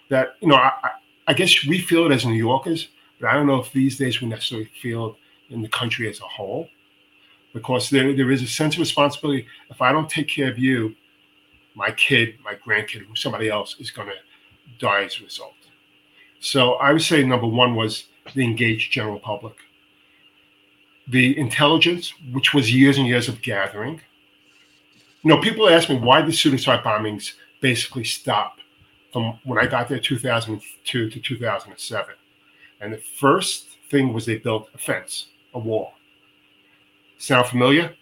that, 0.08 0.36
you 0.40 0.48
know, 0.48 0.56
I, 0.56 0.72
I 1.26 1.34
guess 1.34 1.66
we 1.66 1.78
feel 1.78 2.06
it 2.06 2.12
as 2.12 2.24
New 2.24 2.34
Yorkers, 2.34 2.88
but 3.20 3.28
I 3.28 3.34
don't 3.34 3.46
know 3.46 3.60
if 3.60 3.72
these 3.72 3.96
days 3.96 4.20
we 4.20 4.28
necessarily 4.28 4.70
feel 4.80 5.16
in 5.50 5.62
the 5.62 5.68
country 5.68 6.08
as 6.08 6.20
a 6.20 6.24
whole. 6.24 6.68
Because 7.52 7.88
there, 7.88 8.14
there 8.14 8.32
is 8.32 8.42
a 8.42 8.48
sense 8.48 8.74
of 8.74 8.80
responsibility. 8.80 9.46
If 9.70 9.80
I 9.80 9.92
don't 9.92 10.10
take 10.10 10.26
care 10.26 10.50
of 10.50 10.58
you, 10.58 10.96
my 11.76 11.90
kid, 11.92 12.34
my 12.44 12.54
grandkid, 12.54 13.02
somebody 13.16 13.48
else 13.48 13.76
is 13.78 13.90
going 13.90 14.08
to 14.08 14.14
die 14.78 15.04
as 15.04 15.20
a 15.20 15.24
result. 15.24 15.54
So 16.40 16.74
I 16.74 16.92
would 16.92 17.02
say 17.02 17.24
number 17.24 17.46
one 17.46 17.74
was 17.74 18.06
the 18.34 18.44
engaged 18.44 18.92
general 18.92 19.18
public. 19.18 19.54
The 21.08 21.36
intelligence, 21.38 22.14
which 22.32 22.54
was 22.54 22.74
years 22.74 22.96
and 22.96 23.06
years 23.06 23.28
of 23.28 23.42
gathering. 23.42 24.00
You 25.22 25.30
know, 25.30 25.40
people 25.40 25.68
ask 25.68 25.88
me 25.88 25.96
why 25.98 26.22
the 26.22 26.32
suicide 26.32 26.82
bombings 26.82 27.32
basically 27.60 28.04
stopped 28.04 28.60
from 29.12 29.38
when 29.44 29.58
I 29.58 29.66
got 29.66 29.88
there 29.88 29.98
2002 29.98 31.10
to 31.10 31.20
2007. 31.20 32.14
And 32.80 32.92
the 32.92 33.02
first 33.18 33.68
thing 33.90 34.12
was 34.12 34.26
they 34.26 34.38
built 34.38 34.68
a 34.74 34.78
fence, 34.78 35.28
a 35.54 35.58
wall. 35.58 35.92
Sound 37.18 37.46
familiar? 37.46 37.94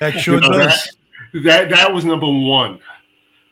That 0.00 0.12
sure 0.20 0.40
does. 0.40 0.96
That, 1.32 1.42
that, 1.42 1.70
that 1.70 1.92
was 1.92 2.04
number 2.04 2.26
one. 2.26 2.80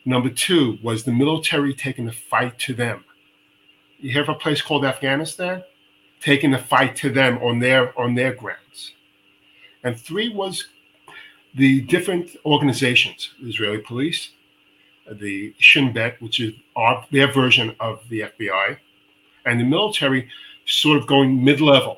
Number 0.05 0.29
two 0.29 0.77
was 0.81 1.03
the 1.03 1.11
military 1.11 1.73
taking 1.73 2.05
the 2.05 2.11
fight 2.11 2.57
to 2.59 2.73
them. 2.73 3.05
You 4.03 4.19
of 4.19 4.27
a 4.27 4.35
place 4.35 4.61
called 4.61 4.83
Afghanistan? 4.83 5.63
Taking 6.19 6.51
the 6.51 6.57
fight 6.57 6.93
to 6.97 7.09
them 7.09 7.37
on 7.37 7.59
their 7.59 7.97
on 7.97 8.15
their 8.15 8.33
grounds. 8.33 8.93
And 9.85 9.97
three 9.97 10.29
was 10.29 10.67
the 11.55 11.81
different 11.81 12.35
organizations, 12.45 13.31
the 13.41 13.49
Israeli 13.49 13.77
police, 13.77 14.31
the 15.09 15.53
Shin 15.57 15.93
Bet, 15.93 16.21
which 16.21 16.41
is 16.41 16.53
our, 16.75 17.05
their 17.11 17.31
version 17.31 17.75
of 17.79 18.01
the 18.09 18.21
FBI, 18.21 18.77
and 19.45 19.59
the 19.59 19.63
military 19.63 20.29
sort 20.65 20.97
of 20.97 21.07
going 21.07 21.43
mid-level. 21.43 21.97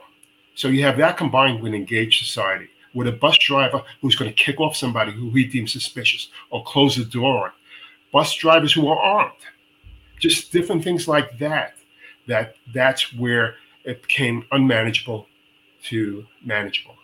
So 0.56 0.68
you 0.68 0.84
have 0.84 0.98
that 0.98 1.18
combined 1.18 1.62
with 1.62 1.74
engaged 1.74 2.24
society, 2.24 2.68
with 2.94 3.08
a 3.08 3.14
bus 3.14 3.38
driver 3.40 3.82
who's 4.02 4.16
going 4.16 4.30
to 4.30 4.44
kick 4.44 4.60
off 4.60 4.76
somebody 4.76 5.12
who 5.12 5.30
he 5.32 5.46
deems 5.46 5.72
suspicious 5.72 6.30
or 6.50 6.64
close 6.66 6.96
the 6.98 7.06
door 7.06 7.46
on. 7.46 7.52
Bus 8.12 8.34
drivers 8.36 8.74
who 8.74 8.88
are 8.88 9.00
armed 9.00 9.42
just 10.20 10.52
different 10.52 10.84
things 10.84 11.08
like 11.08 11.38
that. 11.40 11.76
That 12.28 12.56
that's 12.74 13.14
where 13.14 13.56
it 13.84 14.02
became 14.02 14.46
unmanageable 14.52 15.28
to 15.84 16.26
manageable. 16.44 16.96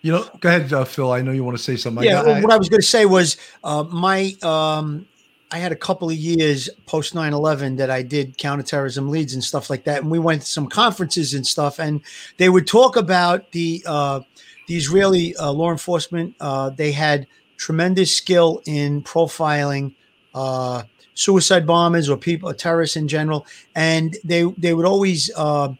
You 0.00 0.12
know, 0.12 0.28
go 0.40 0.48
ahead, 0.48 0.72
uh, 0.72 0.84
Phil. 0.84 1.12
I 1.12 1.20
know 1.22 1.30
you 1.30 1.44
want 1.44 1.56
to 1.56 1.62
say 1.62 1.76
something. 1.76 2.04
Yeah, 2.04 2.22
I, 2.22 2.40
what 2.40 2.52
I 2.52 2.56
was 2.56 2.68
going 2.68 2.80
to 2.80 2.86
say 2.86 3.06
was 3.06 3.36
uh, 3.62 3.84
my 3.84 4.34
um, 4.42 5.06
I 5.52 5.58
had 5.58 5.70
a 5.70 5.76
couple 5.76 6.08
of 6.08 6.16
years 6.16 6.70
post 6.86 7.14
9-11 7.14 7.76
that 7.76 7.90
I 7.90 8.02
did 8.02 8.38
counterterrorism 8.38 9.10
leads 9.10 9.34
and 9.34 9.44
stuff 9.44 9.68
like 9.68 9.84
that. 9.84 10.00
And 10.00 10.10
we 10.10 10.18
went 10.18 10.42
to 10.42 10.48
some 10.48 10.66
conferences 10.66 11.34
and 11.34 11.46
stuff, 11.46 11.78
and 11.78 12.00
they 12.38 12.48
would 12.48 12.66
talk 12.66 12.96
about 12.96 13.52
the 13.52 13.84
uh, 13.86 14.20
the 14.66 14.76
Israeli 14.76 15.36
uh, 15.36 15.52
law 15.52 15.70
enforcement. 15.70 16.34
Uh, 16.40 16.70
they 16.70 16.90
had 16.90 17.26
tremendous 17.58 18.16
skill 18.16 18.62
in 18.66 19.02
profiling 19.02 19.94
uh, 20.34 20.82
suicide 21.14 21.66
bombers 21.66 22.08
or 22.08 22.16
people, 22.16 22.48
or 22.48 22.54
terrorists 22.54 22.96
in 22.96 23.08
general, 23.08 23.46
and 23.74 24.16
they 24.24 24.44
they 24.58 24.74
would 24.74 24.86
always 24.86 25.30
uh, 25.36 25.72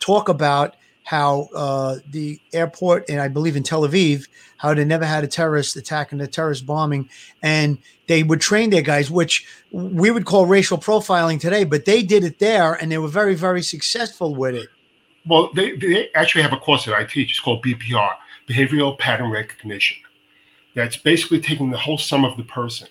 talk 0.00 0.28
about 0.28 0.76
how 1.04 1.48
uh, 1.54 1.96
the 2.10 2.40
airport 2.52 3.08
and 3.08 3.20
I 3.20 3.28
believe 3.28 3.54
in 3.56 3.62
Tel 3.62 3.82
Aviv, 3.82 4.26
how 4.56 4.74
they 4.74 4.84
never 4.84 5.06
had 5.06 5.22
a 5.22 5.28
terrorist 5.28 5.76
attack 5.76 6.10
and 6.10 6.20
a 6.20 6.26
terrorist 6.26 6.66
bombing, 6.66 7.08
and 7.42 7.78
they 8.08 8.24
would 8.24 8.40
train 8.40 8.70
their 8.70 8.82
guys, 8.82 9.10
which 9.10 9.46
we 9.70 10.10
would 10.10 10.26
call 10.26 10.46
racial 10.46 10.78
profiling 10.78 11.38
today, 11.38 11.62
but 11.64 11.84
they 11.84 12.02
did 12.02 12.24
it 12.24 12.38
there, 12.40 12.74
and 12.74 12.90
they 12.90 12.98
were 12.98 13.08
very 13.08 13.34
very 13.34 13.62
successful 13.62 14.34
with 14.34 14.54
it. 14.54 14.68
Well, 15.26 15.50
they, 15.54 15.76
they 15.76 16.08
actually 16.14 16.42
have 16.42 16.52
a 16.52 16.58
course 16.58 16.84
that 16.84 16.94
I 16.94 17.04
teach. 17.04 17.30
It's 17.30 17.40
called 17.40 17.64
BPR, 17.64 18.14
Behavioral 18.48 18.96
Pattern 18.98 19.30
Recognition. 19.30 19.96
That's 20.74 20.96
basically 20.96 21.40
taking 21.40 21.70
the 21.70 21.78
whole 21.78 21.98
sum 21.98 22.24
of 22.24 22.36
the 22.36 22.44
person, 22.44 22.88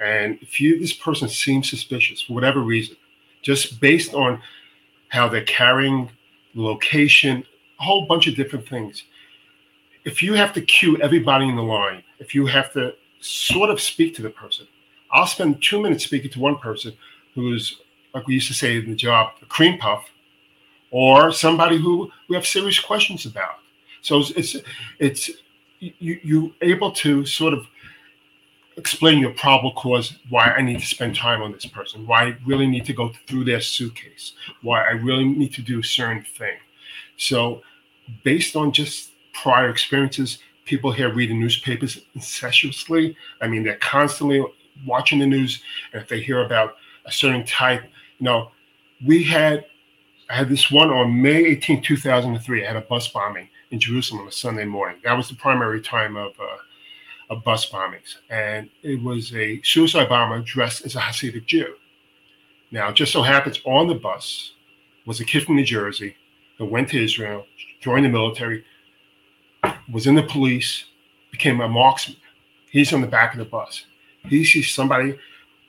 and 0.00 0.38
if 0.40 0.60
you 0.60 0.78
this 0.78 0.92
person 0.92 1.28
seems 1.28 1.68
suspicious 1.70 2.22
for 2.22 2.34
whatever 2.34 2.60
reason, 2.60 2.96
just 3.42 3.80
based 3.80 4.14
on 4.14 4.40
how 5.08 5.28
they're 5.28 5.44
carrying 5.44 6.10
location, 6.54 7.44
a 7.78 7.82
whole 7.82 8.06
bunch 8.06 8.26
of 8.26 8.34
different 8.34 8.68
things. 8.68 9.04
If 10.04 10.22
you 10.22 10.34
have 10.34 10.52
to 10.54 10.60
cue 10.60 10.98
everybody 11.00 11.48
in 11.48 11.56
the 11.56 11.62
line, 11.62 12.02
if 12.18 12.34
you 12.34 12.46
have 12.46 12.72
to 12.72 12.94
sort 13.20 13.70
of 13.70 13.80
speak 13.80 14.14
to 14.16 14.22
the 14.22 14.30
person, 14.30 14.66
I'll 15.12 15.26
spend 15.26 15.62
two 15.62 15.80
minutes 15.80 16.04
speaking 16.04 16.30
to 16.32 16.40
one 16.40 16.56
person 16.56 16.92
who's, 17.34 17.80
like 18.12 18.26
we 18.26 18.34
used 18.34 18.48
to 18.48 18.54
say 18.54 18.78
in 18.78 18.90
the 18.90 18.96
job, 18.96 19.32
a 19.40 19.46
cream 19.46 19.78
puff, 19.78 20.04
or 20.90 21.32
somebody 21.32 21.78
who 21.78 22.10
we 22.28 22.36
have 22.36 22.46
serious 22.46 22.78
questions 22.78 23.26
about. 23.26 23.56
So 24.02 24.18
it's 24.18 24.30
it's, 24.30 24.56
it's 24.98 25.30
you 25.80 26.20
you 26.22 26.54
able 26.60 26.92
to 26.92 27.24
sort 27.24 27.54
of 27.54 27.66
explain 28.76 29.18
your 29.18 29.32
probable 29.32 29.72
cause 29.72 30.18
why 30.28 30.46
I 30.46 30.62
need 30.62 30.80
to 30.80 30.86
spend 30.86 31.16
time 31.16 31.42
on 31.42 31.52
this 31.52 31.66
person, 31.66 32.06
why 32.06 32.24
I 32.24 32.36
really 32.44 32.66
need 32.66 32.84
to 32.86 32.92
go 32.92 33.12
through 33.26 33.44
their 33.44 33.60
suitcase, 33.60 34.32
why 34.62 34.84
I 34.84 34.92
really 34.92 35.24
need 35.24 35.54
to 35.54 35.62
do 35.62 35.80
a 35.80 35.84
certain 35.84 36.24
thing. 36.36 36.56
So, 37.16 37.62
based 38.22 38.56
on 38.56 38.72
just 38.72 39.12
prior 39.32 39.70
experiences, 39.70 40.38
people 40.64 40.92
here 40.92 41.12
read 41.12 41.30
the 41.30 41.34
newspapers 41.34 42.00
incessantly. 42.14 43.16
I 43.40 43.48
mean, 43.48 43.62
they're 43.62 43.76
constantly 43.76 44.44
watching 44.86 45.18
the 45.20 45.26
news, 45.26 45.62
and 45.92 46.02
if 46.02 46.08
they 46.08 46.20
hear 46.20 46.44
about 46.44 46.76
a 47.04 47.12
certain 47.12 47.44
type, 47.44 47.82
you 48.18 48.24
know, 48.24 48.50
we 49.04 49.22
had 49.22 49.66
I 50.30 50.36
had 50.36 50.48
this 50.48 50.70
one 50.70 50.90
on 50.90 51.20
May 51.20 51.44
18, 51.44 51.82
2003. 51.82 52.64
I 52.64 52.66
had 52.66 52.76
a 52.76 52.80
bus 52.80 53.08
bombing 53.08 53.48
in 53.70 53.78
Jerusalem 53.78 54.22
on 54.22 54.28
a 54.28 54.32
Sunday 54.32 54.64
morning. 54.64 54.98
That 55.04 55.14
was 55.14 55.28
the 55.28 55.34
primary 55.34 55.82
time 55.82 56.16
of 56.16 56.32
uh, 56.40 56.43
of 57.30 57.42
bus 57.44 57.70
bombings, 57.70 58.16
and 58.30 58.68
it 58.82 59.02
was 59.02 59.34
a 59.34 59.60
suicide 59.62 60.08
bomber 60.08 60.40
dressed 60.40 60.84
as 60.84 60.96
a 60.96 61.00
Hasidic 61.00 61.46
Jew. 61.46 61.74
Now, 62.70 62.92
just 62.92 63.12
so 63.12 63.22
happens 63.22 63.60
on 63.64 63.86
the 63.86 63.94
bus 63.94 64.52
was 65.06 65.20
a 65.20 65.24
kid 65.24 65.44
from 65.44 65.56
New 65.56 65.64
Jersey 65.64 66.16
that 66.58 66.64
went 66.64 66.88
to 66.90 67.02
Israel, 67.02 67.46
joined 67.80 68.04
the 68.04 68.08
military, 68.08 68.64
was 69.90 70.06
in 70.06 70.14
the 70.14 70.22
police, 70.22 70.84
became 71.30 71.60
a 71.60 71.68
marksman. 71.68 72.16
He's 72.70 72.92
on 72.92 73.00
the 73.00 73.06
back 73.06 73.32
of 73.32 73.38
the 73.38 73.44
bus. 73.44 73.86
He 74.24 74.44
sees 74.44 74.72
somebody, 74.72 75.18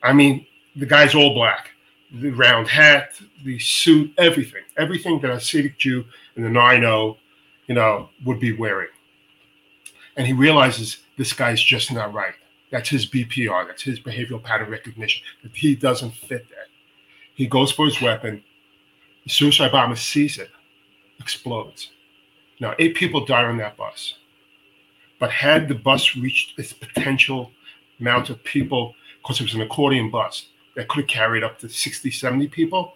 I 0.01 0.13
mean, 0.13 0.45
the 0.75 0.85
guy's 0.85 1.15
all 1.15 1.33
black, 1.33 1.69
the 2.11 2.31
round 2.31 2.67
hat, 2.67 3.19
the 3.43 3.59
suit, 3.59 4.13
everything, 4.17 4.63
everything 4.77 5.19
that 5.21 5.31
a 5.31 5.35
Hasidic 5.35 5.77
Jew 5.77 6.05
in 6.35 6.43
the 6.43 6.49
9 6.49 6.81
you 7.67 7.75
know, 7.75 8.09
would 8.25 8.39
be 8.39 8.53
wearing. 8.53 8.89
And 10.17 10.25
he 10.25 10.33
realizes 10.33 10.97
this 11.17 11.33
guy's 11.33 11.61
just 11.61 11.91
not 11.91 12.13
right. 12.13 12.33
That's 12.71 12.89
his 12.89 13.05
BPR. 13.05 13.67
That's 13.67 13.83
his 13.83 13.99
behavioral 13.99 14.41
pattern 14.41 14.69
recognition. 14.69 15.23
That 15.43 15.51
he 15.53 15.75
doesn't 15.75 16.11
fit 16.11 16.47
that. 16.49 16.67
He 17.35 17.47
goes 17.47 17.71
for 17.71 17.85
his 17.85 18.01
weapon. 18.01 18.43
The 19.23 19.29
suicide 19.29 19.71
bomber 19.71 19.95
sees 19.95 20.37
it, 20.37 20.49
explodes. 21.19 21.91
Now, 22.59 22.75
eight 22.79 22.95
people 22.95 23.25
died 23.25 23.45
on 23.45 23.57
that 23.57 23.75
bus. 23.75 24.15
But 25.19 25.31
had 25.31 25.67
the 25.67 25.75
bus 25.75 26.15
reached 26.15 26.57
its 26.59 26.73
potential 26.73 27.51
amount 27.99 28.29
of 28.29 28.43
people, 28.43 28.95
because 29.21 29.39
it 29.39 29.43
was 29.43 29.53
an 29.53 29.61
accordion 29.61 30.09
bus 30.09 30.47
that 30.75 30.87
could 30.87 31.01
have 31.01 31.07
carried 31.07 31.43
up 31.43 31.57
to 31.59 31.69
60, 31.69 32.11
70 32.11 32.47
people, 32.49 32.93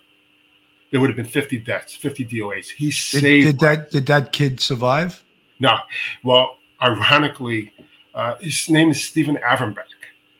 there 0.91 0.99
would 0.99 1.09
have 1.09 1.17
been 1.17 1.25
50 1.25 1.59
deaths, 1.59 1.95
50 1.95 2.25
DOAs. 2.25 2.67
He 2.69 2.91
saved. 2.91 3.23
Did, 3.23 3.43
did 3.45 3.59
that 3.59 3.91
did 3.91 4.05
that 4.07 4.31
kid 4.31 4.59
survive? 4.59 5.23
No. 5.59 5.77
Well, 6.23 6.57
ironically, 6.81 7.73
uh, 8.13 8.35
his 8.39 8.69
name 8.69 8.91
is 8.91 9.03
Steven 9.03 9.37
Averbach. 9.37 9.83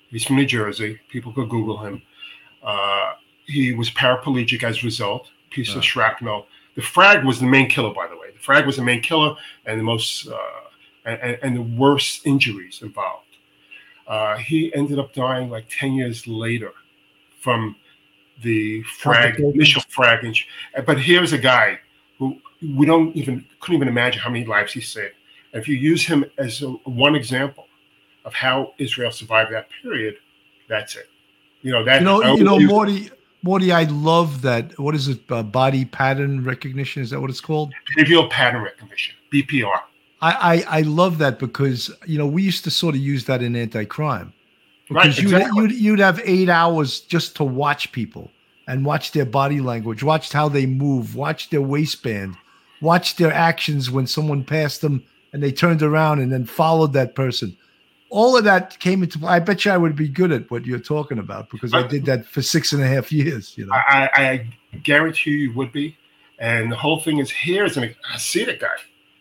He's 0.10 0.26
from 0.26 0.38
New 0.38 0.46
Jersey. 0.46 1.00
People 1.10 1.32
could 1.34 1.50
Google 1.50 1.78
him. 1.78 2.02
Uh, 2.64 3.14
he 3.46 3.74
was 3.74 3.90
paraplegic 3.92 4.64
as 4.64 4.84
a 4.84 4.86
result, 4.86 5.30
piece 5.50 5.76
of 5.76 5.84
shrapnel. 5.84 6.46
The 6.76 6.82
frag 6.82 7.26
was 7.26 7.40
the 7.40 7.46
main 7.46 7.70
killer, 7.70 7.94
by 7.94 8.08
the 8.08 8.16
way. 8.16 8.32
The 8.32 8.40
frag 8.40 8.66
was 8.66 8.78
the 8.78 8.84
main 8.84 9.02
killer 9.02 9.36
and 9.66 9.80
the 9.80 9.84
most 9.84 10.28
uh, 10.28 10.38
and, 11.06 11.38
and, 11.42 11.56
the 11.56 11.62
worst 11.62 12.26
injuries 12.26 12.82
involved. 12.82 13.26
Uh, 14.08 14.38
he 14.38 14.74
ended 14.76 15.00
up 15.00 15.14
dying 15.14 15.50
like 15.50 15.66
10 15.70 15.94
years 15.94 16.28
later 16.28 16.72
from 17.42 17.76
the 18.44 18.84
frag, 18.84 19.40
initial 19.40 19.82
frag 19.90 20.24
injury. 20.24 20.48
But 20.86 21.00
here's 21.00 21.34
a 21.34 21.38
guy 21.38 21.80
who 22.18 22.40
we 22.62 22.86
don't 22.86 23.16
even 23.16 23.46
couldn't 23.60 23.76
even 23.76 23.88
imagine 23.88 24.22
how 24.22 24.30
many 24.30 24.46
lives 24.46 24.74
he 24.74 24.82
saved. 24.82 25.16
If 25.54 25.68
you 25.68 25.76
use 25.76 26.06
him 26.06 26.26
as 26.38 26.62
a, 26.62 26.70
one 26.70 27.16
example 27.16 27.68
of 28.26 28.34
how 28.34 28.74
Israel 28.78 29.12
survived 29.12 29.52
that 29.54 29.68
period, 29.82 30.18
that's 30.68 30.96
it. 30.96 31.10
You 31.62 31.72
know 31.72 31.84
that. 31.84 32.02
You 32.02 32.06
know, 32.06 32.36
you 32.36 32.44
know, 32.44 32.60
Morty. 32.60 33.10
Morty, 33.42 33.72
I 33.72 33.84
love 33.84 34.42
that. 34.42 34.78
What 34.78 34.96
is 34.96 35.08
it? 35.08 35.20
Uh, 35.30 35.44
body 35.44 35.86
pattern 35.86 36.44
recognition? 36.44 37.02
Is 37.02 37.10
that 37.12 37.22
what 37.22 37.30
it's 37.30 37.42
called? 37.42 37.74
Behavioral 37.98 38.30
pattern 38.30 38.62
recognition, 38.62 39.16
BPR. 39.32 39.80
I, 40.22 40.64
I, 40.68 40.80
I 40.80 40.82
love 40.82 41.18
that 41.20 41.40
because 41.40 41.90
you 42.06 42.18
know 42.18 42.28
we 42.28 42.44
used 42.44 42.64
to 42.66 42.72
sort 42.72 42.96
of 42.96 43.02
use 43.02 43.26
that 43.26 43.42
in 43.42 43.56
anti-crime 43.56 44.34
because 44.90 45.18
right, 45.18 45.20
exactly. 45.20 45.62
you'd, 45.62 45.72
you'd 45.72 45.82
you'd 45.82 46.00
have 46.00 46.20
eight 46.26 46.50
hours 46.50 47.02
just 47.02 47.36
to 47.38 47.44
watch 47.44 47.92
people 47.92 48.30
and 48.68 48.86
watch 48.86 49.14
their 49.14 49.26
body 49.26 49.62
language, 49.62 50.04
watch 50.04 50.32
how 50.32 50.50
they 50.50 50.66
move, 50.66 51.16
watch 51.16 51.50
their 51.50 51.62
waistband, 51.62 52.36
watch 52.82 53.16
their 53.16 53.32
actions 53.32 53.90
when 53.90 54.06
someone 54.06 54.44
passed 54.44 54.82
them 54.82 55.04
and 55.34 55.44
they 55.44 55.52
turned 55.52 55.82
around 55.82 56.20
and 56.20 56.32
then 56.32 56.46
followed 56.46 56.94
that 56.94 57.16
person. 57.16 57.56
All 58.10 58.36
of 58.36 58.44
that 58.46 58.80
came 58.80 59.04
into 59.04 59.20
play. 59.20 59.30
I 59.30 59.40
bet 59.40 59.66
you 59.66 59.72
I 59.72 59.78
would 59.78 59.96
be 59.96 60.08
good 60.08 60.32
at 60.32 60.50
what 60.50 60.66
you're 60.66 60.80
talking 60.80 61.20
about 61.20 61.50
because 61.52 61.76
I 61.76 61.86
did 61.86 62.06
that 62.06 62.26
for 62.26 62.42
six 62.42 62.74
and 62.74 62.82
a 62.82 62.88
half 62.88 63.12
years. 63.12 63.56
You 63.56 63.68
know, 63.68 63.74
I, 63.74 64.10
I 64.16 64.50
guarantee 64.84 65.32
you, 65.32 65.38
you 65.38 65.54
would 65.54 65.72
be. 65.72 65.96
And 66.40 66.72
the 66.72 66.76
whole 66.76 67.00
thing 67.00 67.20
is 67.20 67.30
here's 67.30 67.78
an 67.78 67.94
Hasidic 68.12 68.62
guy 68.62 68.68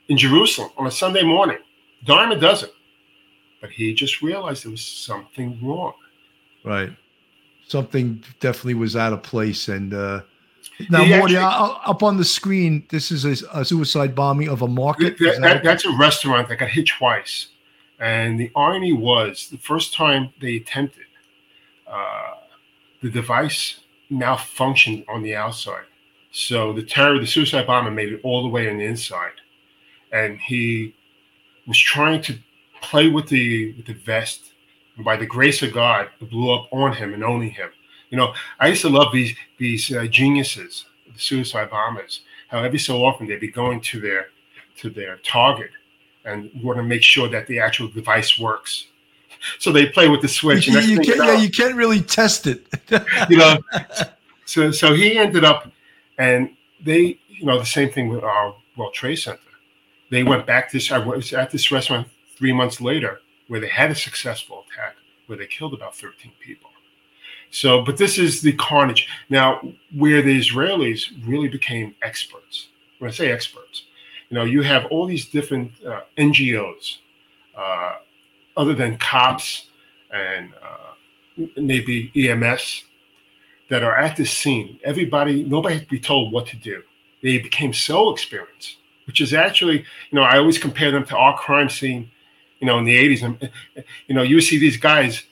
in 0.09 0.17
Jerusalem 0.17 0.71
on 0.79 0.87
a 0.87 0.91
Sunday 0.91 1.23
morning, 1.23 1.59
dime 2.05 2.33
a 2.33 2.41
dozen, 2.41 2.71
but 3.61 3.71
he 3.71 3.93
just 3.93 4.23
realized 4.23 4.65
there 4.65 4.71
was 4.71 4.85
something 4.85 5.59
wrong. 5.63 5.93
Right, 6.65 6.91
something 7.67 8.25
definitely 8.41 8.75
was 8.75 8.97
out 8.97 9.13
of 9.13 9.23
place, 9.23 9.69
and 9.69 9.93
uh, 9.93 10.23
now, 10.91 11.05
Morty, 11.05 11.37
up 11.37 12.03
on 12.03 12.17
the 12.17 12.25
screen, 12.25 12.87
this 12.91 13.11
is 13.11 13.25
a, 13.25 13.47
a 13.53 13.65
suicide 13.65 14.15
bombing 14.15 14.49
of 14.49 14.63
a 14.63 14.69
market. 14.69 15.19
That, 15.19 15.41
that, 15.41 15.65
that's 15.65 15.85
a 15.85 15.97
restaurant 15.97 16.49
that 16.49 16.57
got 16.57 16.71
hit 16.71 16.87
twice. 16.87 17.49
And 17.99 18.39
the 18.39 18.51
irony 18.55 18.93
was 18.93 19.49
the 19.51 19.59
first 19.59 19.93
time 19.93 20.33
they 20.41 20.57
attempted, 20.57 21.07
uh, 21.87 22.35
the 23.03 23.11
device 23.11 23.81
malfunctioned 24.11 25.05
on 25.09 25.23
the 25.23 25.35
outside. 25.35 25.85
So 26.31 26.73
the 26.73 26.83
terror, 26.83 27.19
the 27.19 27.27
suicide 27.27 27.67
bomber 27.67 27.91
made 27.91 28.13
it 28.13 28.21
all 28.23 28.43
the 28.43 28.49
way 28.49 28.71
on 28.71 28.79
the 28.79 28.85
inside. 28.85 29.33
And 30.13 30.39
he 30.39 30.95
was 31.67 31.79
trying 31.79 32.23
to 32.23 32.39
play 32.81 33.09
with 33.09 33.29
the, 33.29 33.73
with 33.75 33.87
the 33.87 33.95
vest. 33.95 34.53
And 34.97 35.05
by 35.05 35.17
the 35.17 35.27
grace 35.27 35.63
of 35.63 35.73
God, 35.73 36.09
it 36.21 36.31
blew 36.31 36.53
up 36.55 36.69
on 36.73 36.93
him 36.95 37.15
and 37.15 37.25
only 37.25 37.49
him. 37.49 37.71
You 38.11 38.17
know, 38.17 38.35
I 38.59 38.69
used 38.69 38.83
to 38.83 38.89
love 38.89 39.13
these 39.13 39.37
these 39.59 39.95
uh, 39.95 40.07
geniuses, 40.07 40.87
the 41.13 41.19
suicide 41.19 41.71
bombers. 41.71 42.23
How 42.49 42.63
every 42.63 42.79
so 42.79 43.05
often 43.05 43.27
they'd 43.27 43.41
be 43.41 43.49
going 43.49 43.81
to 43.83 44.01
their 44.01 44.29
to 44.79 44.91
their 44.91 45.17
target 45.19 45.71
and 46.25 46.51
want 46.63 46.79
to 46.79 46.83
make 46.83 47.03
sure 47.03 47.29
that 47.29 47.47
the 47.47 47.59
actual 47.59 47.89
device 47.89 48.39
works. 48.39 48.89
so 49.59 49.73
they 49.73 49.87
play 49.87 50.09
with 50.09 50.23
the 50.23 50.29
switch. 50.29 50.67
You, 50.67 50.79
you, 50.81 51.01
can't, 51.01 51.19
yeah, 51.19 51.37
you 51.37 51.51
can't 51.51 51.75
really 51.75 52.01
test 52.01 52.47
it. 52.47 52.67
you 53.29 53.37
know, 53.37 53.59
so 54.45 54.71
so 54.71 54.95
he 54.95 55.19
ended 55.19 55.45
up, 55.45 55.71
and 56.19 56.51
they, 56.83 57.19
you 57.29 57.47
know, 57.47 57.59
the 57.59 57.67
same 57.67 57.91
thing 57.91 58.09
with 58.09 58.25
our 58.25 58.55
World 58.77 58.95
Trade 58.95 59.17
Center. 59.17 59.41
They 60.11 60.23
went 60.23 60.47
back 60.47 60.71
to 60.71 60.77
this. 60.77 60.91
I 60.91 60.99
was 60.99 61.33
at 61.33 61.51
this 61.51 61.71
restaurant 61.71 62.09
three 62.37 62.53
months 62.53 62.81
later 62.81 63.21
where 63.49 63.61
they 63.61 63.69
had 63.69 63.91
a 63.91 63.95
successful 63.95 64.65
attack 64.71 64.97
where 65.27 65.37
they 65.37 65.47
killed 65.47 65.75
about 65.75 65.95
13 65.95 66.33
people. 66.41 66.68
So, 67.51 67.83
but 67.83 67.97
this 67.97 68.19
is 68.19 68.43
the 68.43 68.53
carnage. 68.53 69.09
Now, 69.29 69.61
where 69.97 70.23
the 70.23 70.39
Israelis 70.39 71.05
really 71.27 71.49
became 71.49 71.95
experts, 72.03 72.69
when 72.99 73.11
I 73.11 73.15
say 73.15 73.31
experts, 73.31 73.85
you 74.29 74.35
know, 74.37 74.45
you 74.45 74.63
have 74.63 74.85
all 74.87 75.07
these 75.07 75.27
different 75.27 75.73
uh, 75.85 76.03
NGOs, 76.19 76.99
uh, 77.57 77.97
other 78.57 78.75
than 78.75 78.99
cops 78.99 79.71
and 80.13 80.53
uh, 80.63 81.45
maybe 81.57 82.13
EMS, 82.15 82.85
that 83.71 83.83
are 83.83 83.97
at 83.97 84.17
the 84.17 84.25
scene. 84.25 84.79
Everybody, 84.85 85.45
nobody 85.45 85.77
had 85.77 85.85
to 85.85 85.91
be 85.91 86.01
told 86.01 86.33
what 86.33 86.47
to 86.47 86.57
do. 86.57 86.83
They 87.23 87.39
became 87.39 87.73
so 87.73 88.11
experienced, 88.11 88.77
which 89.07 89.21
is 89.21 89.35
actually, 89.35 89.79
you 89.79 89.85
know, 90.13 90.23
I 90.23 90.39
always 90.39 90.59
compare 90.59 90.91
them 90.91 91.05
to 91.07 91.17
our 91.17 91.37
crime 91.39 91.69
scene, 91.69 92.11
you 92.61 92.67
know, 92.67 92.79
in 92.79 92.85
the 92.85 92.97
80s. 92.97 93.23
And, 93.23 93.51
you 94.07 94.15
know, 94.15 94.23
you 94.23 94.41
see 94.41 94.59
these 94.59 94.77
guys 94.77 95.25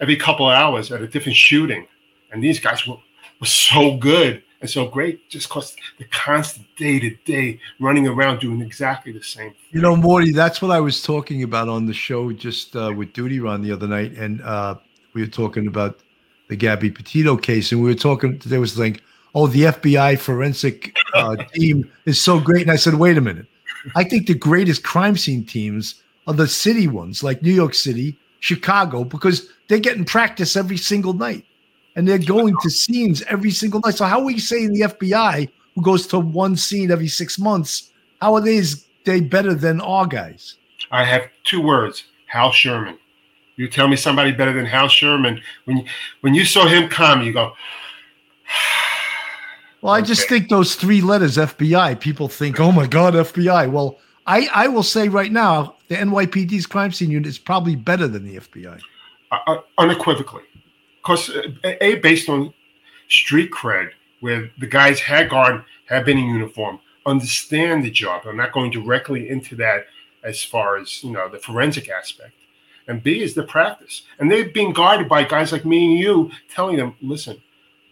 every 0.00 0.16
couple 0.16 0.48
of 0.48 0.54
hours 0.54 0.92
at 0.92 1.02
a 1.02 1.06
different 1.06 1.36
shooting. 1.36 1.86
And 2.32 2.42
these 2.42 2.60
guys 2.60 2.86
were, 2.86 2.96
were 3.40 3.46
so 3.46 3.96
good 3.96 4.42
and 4.60 4.70
so 4.70 4.88
great 4.88 5.28
just 5.28 5.48
because 5.48 5.76
the 5.98 6.04
constant 6.04 6.66
day 6.76 6.98
to 6.98 7.14
day 7.24 7.60
running 7.80 8.08
around 8.08 8.40
doing 8.40 8.60
exactly 8.62 9.12
the 9.12 9.22
same 9.22 9.50
thing. 9.50 9.60
You 9.72 9.80
know, 9.80 9.94
Morty, 9.94 10.32
that's 10.32 10.62
what 10.62 10.70
I 10.70 10.80
was 10.80 11.02
talking 11.02 11.42
about 11.42 11.68
on 11.68 11.86
the 11.86 11.92
show 11.92 12.32
just 12.32 12.74
uh, 12.74 12.92
with 12.96 13.12
Duty 13.12 13.40
Ron 13.40 13.62
the 13.62 13.72
other 13.72 13.86
night. 13.86 14.12
And 14.12 14.40
uh, 14.42 14.76
we 15.12 15.20
were 15.20 15.28
talking 15.28 15.66
about 15.66 16.00
the 16.48 16.56
Gabby 16.56 16.90
Petito 16.90 17.36
case. 17.36 17.72
And 17.72 17.82
we 17.82 17.88
were 17.88 17.94
talking, 17.94 18.38
there 18.46 18.60
was 18.60 18.78
like, 18.78 19.02
oh, 19.34 19.46
the 19.46 19.62
FBI 19.62 20.18
forensic 20.18 20.96
uh, 21.12 21.36
team 21.54 21.90
is 22.06 22.20
so 22.20 22.40
great. 22.40 22.62
And 22.62 22.70
I 22.70 22.76
said, 22.76 22.94
wait 22.94 23.18
a 23.18 23.20
minute. 23.20 23.46
I 23.94 24.04
think 24.04 24.26
the 24.26 24.34
greatest 24.34 24.82
crime 24.82 25.16
scene 25.16 25.44
teams 25.44 26.02
are 26.26 26.34
the 26.34 26.48
city 26.48 26.88
ones, 26.88 27.22
like 27.22 27.42
New 27.42 27.52
York 27.52 27.74
City, 27.74 28.18
Chicago, 28.44 29.04
because 29.04 29.48
they're 29.68 29.78
getting 29.78 30.04
practice 30.04 30.54
every 30.54 30.76
single 30.76 31.14
night 31.14 31.46
and 31.96 32.06
they're 32.06 32.18
going 32.18 32.54
to 32.60 32.68
scenes 32.68 33.22
every 33.22 33.50
single 33.50 33.80
night. 33.80 33.94
So 33.94 34.04
how 34.04 34.18
are 34.18 34.24
we 34.24 34.38
saying 34.38 34.74
the 34.74 34.82
FBI, 34.82 35.48
who 35.74 35.82
goes 35.82 36.06
to 36.08 36.18
one 36.18 36.54
scene 36.54 36.90
every 36.90 37.08
six 37.08 37.38
months, 37.38 37.90
how 38.20 38.34
are 38.34 38.42
they 38.42 38.60
they 39.06 39.22
better 39.22 39.54
than 39.54 39.80
our 39.80 40.06
guys? 40.06 40.56
I 40.90 41.04
have 41.04 41.22
two 41.44 41.62
words: 41.62 42.04
Hal 42.26 42.52
Sherman. 42.52 42.98
You 43.56 43.66
tell 43.66 43.88
me 43.88 43.96
somebody 43.96 44.30
better 44.30 44.52
than 44.52 44.66
Hal 44.66 44.88
Sherman. 44.88 45.40
When 45.64 45.78
you, 45.78 45.84
when 46.20 46.34
you 46.34 46.44
saw 46.44 46.66
him 46.66 46.90
come, 46.90 47.22
you 47.22 47.32
go. 47.32 47.54
Well, 49.80 49.92
I 49.92 50.00
just 50.00 50.30
think 50.30 50.48
those 50.48 50.76
three 50.76 51.02
letters 51.02 51.36
FBI. 51.36 52.00
People 52.00 52.26
think, 52.26 52.58
"Oh 52.58 52.72
my 52.72 52.86
God, 52.86 53.12
FBI." 53.12 53.70
Well, 53.70 53.98
I 54.26 54.48
I 54.54 54.68
will 54.68 54.82
say 54.82 55.08
right 55.08 55.30
now, 55.30 55.73
the 55.88 55.96
NYPD's 55.96 56.66
crime 56.66 56.92
scene 56.92 57.10
unit 57.10 57.26
is 57.26 57.38
probably 57.38 57.76
better 57.76 58.08
than 58.08 58.24
the 58.24 58.38
FBI. 58.38 58.80
Uh, 59.30 59.38
uh, 59.46 59.60
unequivocally, 59.78 60.44
because 61.02 61.30
uh, 61.30 61.74
a 61.80 61.96
based 61.96 62.28
on 62.28 62.52
street 63.08 63.50
cred, 63.50 63.90
where 64.20 64.50
the 64.58 64.66
guys 64.66 65.00
had 65.00 65.28
gone, 65.28 65.64
have 65.86 66.04
been 66.04 66.18
in 66.18 66.26
uniform, 66.26 66.80
understand 67.06 67.84
the 67.84 67.90
job. 67.90 68.22
I'm 68.26 68.36
not 68.36 68.52
going 68.52 68.70
directly 68.70 69.28
into 69.28 69.56
that 69.56 69.86
as 70.22 70.42
far 70.42 70.76
as 70.78 71.02
you 71.02 71.12
know 71.12 71.28
the 71.28 71.38
forensic 71.38 71.88
aspect. 71.88 72.32
And 72.86 73.02
B 73.02 73.22
is 73.22 73.34
the 73.34 73.44
practice, 73.44 74.02
and 74.18 74.30
they've 74.30 74.52
been 74.52 74.72
guided 74.72 75.08
by 75.08 75.24
guys 75.24 75.52
like 75.52 75.64
me 75.64 75.92
and 75.92 75.98
you, 75.98 76.30
telling 76.48 76.76
them, 76.76 76.94
"Listen, 77.00 77.42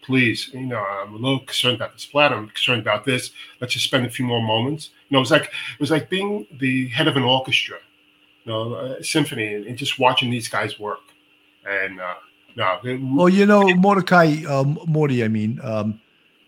please, 0.03 0.49
you 0.53 0.65
know, 0.65 0.77
I'm 0.77 1.13
a 1.13 1.17
little 1.17 1.39
concerned 1.39 1.75
about 1.75 1.93
the 1.93 1.99
splatter. 1.99 2.35
I'm 2.35 2.47
concerned 2.47 2.81
about 2.81 3.05
this. 3.05 3.31
Let's 3.59 3.73
just 3.73 3.85
spend 3.85 4.05
a 4.05 4.09
few 4.09 4.25
more 4.25 4.41
moments." 4.41 4.89
You 5.09 5.15
know, 5.15 5.19
it 5.19 5.21
was 5.21 5.31
like 5.31 5.43
it 5.43 5.79
was 5.79 5.91
like 5.91 6.09
being 6.09 6.45
the 6.59 6.87
head 6.89 7.07
of 7.07 7.17
an 7.17 7.23
orchestra, 7.23 7.77
you 8.43 8.51
know, 8.51 8.75
a 8.75 9.03
symphony, 9.03 9.53
and, 9.53 9.65
and 9.65 9.77
just 9.77 9.99
watching 9.99 10.29
these 10.29 10.47
guys 10.47 10.79
work. 10.79 11.01
And 11.65 11.99
uh, 11.99 12.15
no, 12.55 12.79
they, 12.83 12.97
well, 12.97 13.29
you 13.29 13.45
know, 13.45 13.67
Mordecai, 13.75 14.43
um, 14.47 14.79
Morty. 14.85 15.23
I 15.23 15.27
mean, 15.27 15.59
um, 15.63 15.99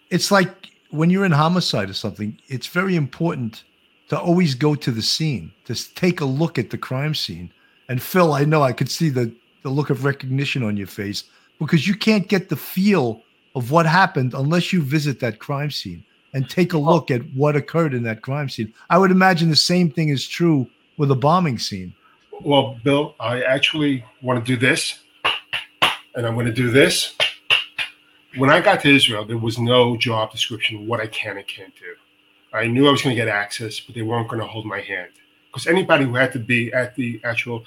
it's 0.09 0.31
like 0.31 0.69
when 0.91 1.09
you're 1.09 1.25
in 1.25 1.31
homicide 1.31 1.89
or 1.89 1.93
something. 1.93 2.37
It's 2.47 2.67
very 2.67 2.95
important 2.95 3.63
to 4.09 4.19
always 4.19 4.53
go 4.55 4.75
to 4.75 4.91
the 4.91 5.01
scene, 5.01 5.51
to 5.65 5.95
take 5.95 6.21
a 6.21 6.25
look 6.25 6.59
at 6.59 6.69
the 6.69 6.77
crime 6.77 7.15
scene. 7.15 7.51
And 7.89 8.01
Phil, 8.01 8.33
I 8.33 8.45
know 8.45 8.61
I 8.61 8.73
could 8.73 8.89
see 8.89 9.09
the 9.09 9.33
the 9.63 9.71
look 9.71 9.89
of 9.89 10.05
recognition 10.05 10.61
on 10.61 10.77
your 10.77 10.85
face 10.85 11.23
because 11.57 11.87
you 11.87 11.95
can't 11.95 12.27
get 12.27 12.49
the 12.49 12.55
feel 12.55 13.23
of 13.55 13.71
what 13.71 13.85
happened 13.85 14.33
unless 14.33 14.71
you 14.71 14.81
visit 14.81 15.19
that 15.21 15.39
crime 15.39 15.71
scene 15.71 16.03
and 16.33 16.49
take 16.49 16.73
a 16.73 16.77
oh. 16.77 16.81
look 16.81 17.09
at 17.09 17.21
what 17.33 17.55
occurred 17.55 17.93
in 17.93 18.03
that 18.03 18.21
crime 18.21 18.49
scene. 18.49 18.73
I 18.89 18.97
would 18.97 19.11
imagine 19.11 19.49
the 19.49 19.55
same 19.55 19.89
thing 19.89 20.09
is 20.09 20.27
true 20.27 20.69
with 20.97 21.09
a 21.11 21.15
bombing 21.15 21.57
scene. 21.57 21.93
Well, 22.41 22.77
Bill, 22.83 23.15
I 23.19 23.41
actually 23.43 24.03
want 24.21 24.45
to 24.45 24.45
do 24.45 24.59
this 24.59 24.99
and 26.15 26.25
I'm 26.25 26.33
going 26.33 26.45
to 26.45 26.53
do 26.53 26.69
this. 26.69 27.15
When 28.37 28.49
I 28.49 28.59
got 28.59 28.81
to 28.81 28.93
Israel, 28.93 29.25
there 29.25 29.37
was 29.37 29.57
no 29.57 29.95
job 29.95 30.31
description 30.31 30.87
what 30.87 30.99
I 30.99 31.07
can 31.07 31.37
and 31.37 31.47
can't 31.47 31.73
do. 31.75 31.95
I 32.53 32.67
knew 32.67 32.87
I 32.87 32.91
was 32.91 33.01
going 33.01 33.15
to 33.15 33.21
get 33.21 33.27
access, 33.29 33.79
but 33.79 33.95
they 33.95 34.01
weren't 34.01 34.29
going 34.29 34.41
to 34.41 34.47
hold 34.47 34.65
my 34.65 34.81
hand 34.81 35.11
because 35.47 35.67
anybody 35.67 36.05
who 36.05 36.15
had 36.15 36.33
to 36.33 36.39
be 36.39 36.71
at 36.73 36.95
the 36.95 37.21
actual, 37.23 37.63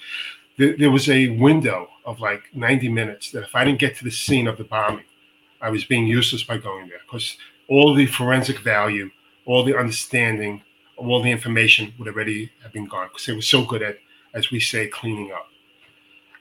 there, 0.58 0.76
there 0.76 0.90
was 0.90 1.08
a 1.08 1.28
window 1.28 1.88
of 2.04 2.20
like 2.20 2.42
90 2.54 2.88
minutes 2.90 3.30
that 3.32 3.44
if 3.44 3.54
I 3.54 3.64
didn't 3.64 3.78
get 3.78 3.96
to 3.96 4.04
the 4.04 4.10
scene 4.10 4.46
of 4.46 4.58
the 4.58 4.64
bombing, 4.64 5.04
I 5.60 5.70
was 5.70 5.84
being 5.84 6.06
useless 6.06 6.42
by 6.42 6.58
going 6.58 6.88
there 6.88 7.00
because 7.06 7.36
all 7.68 7.94
the 7.94 8.06
forensic 8.06 8.58
value, 8.60 9.10
all 9.44 9.64
the 9.64 9.76
understanding, 9.76 10.62
all 10.96 11.22
the 11.22 11.30
information 11.30 11.92
would 11.98 12.08
already 12.08 12.50
have 12.62 12.72
been 12.72 12.86
gone 12.86 13.08
because 13.08 13.26
they 13.26 13.32
were 13.32 13.42
so 13.42 13.64
good 13.64 13.82
at, 13.82 13.98
as 14.34 14.50
we 14.50 14.60
say, 14.60 14.86
cleaning 14.88 15.32
up. 15.32 15.48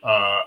Uh, 0.03 0.41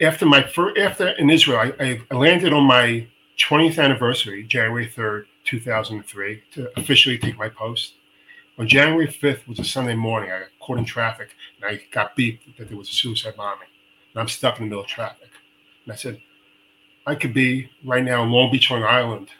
after 0.00 0.26
my 0.26 0.42
first, 0.42 0.78
after 0.78 1.08
in 1.10 1.30
Israel, 1.30 1.72
I, 1.78 2.00
I 2.10 2.14
landed 2.14 2.52
on 2.52 2.64
my 2.64 3.06
20th 3.38 3.82
anniversary, 3.82 4.44
January 4.44 4.86
3rd, 4.86 5.24
2003, 5.44 6.42
to 6.52 6.78
officially 6.78 7.18
take 7.18 7.38
my 7.38 7.48
post. 7.48 7.94
On 8.58 8.68
January 8.68 9.06
5th 9.06 9.46
was 9.48 9.58
a 9.58 9.64
Sunday 9.64 9.94
morning. 9.94 10.30
I 10.30 10.40
got 10.40 10.48
caught 10.60 10.78
in 10.78 10.84
traffic 10.84 11.30
and 11.56 11.70
I 11.70 11.82
got 11.92 12.16
beeped 12.16 12.56
that 12.58 12.68
there 12.68 12.76
was 12.76 12.90
a 12.90 12.92
suicide 12.92 13.36
bombing. 13.36 13.68
And 14.12 14.20
I'm 14.20 14.28
stuck 14.28 14.58
in 14.58 14.66
the 14.66 14.70
middle 14.70 14.84
of 14.84 14.88
traffic. 14.88 15.30
And 15.84 15.92
I 15.92 15.96
said, 15.96 16.20
I 17.06 17.14
could 17.14 17.34
be 17.34 17.70
right 17.84 18.04
now 18.04 18.22
in 18.22 18.30
Long 18.30 18.50
Beach, 18.50 18.70
Long 18.70 18.82
Island 18.82 19.30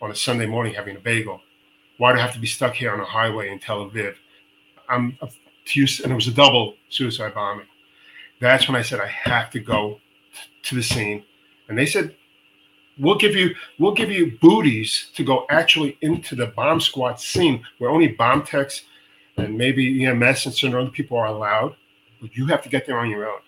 on 0.00 0.10
a 0.10 0.14
Sunday 0.14 0.46
morning 0.46 0.74
having 0.74 0.96
a 0.96 1.00
bagel. 1.00 1.40
Why 1.98 2.12
do 2.12 2.18
I 2.18 2.22
have 2.22 2.32
to 2.34 2.40
be 2.40 2.46
stuck 2.46 2.74
here 2.74 2.92
on 2.92 3.00
a 3.00 3.04
highway 3.04 3.50
in 3.50 3.58
Tel 3.58 3.88
Aviv? 3.88 4.14
I'm 4.88 5.18
to 5.20 5.80
use, 5.80 6.00
and 6.00 6.10
it 6.12 6.14
was 6.14 6.26
a 6.26 6.32
double 6.32 6.74
suicide 6.88 7.34
bombing 7.34 7.66
that's 8.42 8.66
when 8.68 8.76
I 8.76 8.82
said 8.82 9.00
I 9.00 9.06
have 9.06 9.50
to 9.50 9.60
go 9.60 10.00
to 10.64 10.74
the 10.74 10.82
scene. 10.82 11.24
And 11.68 11.78
they 11.78 11.86
said, 11.86 12.16
"We'll 12.98 13.16
give 13.16 13.36
you 13.36 13.54
we'll 13.78 13.94
give 13.94 14.10
you 14.10 14.36
booties 14.40 15.10
to 15.14 15.24
go 15.24 15.46
actually 15.48 15.96
into 16.00 16.34
the 16.34 16.48
bomb 16.48 16.80
squad 16.80 17.20
scene 17.20 17.64
where 17.78 17.90
only 17.90 18.08
bomb 18.08 18.42
techs 18.42 18.82
and 19.36 19.56
maybe 19.56 20.04
EMS 20.04 20.46
and 20.46 20.54
certain 20.54 20.76
other 20.76 20.90
people 20.90 21.16
are 21.16 21.26
allowed, 21.26 21.76
but 22.20 22.36
you 22.36 22.46
have 22.46 22.62
to 22.62 22.68
get 22.68 22.84
there 22.84 22.98
on 22.98 23.08
your 23.08 23.30
own." 23.30 23.40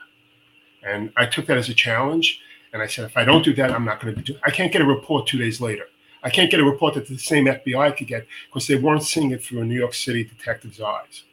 And 0.84 1.12
I 1.16 1.26
took 1.26 1.46
that 1.46 1.58
as 1.58 1.68
a 1.68 1.74
challenge. 1.74 2.40
And 2.74 2.82
I 2.82 2.86
said, 2.86 3.06
if 3.06 3.16
I 3.16 3.24
don't 3.24 3.42
do 3.42 3.54
that, 3.54 3.70
I'm 3.70 3.84
not 3.84 4.00
going 4.00 4.14
to 4.14 4.20
do. 4.20 4.36
I 4.44 4.50
can't 4.50 4.70
get 4.70 4.82
a 4.82 4.86
report 4.86 5.26
two 5.26 5.38
days 5.38 5.60
later. 5.60 5.84
I 6.22 6.28
can't 6.28 6.50
get 6.50 6.60
a 6.60 6.64
report 6.64 6.94
that 6.94 7.08
the 7.08 7.16
same 7.16 7.46
FBI 7.46 7.96
could 7.96 8.08
get 8.08 8.26
because 8.48 8.66
they 8.66 8.76
weren't 8.76 9.02
seeing 9.02 9.30
it 9.30 9.42
through 9.42 9.60
a 9.60 9.64
New 9.64 9.78
York 9.78 9.94
City 9.94 10.24
detective's 10.24 10.80
eyes. 10.80 11.24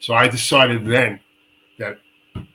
So 0.00 0.14
I 0.14 0.28
decided 0.28 0.86
then 0.86 1.20
that 1.78 1.98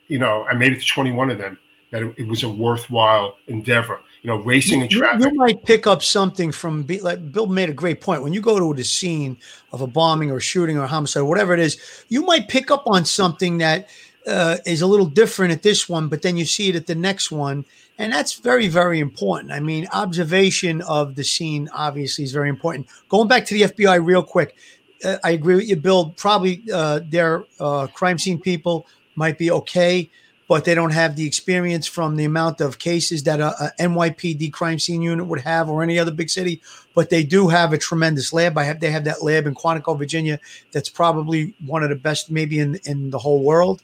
you 0.07 0.19
know, 0.19 0.45
I 0.45 0.53
made 0.53 0.74
it 0.74 0.80
to 0.80 0.86
21 0.86 1.32
of 1.32 1.38
them, 1.38 1.57
that 1.91 2.03
it, 2.03 2.13
it 2.17 2.28
was 2.28 2.43
a 2.43 2.49
worthwhile 2.49 3.38
endeavor. 3.47 3.99
You 4.21 4.30
know, 4.30 4.38
racing 4.38 4.82
and 4.82 4.89
traffic. 4.89 5.21
You, 5.21 5.32
you 5.32 5.36
might 5.36 5.65
pick 5.65 5.86
up 5.86 6.01
something 6.01 6.53
from, 6.53 6.86
like 7.01 7.34
Bill 7.34 7.45
made 7.45 7.69
a 7.69 7.74
great 7.74 7.99
point. 7.99 8.24
When 8.24 8.32
you 8.32 8.39
go 8.39 8.57
to 8.57 8.74
the 8.74 8.84
scene 8.84 9.36
of 9.74 9.82
a 9.82 9.88
bombing 9.88 10.32
or 10.32 10.39
shooting 10.39 10.78
or 10.78 10.88
homicide, 10.88 11.21
or 11.21 11.26
whatever 11.26 11.53
it 11.53 11.59
is, 11.59 12.05
you 12.07 12.21
might 12.21 12.47
pick 12.47 12.71
up 12.71 12.84
on 12.86 13.03
something 13.03 13.57
that 13.57 13.89
uh, 14.26 14.57
is 14.65 14.82
a 14.82 14.88
little 14.88 15.05
different 15.05 15.51
at 15.51 15.61
this 15.61 15.89
one, 15.89 16.07
but 16.07 16.21
then 16.21 16.38
you 16.38 16.45
see 16.45 16.69
it 16.69 16.76
at 16.76 16.88
the 16.88 16.95
next 16.95 17.32
one. 17.32 17.65
And 18.00 18.12
that's 18.12 18.34
very, 18.34 18.68
very 18.68 19.00
important. 19.00 19.52
I 19.52 19.60
mean, 19.60 19.88
observation 19.94 20.82
of 20.82 21.16
the 21.16 21.24
scene 21.24 21.70
obviously 21.74 22.24
is 22.24 22.32
very 22.32 22.50
important. 22.50 22.88
Going 23.08 23.28
back 23.28 23.46
to 23.46 23.54
the 23.54 23.62
FBI 23.64 24.04
real 24.04 24.24
quick, 24.24 24.56
uh, 25.04 25.18
I 25.24 25.32
agree 25.32 25.56
with 25.56 25.68
you, 25.68 25.76
Bill. 25.76 26.10
Probably 26.18 26.64
uh, 26.74 27.02
their 27.08 27.44
uh, 27.60 27.88
crime 27.88 28.18
scene 28.18 28.39
people 28.39 28.88
might 29.16 29.38
be 29.38 29.52
okay, 29.52 30.10
but 30.48 30.66
they 30.66 30.74
don't 30.74 30.91
have 30.91 31.16
the 31.16 31.28
experience 31.28 31.86
from 31.86 32.16
the 32.16 32.26
amount 32.26 32.62
of 32.62 32.80
cases 32.80 33.24
that 33.24 33.39
a, 33.39 33.50
a, 33.64 33.72
NYPD 33.80 34.52
crime 34.52 34.80
scene 34.80 35.02
unit 35.02 35.28
would 35.28 35.41
have 35.41 35.70
or 35.70 35.84
any 35.84 36.00
other 36.00 36.12
big 36.12 36.30
city. 36.30 36.62
But 36.96 37.10
they 37.10 37.24
do 37.24 37.48
have 37.48 37.74
a 37.74 37.78
tremendous 37.78 38.34
lab. 38.34 38.58
I 38.58 38.64
have 38.64 38.80
they 38.80 38.91
have 38.91 39.04
that 39.04 39.24
lab 39.24 39.46
in 39.46 39.54
Quantico, 39.54 39.98
Virginia. 39.98 40.39
That's 40.72 40.89
probably 40.89 41.54
one 41.66 41.84
of 41.84 41.89
the 41.89 41.96
best, 41.96 42.32
maybe 42.32 42.60
in 42.60 42.80
in 42.86 43.12
the 43.12 43.20
whole 43.20 43.44
world. 43.44 43.84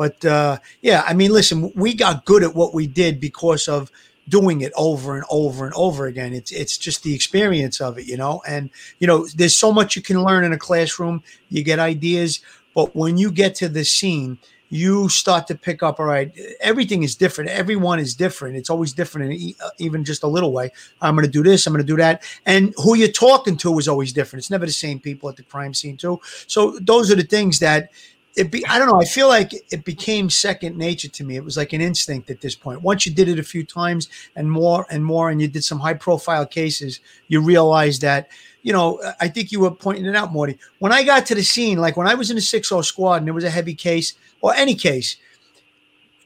But 0.00 0.24
uh, 0.24 0.60
yeah, 0.80 1.04
I 1.06 1.12
mean, 1.12 1.30
listen, 1.30 1.70
we 1.76 1.92
got 1.92 2.24
good 2.24 2.42
at 2.42 2.54
what 2.54 2.72
we 2.72 2.86
did 2.86 3.20
because 3.20 3.68
of 3.68 3.92
doing 4.30 4.62
it 4.62 4.72
over 4.74 5.14
and 5.14 5.26
over 5.28 5.66
and 5.66 5.74
over 5.74 6.06
again. 6.06 6.32
It's 6.32 6.50
it's 6.52 6.78
just 6.78 7.02
the 7.02 7.14
experience 7.14 7.82
of 7.82 7.98
it, 7.98 8.06
you 8.06 8.16
know. 8.16 8.40
And 8.48 8.70
you 8.98 9.06
know, 9.06 9.26
there's 9.36 9.58
so 9.58 9.70
much 9.74 9.96
you 9.96 10.00
can 10.00 10.24
learn 10.24 10.42
in 10.44 10.54
a 10.54 10.58
classroom. 10.58 11.22
You 11.50 11.62
get 11.62 11.78
ideas, 11.78 12.40
but 12.74 12.96
when 12.96 13.18
you 13.18 13.30
get 13.30 13.54
to 13.56 13.68
the 13.68 13.84
scene, 13.84 14.38
you 14.70 15.10
start 15.10 15.46
to 15.48 15.54
pick 15.54 15.82
up. 15.82 16.00
All 16.00 16.06
right, 16.06 16.32
everything 16.62 17.02
is 17.02 17.14
different. 17.14 17.50
Everyone 17.50 17.98
is 18.00 18.14
different. 18.14 18.56
It's 18.56 18.70
always 18.70 18.94
different, 18.94 19.32
in 19.34 19.54
uh, 19.62 19.68
even 19.76 20.02
just 20.02 20.22
a 20.22 20.28
little 20.28 20.52
way. 20.52 20.70
I'm 21.02 21.14
going 21.14 21.26
to 21.26 21.30
do 21.30 21.42
this. 21.42 21.66
I'm 21.66 21.74
going 21.74 21.84
to 21.84 21.92
do 21.92 21.98
that. 21.98 22.22
And 22.46 22.72
who 22.78 22.96
you're 22.96 23.08
talking 23.08 23.58
to 23.58 23.78
is 23.78 23.86
always 23.86 24.14
different. 24.14 24.40
It's 24.40 24.50
never 24.50 24.64
the 24.64 24.72
same 24.72 24.98
people 24.98 25.28
at 25.28 25.36
the 25.36 25.42
crime 25.42 25.74
scene 25.74 25.98
too. 25.98 26.20
So 26.46 26.78
those 26.80 27.10
are 27.10 27.16
the 27.16 27.22
things 27.24 27.58
that 27.58 27.90
it 28.36 28.50
be 28.50 28.64
I 28.66 28.78
don't 28.78 28.88
know. 28.88 29.00
I 29.00 29.04
feel 29.04 29.28
like 29.28 29.52
it 29.72 29.84
became 29.84 30.30
second 30.30 30.76
nature 30.76 31.08
to 31.08 31.24
me. 31.24 31.36
It 31.36 31.44
was 31.44 31.56
like 31.56 31.72
an 31.72 31.80
instinct 31.80 32.30
at 32.30 32.40
this 32.40 32.54
point. 32.54 32.82
Once 32.82 33.04
you 33.04 33.12
did 33.12 33.28
it 33.28 33.38
a 33.38 33.42
few 33.42 33.64
times 33.64 34.08
and 34.36 34.50
more 34.50 34.86
and 34.90 35.04
more, 35.04 35.30
and 35.30 35.40
you 35.40 35.48
did 35.48 35.64
some 35.64 35.80
high 35.80 35.94
profile 35.94 36.46
cases, 36.46 37.00
you 37.28 37.40
realize 37.40 37.98
that, 38.00 38.28
you 38.62 38.72
know, 38.72 39.00
I 39.20 39.28
think 39.28 39.50
you 39.50 39.60
were 39.60 39.70
pointing 39.70 40.06
it 40.06 40.14
out, 40.14 40.32
Morty. 40.32 40.58
When 40.78 40.92
I 40.92 41.02
got 41.02 41.26
to 41.26 41.34
the 41.34 41.42
scene, 41.42 41.78
like 41.78 41.96
when 41.96 42.06
I 42.06 42.14
was 42.14 42.30
in 42.30 42.36
the 42.36 42.42
6 42.42 42.72
squad 42.82 43.16
and 43.16 43.26
there 43.26 43.34
was 43.34 43.44
a 43.44 43.50
heavy 43.50 43.74
case 43.74 44.14
or 44.40 44.54
any 44.54 44.74
case, 44.74 45.16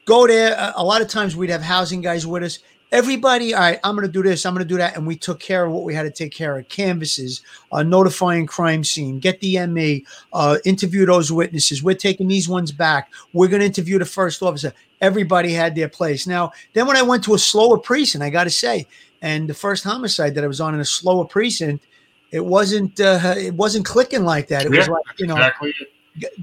go 0.05 0.27
there. 0.27 0.73
A 0.75 0.83
lot 0.83 1.01
of 1.01 1.07
times 1.07 1.35
we'd 1.35 1.49
have 1.49 1.63
housing 1.63 2.01
guys 2.01 2.27
with 2.27 2.43
us 2.43 2.59
everybody, 2.91 3.53
all 3.53 3.61
right, 3.61 3.79
I'm 3.83 3.95
going 3.95 4.07
to 4.07 4.11
do 4.11 4.23
this, 4.23 4.45
I'm 4.45 4.53
going 4.53 4.65
to 4.65 4.67
do 4.67 4.77
that. 4.77 4.95
And 4.95 5.05
we 5.05 5.15
took 5.15 5.39
care 5.39 5.65
of 5.65 5.71
what 5.71 5.83
we 5.83 5.93
had 5.93 6.03
to 6.03 6.11
take 6.11 6.31
care 6.31 6.57
of 6.57 6.67
canvases, 6.69 7.41
uh, 7.71 7.83
notifying 7.83 8.45
crime 8.45 8.83
scene, 8.83 9.19
get 9.19 9.39
the 9.41 9.65
ME, 9.67 10.05
uh, 10.33 10.57
interview 10.65 11.05
those 11.05 11.31
witnesses. 11.31 11.83
We're 11.83 11.95
taking 11.95 12.27
these 12.27 12.47
ones 12.47 12.71
back. 12.71 13.11
We're 13.33 13.47
going 13.47 13.61
to 13.61 13.65
interview 13.65 13.99
the 13.99 14.05
first 14.05 14.41
officer. 14.41 14.73
Everybody 15.01 15.51
had 15.51 15.75
their 15.75 15.89
place. 15.89 16.25
Now, 16.25 16.51
then 16.73 16.87
when 16.87 16.97
I 16.97 17.01
went 17.01 17.23
to 17.25 17.33
a 17.33 17.39
slower 17.39 17.77
precinct, 17.77 18.23
I 18.23 18.29
got 18.29 18.45
to 18.45 18.49
say, 18.49 18.87
and 19.21 19.49
the 19.49 19.53
first 19.53 19.83
homicide 19.83 20.35
that 20.35 20.43
I 20.43 20.47
was 20.47 20.61
on 20.61 20.73
in 20.73 20.79
a 20.79 20.85
slower 20.85 21.25
precinct, 21.25 21.85
it 22.31 22.43
wasn't 22.43 22.99
uh, 22.99 23.35
it 23.37 23.53
wasn't 23.53 23.85
clicking 23.85 24.23
like 24.23 24.47
that. 24.49 24.65
It 24.65 24.71
Yeah, 24.71 24.79
was 24.79 24.89
like 24.89 25.03
you 25.17 25.27
know, 25.27 25.35
exactly. 25.35 25.73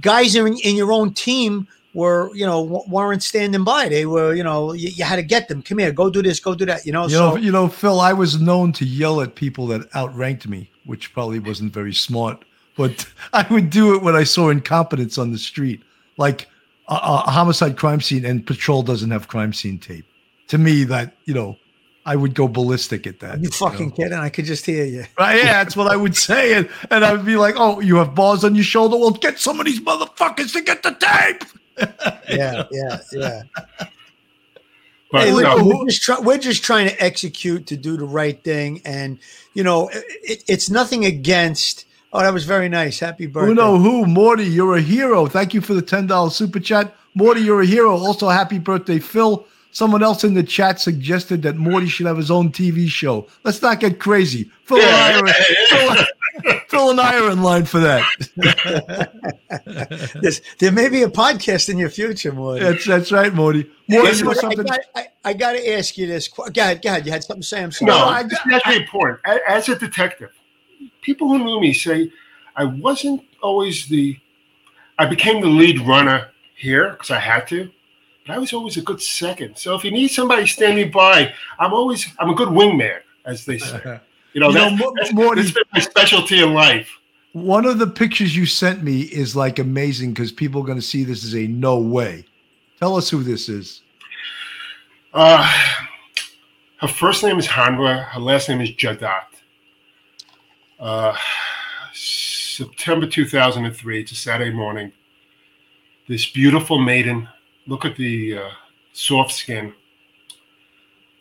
guys 0.00 0.34
in, 0.34 0.56
in 0.58 0.76
your 0.76 0.92
own 0.92 1.12
team 1.12 1.68
were 1.94 2.30
you 2.34 2.46
know 2.46 2.84
weren't 2.88 3.22
standing 3.22 3.64
by. 3.64 3.88
They 3.88 4.06
were 4.06 4.34
you 4.34 4.42
know 4.42 4.72
you, 4.72 4.88
you 4.88 5.04
had 5.04 5.16
to 5.16 5.22
get 5.22 5.48
them. 5.48 5.62
Come 5.62 5.78
here, 5.78 5.92
go 5.92 6.10
do 6.10 6.22
this, 6.22 6.40
go 6.40 6.54
do 6.54 6.66
that. 6.66 6.86
You 6.86 6.92
know, 6.92 7.04
You 7.04 7.10
so 7.10 7.30
know, 7.30 7.36
you 7.36 7.52
know, 7.52 7.68
Phil, 7.68 8.00
I 8.00 8.12
was 8.12 8.40
known 8.40 8.72
to 8.74 8.84
yell 8.84 9.20
at 9.20 9.34
people 9.34 9.66
that 9.68 9.94
outranked 9.94 10.48
me, 10.48 10.70
which 10.84 11.12
probably 11.12 11.38
wasn't 11.38 11.72
very 11.72 11.94
smart. 11.94 12.44
But 12.76 13.06
I 13.32 13.46
would 13.52 13.70
do 13.70 13.94
it 13.94 14.02
when 14.02 14.16
I 14.16 14.24
saw 14.24 14.48
incompetence 14.50 15.18
on 15.18 15.32
the 15.32 15.38
street, 15.38 15.82
like 16.16 16.48
a, 16.88 16.94
a 16.94 17.30
homicide 17.30 17.76
crime 17.76 18.00
scene, 18.00 18.24
and 18.24 18.46
patrol 18.46 18.82
doesn't 18.82 19.10
have 19.10 19.28
crime 19.28 19.52
scene 19.52 19.78
tape. 19.78 20.06
To 20.48 20.58
me, 20.58 20.84
that 20.84 21.16
you 21.24 21.34
know, 21.34 21.56
I 22.04 22.16
would 22.16 22.34
go 22.34 22.48
ballistic 22.48 23.06
at 23.06 23.20
that. 23.20 23.40
you 23.40 23.48
fucking 23.50 23.90
know? 23.90 23.94
kidding? 23.94 24.18
I 24.18 24.28
could 24.28 24.44
just 24.44 24.66
hear 24.66 24.84
you. 24.84 25.04
Right, 25.18 25.36
yeah, 25.38 25.62
that's 25.62 25.76
what 25.76 25.90
I 25.90 25.96
would 25.96 26.16
say, 26.16 26.54
and 26.54 26.68
and 26.90 27.04
I 27.04 27.12
would 27.12 27.24
be 27.26 27.36
like, 27.36 27.54
"Oh, 27.58 27.80
you 27.80 27.96
have 27.96 28.14
bars 28.14 28.44
on 28.44 28.54
your 28.54 28.64
shoulder? 28.64 28.96
Well, 28.96 29.10
get 29.10 29.38
some 29.38 29.60
of 29.60 29.66
these 29.66 29.80
motherfuckers 29.80 30.52
to 30.54 30.62
get 30.62 30.82
the 30.82 30.92
tape." 30.92 31.44
Yeah, 32.28 32.64
yeah, 32.70 32.98
yeah. 33.12 33.42
But 35.10 35.24
Hey, 35.24 35.30
no, 35.30 35.56
look, 35.56 35.80
we're, 35.80 35.88
just 35.88 36.02
try, 36.02 36.20
we're 36.20 36.38
just 36.38 36.64
trying 36.64 36.88
to 36.88 37.02
execute 37.02 37.66
to 37.66 37.76
do 37.76 37.96
the 37.96 38.04
right 38.04 38.42
thing, 38.42 38.80
and 38.84 39.18
you 39.52 39.62
know, 39.62 39.90
it, 39.92 40.42
it's 40.48 40.70
nothing 40.70 41.04
against. 41.04 41.84
Oh, 42.12 42.20
that 42.20 42.32
was 42.32 42.44
very 42.44 42.68
nice. 42.68 42.98
Happy 42.98 43.26
birthday. 43.26 43.48
Who 43.48 43.54
know 43.54 43.78
who? 43.78 44.06
Morty, 44.06 44.44
you're 44.44 44.76
a 44.76 44.80
hero. 44.80 45.26
Thank 45.26 45.52
you 45.52 45.60
for 45.60 45.74
the 45.74 45.82
ten 45.82 46.06
dollars 46.06 46.34
super 46.34 46.60
chat. 46.60 46.94
Morty, 47.14 47.42
you're 47.42 47.60
a 47.60 47.66
hero. 47.66 47.96
Also, 47.96 48.28
happy 48.28 48.58
birthday, 48.58 48.98
Phil. 48.98 49.46
Someone 49.72 50.02
else 50.02 50.22
in 50.24 50.34
the 50.34 50.42
chat 50.42 50.80
suggested 50.80 51.42
that 51.42 51.56
Morty 51.56 51.88
should 51.88 52.06
have 52.06 52.18
his 52.18 52.30
own 52.30 52.50
TV 52.50 52.88
show. 52.88 53.26
Let's 53.42 53.60
not 53.60 53.80
get 53.80 53.98
crazy. 53.98 54.50
Phil, 54.64 54.78
and, 54.78 54.86
I 54.86 55.20
are, 55.20 55.94
Phil, 55.96 56.06
Phil 56.68 56.90
and 56.90 57.00
I 57.00 57.18
are 57.20 57.30
in 57.30 57.42
line 57.42 57.64
for 57.64 57.78
that. 57.80 58.02
There's, 60.22 60.40
there 60.58 60.72
may 60.72 60.88
be 60.88 61.02
a 61.02 61.08
podcast 61.08 61.68
in 61.68 61.78
your 61.78 61.90
future, 61.90 62.32
Morty. 62.32 62.64
That's 62.64 62.84
that's 62.86 63.12
right, 63.12 63.32
Morty. 63.32 63.70
Morty, 63.88 64.08
Hey, 64.08 64.16
you 64.16 64.24
know 64.24 64.30
I, 64.30 64.34
something? 64.34 64.64
got, 64.64 64.80
I, 64.94 65.06
I 65.24 65.32
got 65.34 65.52
to 65.52 65.72
ask 65.72 65.98
you 65.98 66.06
this. 66.06 66.28
God, 66.28 66.80
God. 66.82 67.04
You 67.06 67.12
had 67.12 67.22
something 67.24 67.42
to 67.42 67.46
say. 67.46 67.62
I'm 67.62 67.72
sorry. 67.72 67.90
no, 67.90 67.96
I- 68.06 68.22
this 68.22 68.32
is 68.46 68.52
actually 68.52 68.76
important. 68.82 69.20
As 69.48 69.68
a 69.68 69.76
detective, 69.78 70.30
people 71.02 71.28
who 71.28 71.38
knew 71.38 71.60
me 71.60 71.72
say 71.74 72.10
I 72.56 72.64
wasn't 72.64 73.22
always 73.42 73.86
the. 73.88 74.18
I 74.98 75.06
became 75.06 75.40
the 75.40 75.48
lead 75.48 75.80
runner 75.80 76.28
here 76.56 76.90
because 76.92 77.10
I 77.10 77.18
had 77.18 77.46
to, 77.48 77.70
but 78.26 78.34
I 78.34 78.38
was 78.38 78.52
always 78.52 78.76
a 78.76 78.82
good 78.82 79.00
second. 79.02 79.56
So 79.58 79.74
if 79.74 79.84
you 79.84 79.90
need 79.90 80.08
somebody 80.08 80.46
standing 80.46 80.90
by, 80.90 81.34
I'm 81.58 81.72
always 81.72 82.06
I'm 82.18 82.30
a 82.30 82.34
good 82.34 82.48
wingman, 82.48 83.00
as 83.24 83.44
they 83.44 83.58
say. 83.58 84.00
You 84.32 84.40
know, 84.40 84.48
You 84.48 84.54
know, 84.54 84.64
that's, 84.70 84.80
Mo- 84.80 84.94
that's, 84.96 85.12
Morty- 85.12 85.42
that's 85.42 85.52
been 85.54 85.64
my 85.74 85.80
specialty 85.80 86.42
in 86.42 86.54
life. 86.54 86.98
One 87.32 87.64
of 87.64 87.78
the 87.78 87.86
pictures 87.86 88.36
you 88.36 88.44
sent 88.46 88.82
me 88.82 89.02
is 89.02 89.34
like 89.34 89.58
amazing 89.58 90.12
because 90.12 90.32
people 90.32 90.60
are 90.62 90.66
going 90.66 90.78
to 90.78 90.82
see 90.82 91.04
this 91.04 91.24
as 91.24 91.34
a 91.34 91.46
no 91.46 91.78
way. 91.78 92.24
Tell 92.78 92.96
us 92.96 93.08
who 93.08 93.22
this 93.22 93.48
is. 93.48 93.82
Uh, 95.14 95.50
her 96.78 96.88
first 96.88 97.22
name 97.22 97.38
is 97.38 97.46
Hanadi. 97.46 98.04
Her 98.08 98.20
last 98.20 98.48
name 98.48 98.60
is 98.60 98.70
Jaradat. 98.70 99.24
Uh, 100.78 101.16
September 101.94 103.06
2003. 103.06 104.00
It's 104.00 104.12
a 104.12 104.14
Saturday 104.14 104.50
morning. 104.54 104.92
This 106.08 106.28
beautiful 106.30 106.78
maiden, 106.78 107.28
look 107.66 107.84
at 107.84 107.96
the 107.96 108.38
uh, 108.38 108.50
soft 108.92 109.32
skin, 109.32 109.72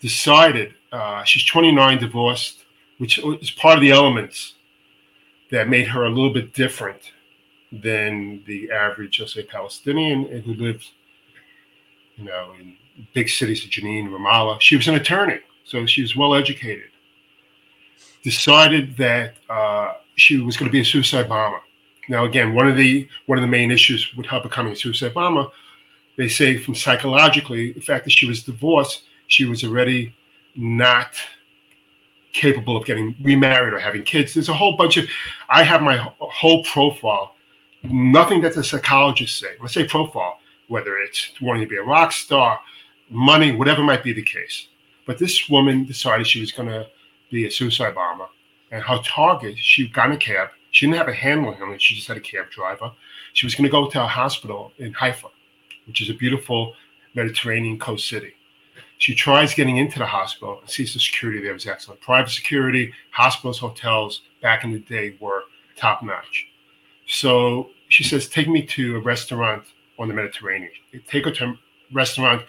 decided 0.02 0.74
uh, 0.92 1.24
she's 1.24 1.46
29, 1.46 2.00
divorced, 2.00 2.61
which 3.02 3.18
is 3.18 3.50
part 3.50 3.76
of 3.76 3.82
the 3.82 3.90
elements 3.90 4.54
that 5.50 5.68
made 5.68 5.88
her 5.88 6.06
a 6.06 6.10
little 6.10 6.32
bit 6.32 6.54
different 6.54 7.14
than 7.72 8.44
the 8.46 8.70
average, 8.70 9.20
let's 9.20 9.34
say, 9.34 9.42
Palestinian 9.42 10.26
who 10.44 10.54
lived, 10.54 10.88
you 12.16 12.26
know, 12.26 12.54
in 12.60 12.78
big 13.16 13.28
cities 13.28 13.64
of 13.64 13.72
Jenin, 13.72 14.08
Ramallah. 14.08 14.62
She 14.62 14.78
was 14.78 14.88
an 14.88 14.94
attorney, 14.94 15.40
so 15.64 15.84
she 15.88 16.04
was 16.04 16.16
well 16.16 16.36
educated. 16.36 16.92
Decided 18.22 18.96
that 18.98 19.34
uh, 19.50 19.94
she 20.16 20.38
was 20.38 20.56
going 20.56 20.70
to 20.70 20.72
be 20.72 20.82
a 20.82 20.86
suicide 20.86 21.28
bomber. 21.28 21.62
Now, 22.08 22.26
again, 22.26 22.54
one 22.54 22.68
of 22.68 22.78
the 22.78 23.10
one 23.26 23.40
of 23.40 23.42
the 23.42 23.48
main 23.48 23.72
issues 23.72 24.16
with 24.16 24.28
her 24.28 24.40
becoming 24.40 24.74
a 24.74 24.76
suicide 24.76 25.16
bomber, 25.16 25.48
they 26.18 26.28
say 26.28 26.56
from 26.56 26.76
psychologically, 26.76 27.72
the 27.72 27.82
fact 27.82 28.04
that 28.04 28.12
she 28.12 28.28
was 28.28 28.44
divorced, 28.44 29.06
she 29.26 29.46
was 29.46 29.64
already 29.64 30.14
not 30.56 31.16
capable 32.34 32.78
of 32.78 32.86
getting 32.86 33.16
remarried 33.22 33.74
or 33.74 33.80
having 33.80 34.04
kids. 34.04 34.34
There's 34.34 34.50
a 34.50 34.54
whole 34.54 34.78
bunch 34.78 34.98
of. 34.98 35.08
I 35.50 35.64
have 35.64 35.82
my 35.82 35.98
whole 36.20 36.64
profile. 36.64 37.36
Nothing 37.84 38.42
that 38.42 38.54
the 38.54 38.64
psychologists 38.64 39.40
say. 39.40 39.56
Let's 39.60 39.74
say 39.74 39.88
profile, 39.88 40.40
whether 40.68 40.98
it's 40.98 41.32
wanting 41.42 41.64
to 41.64 41.70
be 41.70 41.78
a 41.78 41.84
rock 41.84 42.12
star, 42.12 42.60
money, 43.10 43.52
whatever 43.52 43.84
might 43.84 44.04
be 44.04 44.14
the 44.14 44.22
case. 44.22 44.68
But 45.06 45.18
this 45.18 45.50
woman 45.50 45.86
decided 45.86 46.28
she 46.28 46.42
was 46.42 46.52
going 46.52 46.70
to 46.70 46.88
be 47.32 47.48
a 47.48 47.52
suicide 47.52 47.96
bomber, 47.96 48.28
and 48.72 48.84
her 48.84 49.02
target, 49.04 49.58
she 49.58 49.88
got 49.88 50.10
in 50.10 50.14
a 50.14 50.18
cab. 50.18 50.50
She 50.72 50.86
didn't 50.86 51.00
have 51.00 51.08
a 51.08 51.14
handler 51.14 51.62
on 51.62 51.74
it. 51.74 51.82
She 51.82 51.96
just 51.96 52.08
had 52.08 52.18
a 52.18 52.22
cab 52.22 52.50
driver. 52.50 52.92
She 53.34 53.46
was 53.46 53.56
going 53.56 53.66
to 53.66 53.72
go 53.72 53.90
to 53.90 54.04
a 54.04 54.08
hospital 54.08 54.72
in 54.78 54.94
Haifa, 54.94 55.28
which 55.88 56.02
is 56.02 56.10
a 56.10 56.14
beautiful 56.14 56.74
Mediterranean 57.16 57.78
coast 57.80 58.08
city. 58.08 58.34
She 59.02 59.16
tries 59.16 59.56
getting 59.56 59.78
into 59.78 59.98
the 59.98 60.06
hospital 60.06 60.60
and 60.62 60.70
sees 60.70 60.94
the 60.94 61.00
security 61.00 61.42
there 61.42 61.54
was 61.54 61.66
excellent. 61.66 62.00
Private 62.02 62.30
security, 62.30 62.94
hospitals, 63.10 63.58
hotels 63.58 64.22
back 64.44 64.64
in 64.64 64.72
the 64.72 64.78
day 64.78 65.18
were 65.20 65.46
top 65.76 66.04
notch. 66.04 66.46
So 67.08 67.72
she 67.88 68.04
says, 68.04 68.30
Take 68.30 68.48
me 68.48 68.62
to 68.68 68.98
a 68.98 69.00
restaurant 69.00 69.64
on 69.98 70.08
the 70.08 70.14
Mediterranean. 70.14 70.70
They 70.94 71.00
take 71.00 71.26
her 71.26 71.32
to 71.32 71.46
a 71.46 71.58
restaurant, 71.92 72.44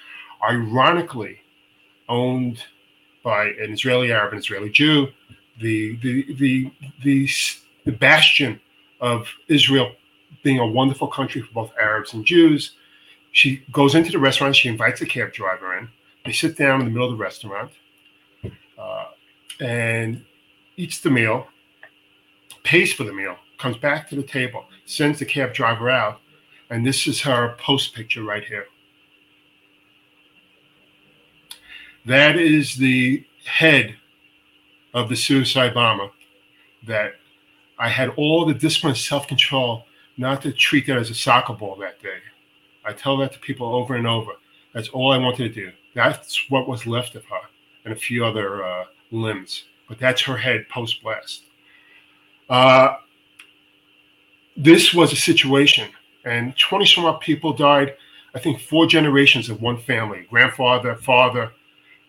ironically 0.46 1.40
owned 2.11 2.62
by 3.24 3.44
an 3.44 3.72
Israeli 3.72 4.12
Arab 4.12 4.34
and 4.34 4.40
Israeli 4.40 4.68
Jew, 4.68 5.09
the, 5.59 5.96
the, 6.03 6.34
the, 6.34 6.70
the, 7.03 7.30
the 7.86 7.92
bastion 7.92 8.61
of 9.00 9.26
Israel 9.48 9.92
being 10.42 10.59
a 10.59 10.66
wonderful 10.66 11.09
country 11.09 11.40
for 11.40 11.53
both 11.55 11.72
Arabs 11.80 12.12
and 12.12 12.26
Jews. 12.26 12.72
She 13.30 13.64
goes 13.72 13.94
into 13.94 14.12
the 14.12 14.18
restaurant, 14.18 14.55
she 14.55 14.68
invites 14.68 15.00
a 15.00 15.07
cab 15.07 15.32
driver 15.32 15.78
in. 15.78 15.88
They 16.25 16.33
sit 16.33 16.57
down 16.57 16.81
in 16.81 16.87
the 16.87 16.93
middle 16.93 17.11
of 17.11 17.18
the 17.18 17.23
restaurant 17.23 17.73
uh, 18.79 19.07
and 19.61 20.25
eats 20.77 21.01
the 21.01 21.11
meal, 21.11 21.47
pays 22.62 22.93
for 22.93 23.05
the 23.05 23.12
meal, 23.12 23.37
comes 23.59 23.77
back 23.77 24.09
to 24.11 24.16
the 24.16 24.23
table, 24.23 24.64
sends 24.85 25.18
the 25.18 25.25
cab 25.25 25.53
driver 25.53 25.91
out, 25.91 26.20
and 26.70 26.87
this 26.87 27.07
is 27.07 27.20
her 27.23 27.57
post 27.59 27.95
picture 27.95 28.23
right 28.23 28.45
here. 28.45 28.66
That 32.07 32.37
is 32.37 32.77
the 32.77 33.25
head 33.45 33.97
of 34.95 35.09
the 35.09 35.16
suicide 35.16 35.75
bomber 35.75 36.11
that 36.87 37.14
I 37.79 37.89
had 37.89 38.11
all 38.11 38.45
the 38.45 38.55
discipline 38.55 38.91
and 38.91 38.99
self 38.99 39.27
control 39.27 39.85
not 40.16 40.43
to 40.43 40.53
treat 40.53 40.87
that 40.87 40.99
as 40.99 41.11
a 41.11 41.14
soccer 41.14 41.55
ball 41.55 41.77
that 41.77 42.03
day. 42.03 42.18
I 42.85 42.93
tell 42.93 43.16
that 43.18 43.33
to 43.33 43.39
people 43.39 43.75
over 43.75 43.95
and 43.95 44.07
over. 44.07 44.33
That's 44.73 44.89
all 44.89 45.12
I 45.12 45.18
wanted 45.18 45.55
to 45.55 45.61
do. 45.66 45.73
That's 45.95 46.51
what 46.51 46.68
was 46.68 46.87
left 46.87 47.14
of 47.14 47.25
her 47.27 47.41
and 47.85 47.93
a 47.93 47.97
few 47.97 48.25
other 48.25 48.64
uh, 48.64 48.85
limbs. 49.11 49.64
But 49.89 49.99
that's 49.99 50.23
her 50.23 50.37
head 50.37 50.68
post 50.68 51.03
blast. 51.03 51.45
Uh, 52.49 52.97
this 54.57 54.93
was 54.93 55.12
a 55.12 55.16
situation, 55.16 55.91
and 56.25 56.57
20 56.57 56.87
some 56.87 57.05
odd 57.05 57.20
people 57.20 57.53
died. 57.53 57.97
I 58.35 58.39
think 58.39 58.61
four 58.61 58.87
generations 58.87 59.51
of 59.51 59.61
one 59.61 59.79
family 59.79 60.27
grandfather, 60.31 60.95
father, 60.97 61.53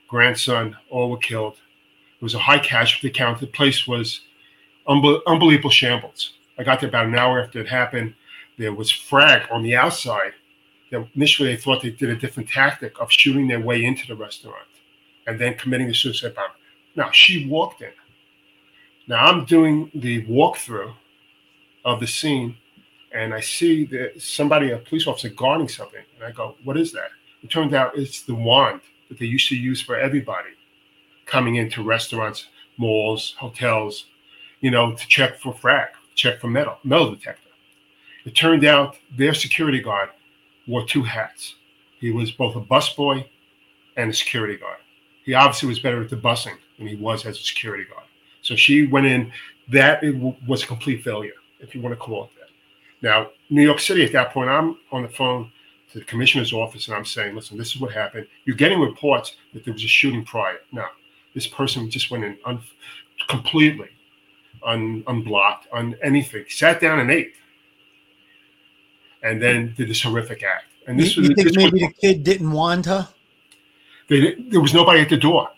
grandson, 0.07 0.75
all 0.89 1.09
were 1.09 1.17
killed. 1.17 1.55
It 2.15 2.23
was 2.23 2.35
a 2.35 2.39
high 2.39 2.59
casualty 2.59 3.09
count. 3.09 3.39
The 3.39 3.47
place 3.47 3.87
was 3.87 4.21
unbelievable 4.87 5.69
shambles. 5.69 6.33
I 6.57 6.63
got 6.63 6.79
there 6.79 6.89
about 6.89 7.07
an 7.07 7.15
hour 7.15 7.41
after 7.41 7.59
it 7.59 7.67
happened. 7.67 8.13
There 8.57 8.73
was 8.73 8.91
frag 8.91 9.47
on 9.51 9.63
the 9.63 9.75
outside. 9.75 10.33
That 10.93 11.07
initially, 11.15 11.49
they 11.49 11.59
thought 11.59 11.81
they 11.81 11.89
did 11.89 12.11
a 12.11 12.15
different 12.15 12.49
tactic 12.49 13.01
of 13.01 13.11
shooting 13.11 13.47
their 13.47 13.59
way 13.59 13.83
into 13.83 14.05
the 14.05 14.15
restaurant 14.15 14.67
and 15.25 15.41
then 15.41 15.55
committing 15.55 15.87
the 15.87 15.93
suicide 15.95 16.35
bomb. 16.35 16.51
Now, 16.95 17.09
she 17.09 17.47
walked 17.47 17.81
in. 17.81 17.89
Now, 19.07 19.25
I'm 19.25 19.45
doing 19.45 19.89
the 19.95 20.23
walkthrough 20.27 20.93
of 21.83 21.99
the 21.99 22.05
scene, 22.05 22.57
and 23.11 23.33
I 23.33 23.39
see 23.39 23.85
that 23.87 24.21
somebody, 24.21 24.69
a 24.69 24.77
police 24.77 25.07
officer, 25.07 25.29
guarding 25.29 25.67
something. 25.67 26.03
And 26.15 26.25
I 26.25 26.29
go, 26.31 26.57
What 26.63 26.77
is 26.77 26.91
that? 26.91 27.09
It 27.41 27.49
turned 27.49 27.73
out 27.73 27.97
it's 27.97 28.21
the 28.21 28.35
wand 28.35 28.81
that 29.09 29.17
they 29.17 29.25
used 29.25 29.49
to 29.49 29.55
use 29.55 29.81
for 29.81 29.95
everybody 29.95 30.51
coming 31.25 31.55
into 31.55 31.81
restaurants, 31.81 32.49
malls, 32.77 33.33
hotels, 33.39 34.05
you 34.61 34.69
know, 34.69 34.93
to 34.93 35.07
check 35.07 35.39
for 35.39 35.55
frag, 35.55 35.89
check 36.13 36.39
for 36.39 36.49
metal, 36.49 36.77
metal 36.83 37.15
detector. 37.15 37.49
It 38.25 38.35
turned 38.35 38.63
out 38.63 38.97
their 39.17 39.33
security 39.33 39.81
guard 39.81 40.09
wore 40.67 40.85
two 40.85 41.03
hats. 41.03 41.55
He 41.99 42.11
was 42.11 42.31
both 42.31 42.55
a 42.55 42.61
busboy 42.61 43.25
and 43.97 44.09
a 44.09 44.13
security 44.13 44.57
guard. 44.57 44.79
He 45.23 45.33
obviously 45.33 45.69
was 45.69 45.79
better 45.79 46.01
at 46.01 46.09
the 46.09 46.17
busing 46.17 46.57
than 46.77 46.87
he 46.87 46.95
was 46.95 47.25
as 47.25 47.37
a 47.37 47.43
security 47.43 47.85
guard. 47.85 48.05
So 48.41 48.55
she 48.55 48.87
went 48.87 49.05
in. 49.05 49.31
That 49.69 50.03
was 50.45 50.63
a 50.63 50.67
complete 50.67 51.03
failure, 51.03 51.31
if 51.61 51.73
you 51.73 51.81
want 51.81 51.93
to 51.93 51.97
call 51.97 52.25
it 52.25 52.31
that. 52.37 52.49
Now, 53.01 53.29
New 53.49 53.63
York 53.63 53.79
City, 53.79 54.03
at 54.03 54.11
that 54.11 54.31
point, 54.33 54.49
I'm 54.49 54.77
on 54.91 55.03
the 55.03 55.09
phone 55.09 55.49
to 55.93 55.99
the 55.99 56.05
commissioner's 56.05 56.51
office 56.51 56.87
and 56.87 56.95
I'm 56.97 57.05
saying, 57.05 57.35
listen, 57.35 57.57
this 57.57 57.73
is 57.73 57.79
what 57.79 57.93
happened. 57.93 58.27
You're 58.43 58.57
getting 58.57 58.79
reports 58.79 59.37
that 59.53 59.63
there 59.63 59.73
was 59.73 59.83
a 59.83 59.87
shooting 59.87 60.25
prior. 60.25 60.57
Now, 60.73 60.87
this 61.33 61.47
person 61.47 61.89
just 61.89 62.11
went 62.11 62.25
in 62.25 62.37
un- 62.45 62.61
completely 63.29 63.89
un- 64.63 65.03
unblocked, 65.07 65.67
on 65.71 65.95
anything, 66.03 66.45
sat 66.49 66.81
down 66.81 66.99
and 66.99 67.11
ate, 67.11 67.35
and 69.23 69.41
then 69.41 69.73
did 69.75 69.89
this 69.89 70.01
horrific 70.01 70.43
act. 70.43 70.65
And 70.87 70.99
this 70.99 71.15
you, 71.15 71.21
was 71.21 71.29
you 71.29 71.35
think 71.35 71.55
maybe 71.55 71.83
was, 71.83 71.93
the 71.93 71.93
kid 71.93 72.23
didn't 72.23 72.51
want 72.51 72.85
her? 72.85 73.07
they, 74.09 74.35
there 74.35 74.61
was 74.61 74.73
nobody 74.73 75.01
at 75.01 75.09
the 75.09 75.17
door. 75.17 75.49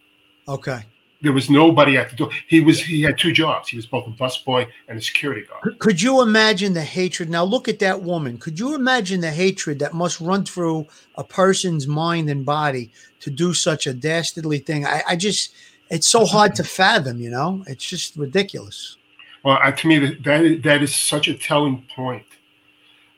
Okay. 0.48 0.84
There 1.22 1.34
was 1.34 1.50
nobody 1.50 1.98
at 1.98 2.12
the 2.12 2.16
door. 2.16 2.30
He 2.48 2.62
was 2.62 2.80
he 2.80 3.02
had 3.02 3.18
two 3.18 3.32
jobs. 3.32 3.70
He 3.70 3.78
was 3.78 3.88
both 3.88 4.06
a 4.06 4.12
busboy 4.12 4.68
and 4.88 5.00
a 5.00 5.02
security 5.02 5.42
guard. 5.48 5.80
Could 5.80 6.00
you 6.00 6.22
imagine 6.22 6.74
the 6.74 6.84
hatred? 6.84 7.30
Now 7.30 7.44
look 7.44 7.68
at 7.68 7.80
that 7.80 8.04
woman. 8.04 8.38
Could 8.38 8.60
you 8.60 8.76
imagine 8.76 9.22
the 9.22 9.32
hatred 9.32 9.80
that 9.80 9.94
must 9.94 10.22
run 10.22 10.46
through 10.46 10.86
a 11.16 11.24
person's 11.24 11.88
mind 11.88 12.30
and 12.30 12.46
body 12.46 12.92
to 13.22 13.32
do 13.32 13.56
such 13.56 13.88
a 13.88 13.94
dastardly 13.94 14.60
thing? 14.60 14.86
I, 14.86 15.02
I 15.10 15.16
just 15.16 15.52
it's 15.90 16.08
so 16.08 16.26
hard 16.26 16.56
to 16.56 16.64
fathom, 16.64 17.20
you 17.20 17.30
know? 17.30 17.64
It's 17.68 17.86
just 17.86 18.16
ridiculous. 18.16 18.98
Well, 19.44 19.60
uh, 19.62 19.72
to 19.72 19.88
me, 19.88 20.00
that, 20.00 20.62
that 20.64 20.82
is 20.82 20.96
such 20.96 21.28
a 21.28 21.36
telling 21.36 21.86
point 21.96 22.26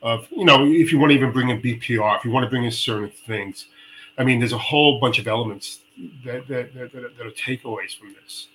of 0.02 0.28
you 0.32 0.46
know 0.46 0.66
if 0.66 0.92
you 0.92 1.00
want 1.00 1.12
to 1.12 1.16
even 1.16 1.32
bring 1.32 1.50
in 1.50 1.62
BPR, 1.62 2.18
if 2.18 2.26
you 2.26 2.32
want 2.32 2.44
to 2.44 2.50
bring 2.50 2.64
in 2.64 2.72
certain 2.72 3.10
things, 3.10 3.68
I 4.18 4.24
mean, 4.24 4.40
there's 4.40 4.54
a 4.54 4.58
whole 4.58 5.00
bunch 5.00 5.20
of 5.20 5.28
elements 5.28 5.80
that 6.24 6.48
that, 6.48 6.74
that, 6.74 6.92
that 6.92 7.26
are 7.26 7.32
takeaways 7.32 7.98
from 7.98 8.16
this. 8.22 8.48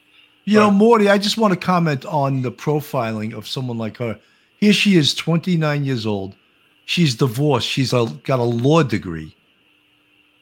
You 0.45 0.59
but, 0.59 0.65
know, 0.65 0.71
Morty, 0.73 1.09
I 1.09 1.19
just 1.19 1.39
want 1.39 1.55
to 1.55 1.61
comment 1.61 2.05
on 2.07 2.43
the 2.43 2.53
profiling 2.53 3.33
of 3.33 3.47
someone 3.47 3.79
like 3.79 3.99
her. 3.99 4.19
Here 4.57 4.73
she 4.73 4.97
is, 4.97 5.15
29 5.15 5.85
years 5.85 6.07
old. 6.07 6.35
She's 6.85 7.15
divorced. 7.15 7.69
She's 7.69 7.93
a, 7.93 8.07
got 8.25 8.41
a 8.41 8.45
law 8.45 8.83
degree. 8.83 9.37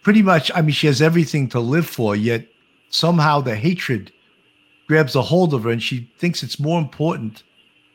Pretty 0.03 0.23
much, 0.23 0.51
I 0.55 0.63
mean, 0.63 0.73
she 0.73 0.87
has 0.87 1.03
everything 1.03 1.49
to 1.51 1.61
live 1.61 1.87
for, 1.87 2.17
yet 2.17 2.47
somehow 2.89 3.41
the 3.41 3.55
hatred 3.55 4.11
grabs 4.89 5.15
a 5.15 5.23
hold 5.23 5.55
of 5.55 5.65
her 5.65 5.71
and 5.71 5.83
she 5.83 6.11
thinks 6.19 6.43
it's 6.43 6.59
more 6.59 6.79
important 6.79 7.45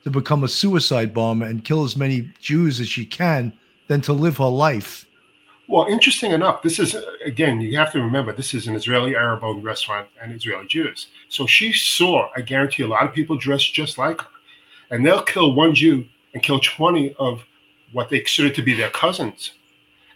to 0.06 0.12
become 0.12 0.43
a 0.43 0.47
suicide 0.47 1.14
bomber 1.14 1.47
and 1.47 1.66
kill 1.66 1.84
as 1.84 1.97
many 1.97 2.30
Jews 2.39 2.80
as 2.80 2.88
she 2.88 3.06
can 3.06 3.51
than 3.88 4.01
to 4.01 4.14
live 4.14 4.38
her 4.38 4.45
life. 4.45 5.06
Well, 5.68 5.88
interesting 5.88 6.32
enough, 6.32 6.62
this 6.62 6.78
is 6.78 6.95
again, 7.26 7.60
you 7.60 7.76
have 7.78 7.91
to 7.93 8.01
remember 8.01 8.32
this 8.32 8.53
is 8.53 8.68
an 8.68 8.76
Israeli 8.76 9.16
Arab 9.16 9.43
owned 9.43 9.64
restaurant 9.64 10.08
and 10.22 10.32
Israeli 10.32 10.68
Jews. 10.68 11.08
So 11.30 11.47
she 11.47 11.74
saw, 11.74 12.30
I 12.36 12.41
guarantee, 12.41 12.84
a 12.84 12.88
lot 12.88 13.03
of 13.03 13.14
people 13.14 13.36
dressed 13.36 13.74
just 13.74 13.97
like 13.97 14.22
her. 14.22 14.28
And 14.91 15.03
they'll 15.03 15.24
kill 15.24 15.56
one 15.56 15.74
Jew 15.74 16.06
and 16.36 16.43
kill 16.43 16.60
20 16.60 17.16
of 17.16 17.43
what 17.91 18.10
they 18.10 18.20
consider 18.20 18.51
to 18.51 18.62
be 18.62 18.76
their 18.76 18.91
cousins 18.91 19.53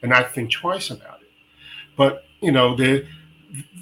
and 0.03 0.11
not 0.11 0.35
think 0.35 0.51
twice 0.51 0.91
about 0.91 1.21
it. 1.21 1.31
But, 1.95 2.25
you 2.41 2.51
know, 2.51 2.75
the, 2.75 3.07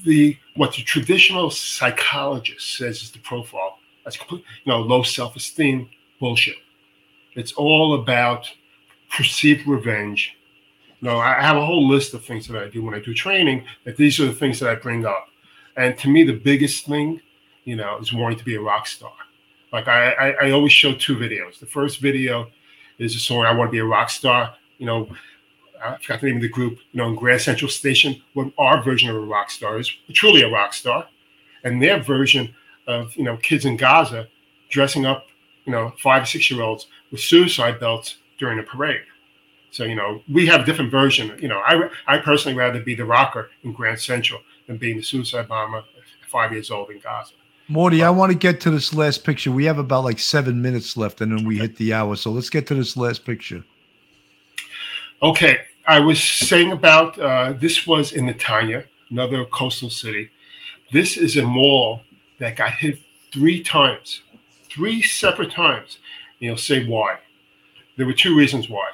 the 0.05 0.38
what 0.55 0.74
the 0.74 0.84
traditional 0.84 1.51
psychologist 1.51 2.78
says 2.78 3.03
is 3.03 3.12
the 3.12 3.20
profile. 3.20 3.80
That's 4.05 4.16
complete, 4.16 4.45
you 4.64 4.72
know, 4.72 4.80
low 4.80 5.03
self-esteem 5.03 5.89
bullshit. 6.20 6.57
It's 7.36 7.53
all 7.53 8.01
about 8.01 8.51
perceived 9.09 9.68
revenge 9.68 10.38
no, 11.01 11.20
I 11.20 11.41
have 11.41 11.57
a 11.57 11.65
whole 11.65 11.88
list 11.88 12.13
of 12.13 12.26
things 12.26 12.47
that 12.47 12.61
I 12.61 12.70
do 12.70 12.84
when 12.84 12.95
I 12.95 12.99
do 12.99 13.13
training. 13.13 13.65
That 13.86 13.97
these 13.97 14.20
are 14.20 14.26
the 14.26 14.34
things 14.34 14.59
that 14.59 14.70
I 14.70 14.76
bring 14.76 15.05
up, 15.05 15.28
and 15.76 15.97
to 15.99 16.09
me, 16.09 16.24
the 16.24 16.34
biggest 16.34 16.86
thing, 16.86 17.22
you 17.65 17.76
know, 17.76 17.97
is 17.99 18.13
wanting 18.13 18.39
to 18.39 18.45
be 18.45 18.55
a 18.55 18.61
rock 18.61 18.88
star. 18.88 19.13
Like 19.72 19.88
I, 19.88 20.11
I, 20.11 20.47
I 20.47 20.51
always 20.51 20.72
show 20.72 20.93
two 20.93 21.15
videos. 21.15 21.59
The 21.59 21.65
first 21.68 21.99
video 21.99 22.49
is 22.97 23.15
a 23.15 23.20
song 23.20 23.45
"I 23.45 23.53
Want 23.53 23.68
to 23.70 23.72
Be 23.72 23.80
a 23.80 23.86
Rock 23.86 24.09
Star." 24.09 24.55
You 24.80 24.88
know, 24.88 25.09
I 25.84 25.97
forgot 25.97 26.22
the 26.22 26.28
name 26.28 26.38
of 26.38 26.41
the 26.41 26.49
group. 26.49 26.80
You 26.91 26.97
know, 26.97 27.09
in 27.09 27.15
Grand 27.15 27.41
Central 27.41 27.70
Station, 27.70 28.20
what 28.34 28.51
our 28.57 28.82
version 28.82 29.09
of 29.09 29.18
a 29.18 29.20
rock 29.20 29.51
star 29.51 29.80
is 29.80 29.91
truly 30.13 30.41
a 30.41 30.49
rock 30.49 30.74
star, 30.74 31.07
and 31.63 31.82
their 31.82 32.01
version 32.01 32.55
of 32.88 33.15
you 33.15 33.24
know 33.24 33.38
kids 33.38 33.65
in 33.65 33.78
Gaza 33.78 34.28
dressing 34.70 35.05
up, 35.05 35.26
you 35.68 35.74
know, 35.74 35.93
five 36.01 36.24
or 36.24 36.26
six 36.26 36.49
year 36.49 36.63
olds 36.63 36.88
with 37.11 37.22
suicide 37.22 37.80
belts 37.80 38.18
during 38.39 38.57
a 38.57 38.63
parade. 38.63 39.03
So 39.70 39.84
you 39.84 39.95
know, 39.95 40.24
we 40.32 40.47
have 40.47 40.61
a 40.61 40.65
different 40.65 40.89
version. 40.89 41.38
You 41.39 41.49
know, 41.49 41.59
I 41.59 41.89
I 42.07 42.18
personally 42.18 42.57
rather 42.57 42.80
be 42.80 42.95
the 42.95 43.05
rocker 43.05 43.51
in 43.63 43.74
Grand 43.74 43.99
Central 43.99 44.41
than 44.65 44.78
being 44.78 44.97
the 44.97 45.03
suicide 45.03 45.47
bomber 45.47 45.84
five 46.28 46.51
years 46.51 46.72
old 46.72 46.89
in 46.89 46.99
Gaza. 46.99 47.34
Morty, 47.68 48.01
I 48.01 48.09
want 48.09 48.32
to 48.32 48.38
get 48.38 48.61
to 48.61 48.72
this 48.72 48.93
last 48.93 49.26
picture. 49.26 49.51
We 49.51 49.65
have 49.65 49.78
about 49.78 50.05
like 50.05 50.20
seven 50.20 50.61
minutes 50.61 50.95
left, 50.95 51.20
and 51.20 51.38
then 51.38 51.45
we 51.45 51.57
hit 51.57 51.76
the 51.76 51.93
hour. 51.93 52.15
So 52.15 52.32
let's 52.32 52.49
get 52.49 52.65
to 52.68 52.76
this 52.76 52.95
last 52.95 53.26
picture. 53.26 53.63
Okay, 55.22 55.59
I 55.86 55.99
was 55.99 56.24
saying 56.24 56.72
about 56.72 57.20
uh, 57.20 57.53
this 57.53 57.86
was 57.86 58.13
in 58.13 58.28
Netanya, 58.28 58.86
another 59.09 59.43
coastal 59.45 59.89
city. 59.89 60.30
This 60.93 61.18
is 61.18 61.36
a 61.36 61.43
mall 61.43 62.01
that 62.39 62.55
got 62.55 62.72
hit 62.72 62.99
three 63.34 63.61
times, 63.61 64.22
three 64.78 65.01
separate 65.01 65.51
times. 65.51 65.97
And 66.39 66.47
you'll 66.47 66.57
say 66.57 66.86
why. 66.86 67.17
There 67.97 68.05
were 68.05 68.13
two 68.13 68.38
reasons 68.38 68.69
why. 68.69 68.88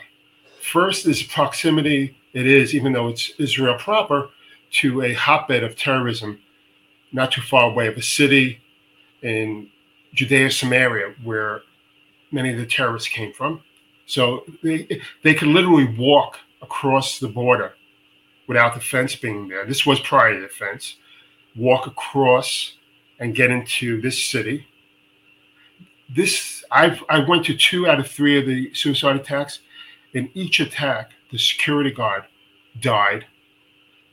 First 0.62 1.06
is 1.06 1.22
proximity, 1.22 2.16
it 2.32 2.48
is, 2.48 2.74
even 2.74 2.94
though 2.94 3.10
it's 3.10 3.34
Israel 3.38 3.76
proper, 3.78 4.30
to 4.80 5.02
a 5.02 5.14
hotbed 5.14 5.64
of 5.64 5.76
terrorism 5.76 6.40
not 7.12 7.34
too 7.34 7.42
far 7.42 7.70
away 7.70 7.88
of 7.88 7.98
a 7.98 8.02
city 8.02 8.62
in 9.22 9.70
Judea, 10.14 10.50
Samaria, 10.50 11.14
where 11.22 11.62
many 12.32 12.52
of 12.52 12.58
the 12.58 12.66
terrorists 12.66 13.10
came 13.10 13.34
from. 13.34 13.62
So 14.06 14.46
they, 14.64 15.02
they 15.22 15.34
could 15.34 15.50
literally 15.50 15.96
walk 15.98 16.40
across 16.62 17.20
the 17.20 17.28
border 17.28 17.74
without 18.48 18.74
the 18.74 18.80
fence 18.80 19.16
being 19.16 19.50
there. 19.50 19.66
This 19.66 19.86
was 19.86 20.00
prior 20.00 20.34
to 20.34 20.42
the 20.42 20.48
fence. 20.48 20.96
Walk 21.56 21.88
across 21.88 22.78
and 23.20 23.36
get 23.36 23.52
into 23.52 24.02
this 24.02 24.24
city. 24.24 24.66
This 26.16 26.64
i 26.72 27.00
I 27.10 27.20
went 27.20 27.46
to 27.46 27.56
two 27.56 27.88
out 27.88 28.00
of 28.00 28.08
three 28.08 28.38
of 28.40 28.46
the 28.46 28.74
suicide 28.74 29.16
attacks. 29.16 29.60
In 30.14 30.30
each 30.34 30.60
attack, 30.60 31.12
the 31.32 31.40
security 31.40 31.92
guard 31.92 32.24
died. 32.80 33.26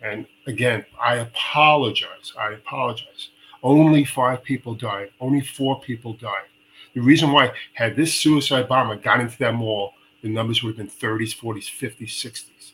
And 0.03 0.26
again, 0.46 0.86
I 0.98 1.16
apologize. 1.16 2.32
I 2.38 2.53
apologize. 2.53 3.28
Only 3.62 4.05
five 4.05 4.42
people 4.42 4.74
died. 4.74 5.11
Only 5.20 5.42
four 5.42 5.80
people 5.80 6.14
died. 6.14 6.48
The 6.94 7.01
reason 7.01 7.32
why, 7.32 7.53
had 7.74 7.96
this 7.96 8.14
suicide 8.14 8.66
bomber 8.66 8.96
got 8.96 9.20
into 9.20 9.36
that 9.38 9.55
mall, 9.55 9.92
the 10.22 10.28
numbers 10.28 10.62
would 10.62 10.76
have 10.76 10.78
been 10.78 10.88
30s, 10.88 11.36
40s, 11.36 11.70
50s, 11.70 12.09
60s. 12.09 12.72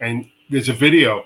And 0.00 0.30
there's 0.48 0.68
a 0.68 0.72
video 0.72 1.24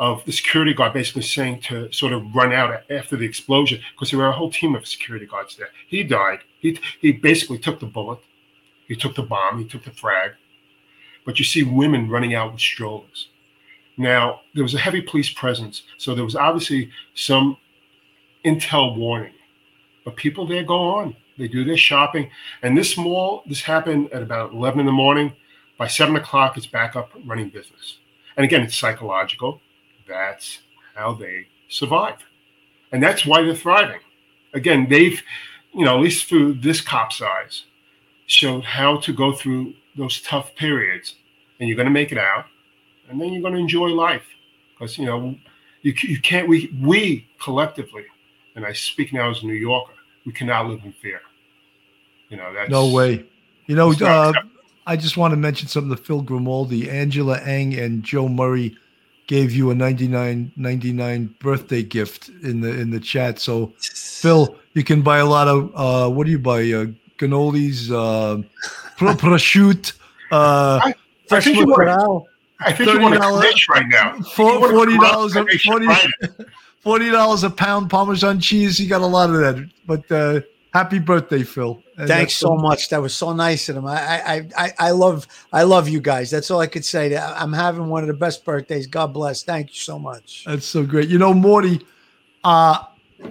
of 0.00 0.24
the 0.24 0.32
security 0.32 0.72
guard 0.72 0.94
basically 0.94 1.22
saying 1.22 1.60
to 1.60 1.92
sort 1.92 2.14
of 2.14 2.34
run 2.34 2.52
out 2.52 2.82
after 2.90 3.16
the 3.16 3.24
explosion 3.24 3.78
because 3.92 4.10
there 4.10 4.18
were 4.18 4.28
a 4.28 4.32
whole 4.32 4.50
team 4.50 4.74
of 4.74 4.88
security 4.88 5.26
guards 5.26 5.56
there. 5.56 5.68
He 5.86 6.02
died. 6.02 6.40
He, 6.58 6.80
he 7.00 7.12
basically 7.12 7.58
took 7.58 7.78
the 7.78 7.86
bullet, 7.86 8.18
he 8.88 8.96
took 8.96 9.14
the 9.14 9.22
bomb, 9.22 9.58
he 9.58 9.68
took 9.68 9.84
the 9.84 9.90
frag, 9.90 10.32
but 11.26 11.38
you 11.38 11.44
see 11.44 11.62
women 11.62 12.08
running 12.08 12.34
out 12.34 12.52
with 12.52 12.62
strollers. 12.62 13.28
Now, 13.98 14.40
there 14.54 14.62
was 14.62 14.74
a 14.74 14.78
heavy 14.78 15.02
police 15.02 15.30
presence, 15.30 15.82
so 15.98 16.14
there 16.14 16.24
was 16.24 16.34
obviously 16.34 16.90
some 17.14 17.58
intel 18.44 18.96
warning. 18.96 19.34
But 20.06 20.16
people 20.16 20.46
there 20.46 20.64
go 20.64 20.78
on. 20.78 21.14
They 21.36 21.48
do 21.48 21.64
their 21.64 21.76
shopping. 21.76 22.30
And 22.62 22.76
this 22.76 22.96
mall, 22.96 23.42
this 23.46 23.60
happened 23.60 24.10
at 24.12 24.22
about 24.22 24.52
11 24.52 24.80
in 24.80 24.86
the 24.86 24.92
morning. 24.92 25.34
By 25.76 25.88
7 25.88 26.16
o'clock, 26.16 26.56
it's 26.56 26.66
back 26.66 26.96
up 26.96 27.10
running 27.26 27.50
business. 27.50 27.98
And 28.36 28.44
again, 28.44 28.62
it's 28.62 28.76
psychological. 28.76 29.60
That's 30.10 30.58
how 30.94 31.14
they 31.14 31.46
survive. 31.68 32.18
And 32.92 33.00
that's 33.00 33.24
why 33.24 33.42
they're 33.42 33.54
thriving. 33.54 34.00
Again, 34.52 34.88
they've, 34.90 35.22
you 35.72 35.84
know, 35.84 35.96
at 35.96 36.02
least 36.02 36.26
through 36.28 36.54
this 36.54 36.80
cop's 36.80 37.22
eyes, 37.22 37.64
showed 38.26 38.64
how 38.64 38.98
to 38.98 39.12
go 39.12 39.32
through 39.32 39.74
those 39.96 40.20
tough 40.22 40.54
periods. 40.56 41.14
And 41.58 41.68
you're 41.68 41.76
going 41.76 41.86
to 41.86 41.92
make 41.92 42.10
it 42.10 42.18
out. 42.18 42.46
And 43.08 43.20
then 43.20 43.32
you're 43.32 43.42
going 43.42 43.54
to 43.54 43.60
enjoy 43.60 43.88
life. 43.88 44.26
Because, 44.72 44.98
you 44.98 45.06
know, 45.06 45.36
you, 45.82 45.94
you 46.02 46.20
can't, 46.20 46.48
we, 46.48 46.74
we 46.82 47.28
collectively, 47.40 48.04
and 48.56 48.66
I 48.66 48.72
speak 48.72 49.12
now 49.12 49.30
as 49.30 49.42
a 49.42 49.46
New 49.46 49.52
Yorker, 49.54 49.92
we 50.26 50.32
cannot 50.32 50.66
live 50.68 50.80
in 50.84 50.92
fear. 50.92 51.20
You 52.30 52.36
know, 52.36 52.52
that's 52.52 52.70
no 52.70 52.88
way. 52.88 53.24
You 53.66 53.76
know, 53.76 53.92
uh, 53.92 54.32
I 54.86 54.96
just 54.96 55.16
want 55.16 55.32
to 55.32 55.36
mention 55.36 55.68
something 55.68 55.94
to 55.94 56.02
Phil 56.02 56.22
Grimaldi, 56.22 56.90
Angela 56.90 57.38
Eng, 57.40 57.78
and 57.78 58.02
Joe 58.02 58.28
Murray 58.28 58.76
gave 59.30 59.52
you 59.52 59.70
a 59.70 59.74
99 59.76 60.50
99 60.56 61.36
birthday 61.38 61.84
gift 61.84 62.28
in 62.42 62.60
the 62.62 62.68
in 62.68 62.90
the 62.90 62.98
chat. 62.98 63.38
So, 63.38 63.72
Phil, 63.78 64.58
you 64.74 64.82
can 64.82 65.02
buy 65.02 65.18
a 65.18 65.24
lot 65.24 65.46
of 65.46 65.70
uh, 65.72 66.10
what 66.10 66.24
do 66.24 66.32
you 66.32 66.38
buy? 66.38 66.62
Uh, 66.62 66.86
cannolis, 67.16 67.90
uh, 67.92 68.42
prosciutto. 68.98 69.92
Uh, 70.32 70.80
I, 70.82 70.94
I 71.30 71.40
think 71.40 71.58
you 71.58 71.66
want, 71.66 72.26
I 72.60 72.72
think 72.72 72.92
you 72.92 73.00
want 73.00 73.14
to 73.14 73.40
rich 73.40 73.68
right 73.68 73.86
now. 73.86 74.18
Forty 74.34 74.98
dollars. 74.98 75.36
Forty 76.80 77.10
dollars 77.10 77.44
a 77.44 77.50
pound 77.50 77.88
Parmesan 77.88 78.40
cheese. 78.40 78.80
You 78.80 78.88
got 78.88 79.00
a 79.00 79.06
lot 79.06 79.30
of 79.30 79.36
that. 79.36 79.70
But 79.86 80.10
uh, 80.10 80.40
happy 80.74 80.98
birthday, 80.98 81.44
Phil! 81.44 81.80
And 82.00 82.08
Thanks 82.08 82.34
so 82.34 82.56
much. 82.56 82.88
That 82.88 83.02
was 83.02 83.14
so 83.14 83.34
nice 83.34 83.68
of 83.68 83.76
him. 83.76 83.86
I, 83.86 83.94
I, 83.94 84.48
I, 84.56 84.72
I 84.78 84.90
love, 84.92 85.26
I 85.52 85.64
love 85.64 85.86
you 85.86 86.00
guys. 86.00 86.30
That's 86.30 86.50
all 86.50 86.58
I 86.58 86.66
could 86.66 86.84
say. 86.84 87.14
I'm 87.14 87.52
having 87.52 87.88
one 87.88 88.02
of 88.02 88.06
the 88.06 88.14
best 88.14 88.42
birthdays. 88.42 88.86
God 88.86 89.12
bless. 89.12 89.42
Thank 89.42 89.68
you 89.68 89.76
so 89.76 89.98
much. 89.98 90.44
That's 90.46 90.64
so 90.64 90.82
great. 90.82 91.10
You 91.10 91.18
know, 91.18 91.34
Morty, 91.34 91.86
uh, 92.42 92.84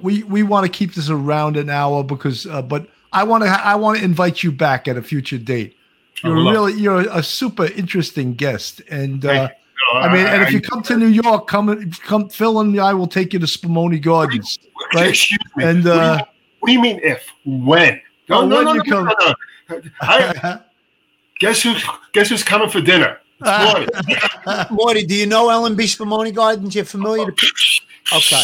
we 0.03 0.22
we 0.22 0.43
want 0.43 0.67
to 0.67 0.72
keep 0.72 0.93
this 0.93 1.09
around 1.09 1.57
an 1.57 1.72
hour 1.72 2.03
because, 2.03 2.45
uh, 2.45 2.61
but 2.61 2.88
I 3.11 3.24
want 3.24 3.43
to 3.43 3.49
I 3.49 3.74
want 3.74 3.97
to 3.97 4.03
invite 4.03 4.43
you 4.43 4.51
back 4.51 4.88
at 4.88 4.97
a 4.97 5.01
future 5.01 5.39
date. 5.39 5.76
You're 6.24 6.36
really 6.36 6.74
you're 6.74 7.09
a 7.09 7.24
super 7.24 7.65
interesting 7.65 8.36
guest, 8.36 8.84
and 8.88 9.26
uh, 9.26 9.49
I 9.93 10.13
mean, 10.13 10.28
and 10.28 10.43
if 10.43 10.51
you 10.51 10.61
come 10.61 10.84
to 10.84 10.95
New 10.95 11.07
York, 11.07 11.47
come 11.47 11.89
come 11.91 12.30
Phil 12.30 12.59
and 12.59 12.80
I 12.80 12.93
will 12.93 13.07
take 13.07 13.34
you 13.34 13.39
to 13.39 13.47
Spumoni 13.47 13.99
Gardens, 13.99 14.59
right? 14.93 15.09
Excuse 15.09 15.39
me. 15.55 15.63
And 15.63 15.88
uh, 15.88 16.24
what 16.59 16.67
do 16.67 16.74
you 16.74 16.82
mean 16.82 16.99
if 17.01 17.28
when? 17.45 17.99
No, 18.30 18.46
no, 18.46 18.62
no, 18.62 18.74
no, 18.74 18.84
no, 18.84 19.04
no, 19.04 19.34
no. 19.70 19.82
I, 20.02 20.60
guess 21.40 21.64
who's 21.64 21.84
guess 22.14 22.30
who's 22.30 22.44
coming 22.44 22.70
for 22.70 22.82
dinner? 22.82 23.20
Morty. 23.42 23.88
Morty, 24.72 25.06
do 25.06 25.16
you 25.16 25.26
know 25.26 25.50
L&B 25.50 25.86
Spumoni 25.86 26.34
Gardens? 26.34 26.76
You're 26.76 26.86
familiar? 26.86 27.32
To 27.32 27.48
okay. 28.16 28.44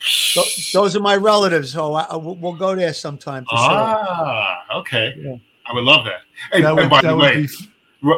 So, 0.00 0.42
those 0.72 0.96
are 0.96 1.00
my 1.00 1.16
relatives. 1.16 1.72
So 1.72 1.94
I, 1.94 2.16
we'll 2.16 2.54
go 2.54 2.74
there 2.74 2.94
sometime. 2.94 3.44
For 3.44 3.50
ah, 3.52 4.64
sure. 4.70 4.80
okay. 4.80 5.14
Yeah. 5.18 5.36
I 5.66 5.74
would 5.74 5.84
love 5.84 6.04
that. 6.06 6.22
Hey, 6.52 6.62
that 6.62 6.74
would, 6.74 6.82
and 6.82 6.90
by 6.90 7.02
the 7.02 7.16
way, 7.16 7.46
be... 7.46 7.48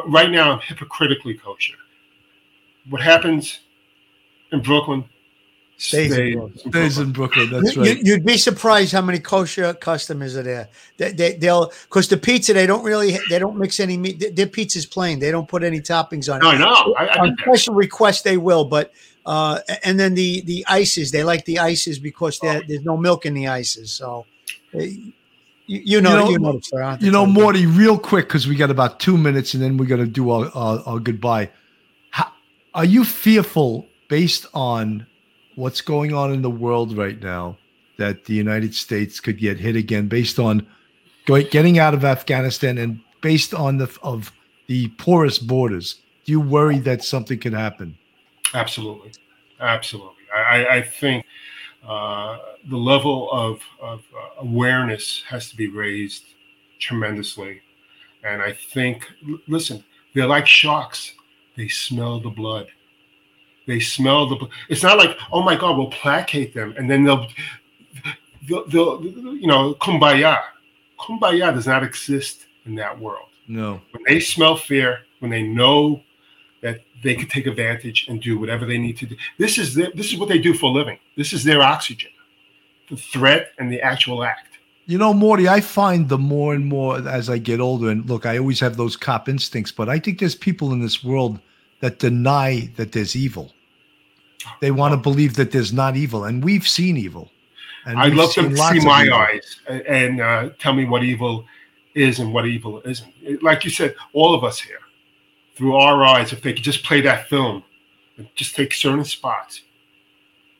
right 0.07 0.31
now 0.31 0.53
I'm 0.53 0.59
hypocritically 0.59 1.35
kosher. 1.35 1.75
What 2.89 3.01
happens 3.01 3.59
in 4.51 4.61
Brooklyn 4.61 5.03
stays, 5.77 6.13
stays, 6.13 6.33
in, 6.33 6.39
Brooklyn. 6.39 6.71
stays 6.71 6.97
in 6.97 7.11
Brooklyn. 7.11 7.49
That's 7.51 7.77
right. 7.77 8.01
You, 8.03 8.13
would 8.13 8.25
be 8.25 8.37
surprised 8.37 8.91
how 8.91 9.01
many 9.01 9.19
kosher 9.19 9.73
customers 9.73 10.35
are 10.37 10.43
there. 10.43 10.69
They, 10.97 11.11
they, 11.11 11.33
they'll 11.33 11.71
because 11.83 12.07
the 12.07 12.17
pizza 12.17 12.53
they 12.53 12.65
don't 12.65 12.83
really 12.83 13.17
they 13.29 13.39
don't 13.39 13.57
mix 13.57 13.79
any 13.79 13.97
meat. 13.97 14.35
Their 14.35 14.47
pizza's 14.47 14.85
plain. 14.85 15.19
They 15.19 15.31
don't 15.31 15.47
put 15.47 15.63
any 15.63 15.79
toppings 15.81 16.31
on 16.31 16.39
it. 16.39 16.43
No, 16.43 16.49
I 16.49 16.57
know. 16.57 16.95
I, 16.97 17.05
I 17.05 17.19
on 17.19 17.37
special 17.37 17.73
request 17.73 18.23
they 18.23 18.37
will, 18.37 18.65
but 18.65 18.93
uh, 19.25 19.59
and 19.83 19.99
then 19.99 20.13
the 20.13 20.41
the 20.41 20.65
ices 20.67 21.11
they 21.11 21.23
like 21.23 21.45
the 21.45 21.59
ices 21.59 21.99
because 21.99 22.39
oh. 22.43 22.61
there's 22.67 22.83
no 22.83 22.97
milk 22.97 23.25
in 23.25 23.33
the 23.33 23.47
ices. 23.47 23.91
So. 23.91 24.25
You, 25.65 25.79
you 25.85 26.01
know, 26.01 26.27
you 26.27 26.39
know, 26.39 26.51
you 26.51 26.77
know, 26.77 26.97
you 26.99 27.11
know 27.11 27.25
Morty, 27.25 27.65
real 27.65 27.97
quick 27.97 28.27
because 28.27 28.49
we 28.49 28.55
got 28.55 28.69
about 28.69 28.99
two 28.99 29.17
minutes, 29.17 29.53
and 29.53 29.63
then 29.63 29.77
we're 29.77 29.85
gonna 29.85 30.05
do 30.05 30.29
our, 30.29 30.51
our, 30.53 30.83
our 30.85 30.99
goodbye. 30.99 31.49
How, 32.09 32.33
are 32.73 32.83
you 32.83 33.05
fearful 33.05 33.87
based 34.09 34.45
on 34.53 35.07
what's 35.55 35.81
going 35.81 36.13
on 36.13 36.33
in 36.33 36.41
the 36.41 36.49
world 36.49 36.97
right 36.97 37.21
now 37.21 37.57
that 37.97 38.25
the 38.25 38.33
United 38.33 38.73
States 38.73 39.19
could 39.19 39.37
get 39.37 39.59
hit 39.59 39.75
again 39.75 40.07
based 40.07 40.39
on 40.39 40.65
getting 41.25 41.79
out 41.79 41.93
of 41.93 42.03
Afghanistan 42.03 42.77
and 42.77 42.99
based 43.21 43.53
on 43.53 43.77
the 43.77 43.97
of 44.01 44.31
the 44.67 44.89
porous 44.97 45.39
borders? 45.39 46.01
Do 46.25 46.31
you 46.31 46.39
worry 46.39 46.79
that 46.79 47.03
something 47.03 47.39
could 47.39 47.53
happen? 47.53 47.97
Absolutely, 48.53 49.11
absolutely. 49.59 50.23
I, 50.33 50.65
I 50.67 50.81
think 50.81 51.25
uh, 51.87 52.37
the 52.69 52.77
level 52.77 53.29
of, 53.31 53.59
of 53.81 54.03
uh, 54.15 54.41
awareness 54.41 55.23
has 55.27 55.49
to 55.49 55.55
be 55.55 55.67
raised 55.67 56.23
tremendously, 56.79 57.61
and 58.23 58.41
I 58.41 58.53
think, 58.53 59.05
listen, 59.47 59.83
they're 60.13 60.27
like 60.27 60.47
sharks. 60.47 61.13
They 61.55 61.67
smell 61.67 62.19
the 62.19 62.29
blood 62.29 62.67
they 63.67 63.79
smell 63.79 64.27
the. 64.27 64.47
It's 64.69 64.83
not 64.83 64.97
like 64.97 65.17
oh 65.31 65.43
my 65.43 65.55
god, 65.55 65.77
we'll 65.77 65.87
placate 65.91 66.53
them 66.53 66.73
and 66.77 66.89
then 66.89 67.03
they'll, 67.03 67.27
they'll, 68.47 68.65
they'll 68.67 69.03
you 69.03 69.47
know, 69.47 69.75
kumbaya. 69.75 70.41
Kumbaya 70.99 71.53
does 71.53 71.67
not 71.67 71.83
exist 71.83 72.45
in 72.65 72.75
that 72.75 72.97
world. 72.99 73.29
No. 73.47 73.81
When 73.91 74.03
they 74.07 74.19
smell 74.19 74.55
fear, 74.55 74.99
when 75.19 75.31
they 75.31 75.43
know 75.43 76.01
that 76.61 76.81
they 77.03 77.13
can 77.13 77.27
take 77.27 77.45
advantage 77.45 78.07
and 78.07 78.21
do 78.21 78.39
whatever 78.39 78.65
they 78.65 78.77
need 78.77 78.97
to 78.97 79.05
do. 79.05 79.15
This 79.37 79.57
is 79.57 79.75
the, 79.75 79.91
this 79.95 80.11
is 80.11 80.17
what 80.17 80.29
they 80.29 80.39
do 80.39 80.53
for 80.53 80.67
a 80.67 80.73
living. 80.73 80.97
This 81.17 81.33
is 81.33 81.43
their 81.43 81.61
oxygen, 81.61 82.09
the 82.89 82.95
threat 82.95 83.51
and 83.59 83.71
the 83.71 83.81
actual 83.81 84.23
act. 84.23 84.57
You 84.85 84.97
know, 84.97 85.13
Morty, 85.13 85.47
I 85.47 85.61
find 85.61 86.09
the 86.09 86.17
more 86.17 86.53
and 86.53 86.65
more 86.65 87.07
as 87.07 87.29
I 87.29 87.37
get 87.37 87.59
older, 87.59 87.89
and 87.89 88.09
look, 88.09 88.25
I 88.25 88.37
always 88.37 88.59
have 88.61 88.75
those 88.75 88.97
cop 88.97 89.29
instincts, 89.29 89.71
but 89.71 89.87
I 89.87 89.99
think 89.99 90.19
there's 90.19 90.35
people 90.35 90.73
in 90.73 90.81
this 90.81 91.03
world 91.03 91.39
that 91.83 91.99
deny 91.99 92.71
that 92.77 92.93
there's 92.93 93.13
evil. 93.13 93.51
They 94.61 94.71
want 94.71 94.93
to 94.93 94.97
believe 94.97 95.35
that 95.35 95.51
there's 95.51 95.73
not 95.73 95.97
evil, 95.97 96.23
and 96.23 96.41
we've 96.41 96.65
seen 96.65 96.95
evil. 96.95 97.29
And 97.85 97.99
I'd 97.99 98.13
love 98.13 98.33
to 98.35 98.55
see 98.55 98.79
my 98.79 99.09
eyes 99.11 99.59
and 99.67 100.21
uh, 100.21 100.51
tell 100.59 100.71
me 100.71 100.85
what 100.85 101.03
evil 101.03 101.45
is 101.93 102.19
and 102.19 102.33
what 102.33 102.45
evil 102.45 102.81
isn't. 102.85 103.43
Like 103.43 103.65
you 103.65 103.69
said, 103.69 103.95
all 104.13 104.33
of 104.33 104.45
us 104.45 104.61
here, 104.61 104.79
through 105.57 105.75
our 105.75 106.05
eyes, 106.05 106.31
if 106.31 106.41
they 106.41 106.53
could 106.53 106.63
just 106.63 106.85
play 106.85 107.01
that 107.01 107.27
film 107.27 107.65
and 108.15 108.29
just 108.33 108.55
take 108.55 108.73
certain 108.73 109.03
spots, 109.03 109.63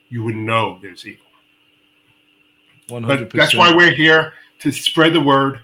you 0.09 0.25
would 0.25 0.35
know 0.35 0.77
there's 0.81 1.05
evil. 1.05 1.25
100%. 2.89 3.07
But 3.07 3.29
that's 3.31 3.55
why 3.55 3.73
we're 3.73 3.95
here 3.95 4.33
to 4.59 4.73
spread 4.73 5.13
the 5.13 5.21
word 5.21 5.61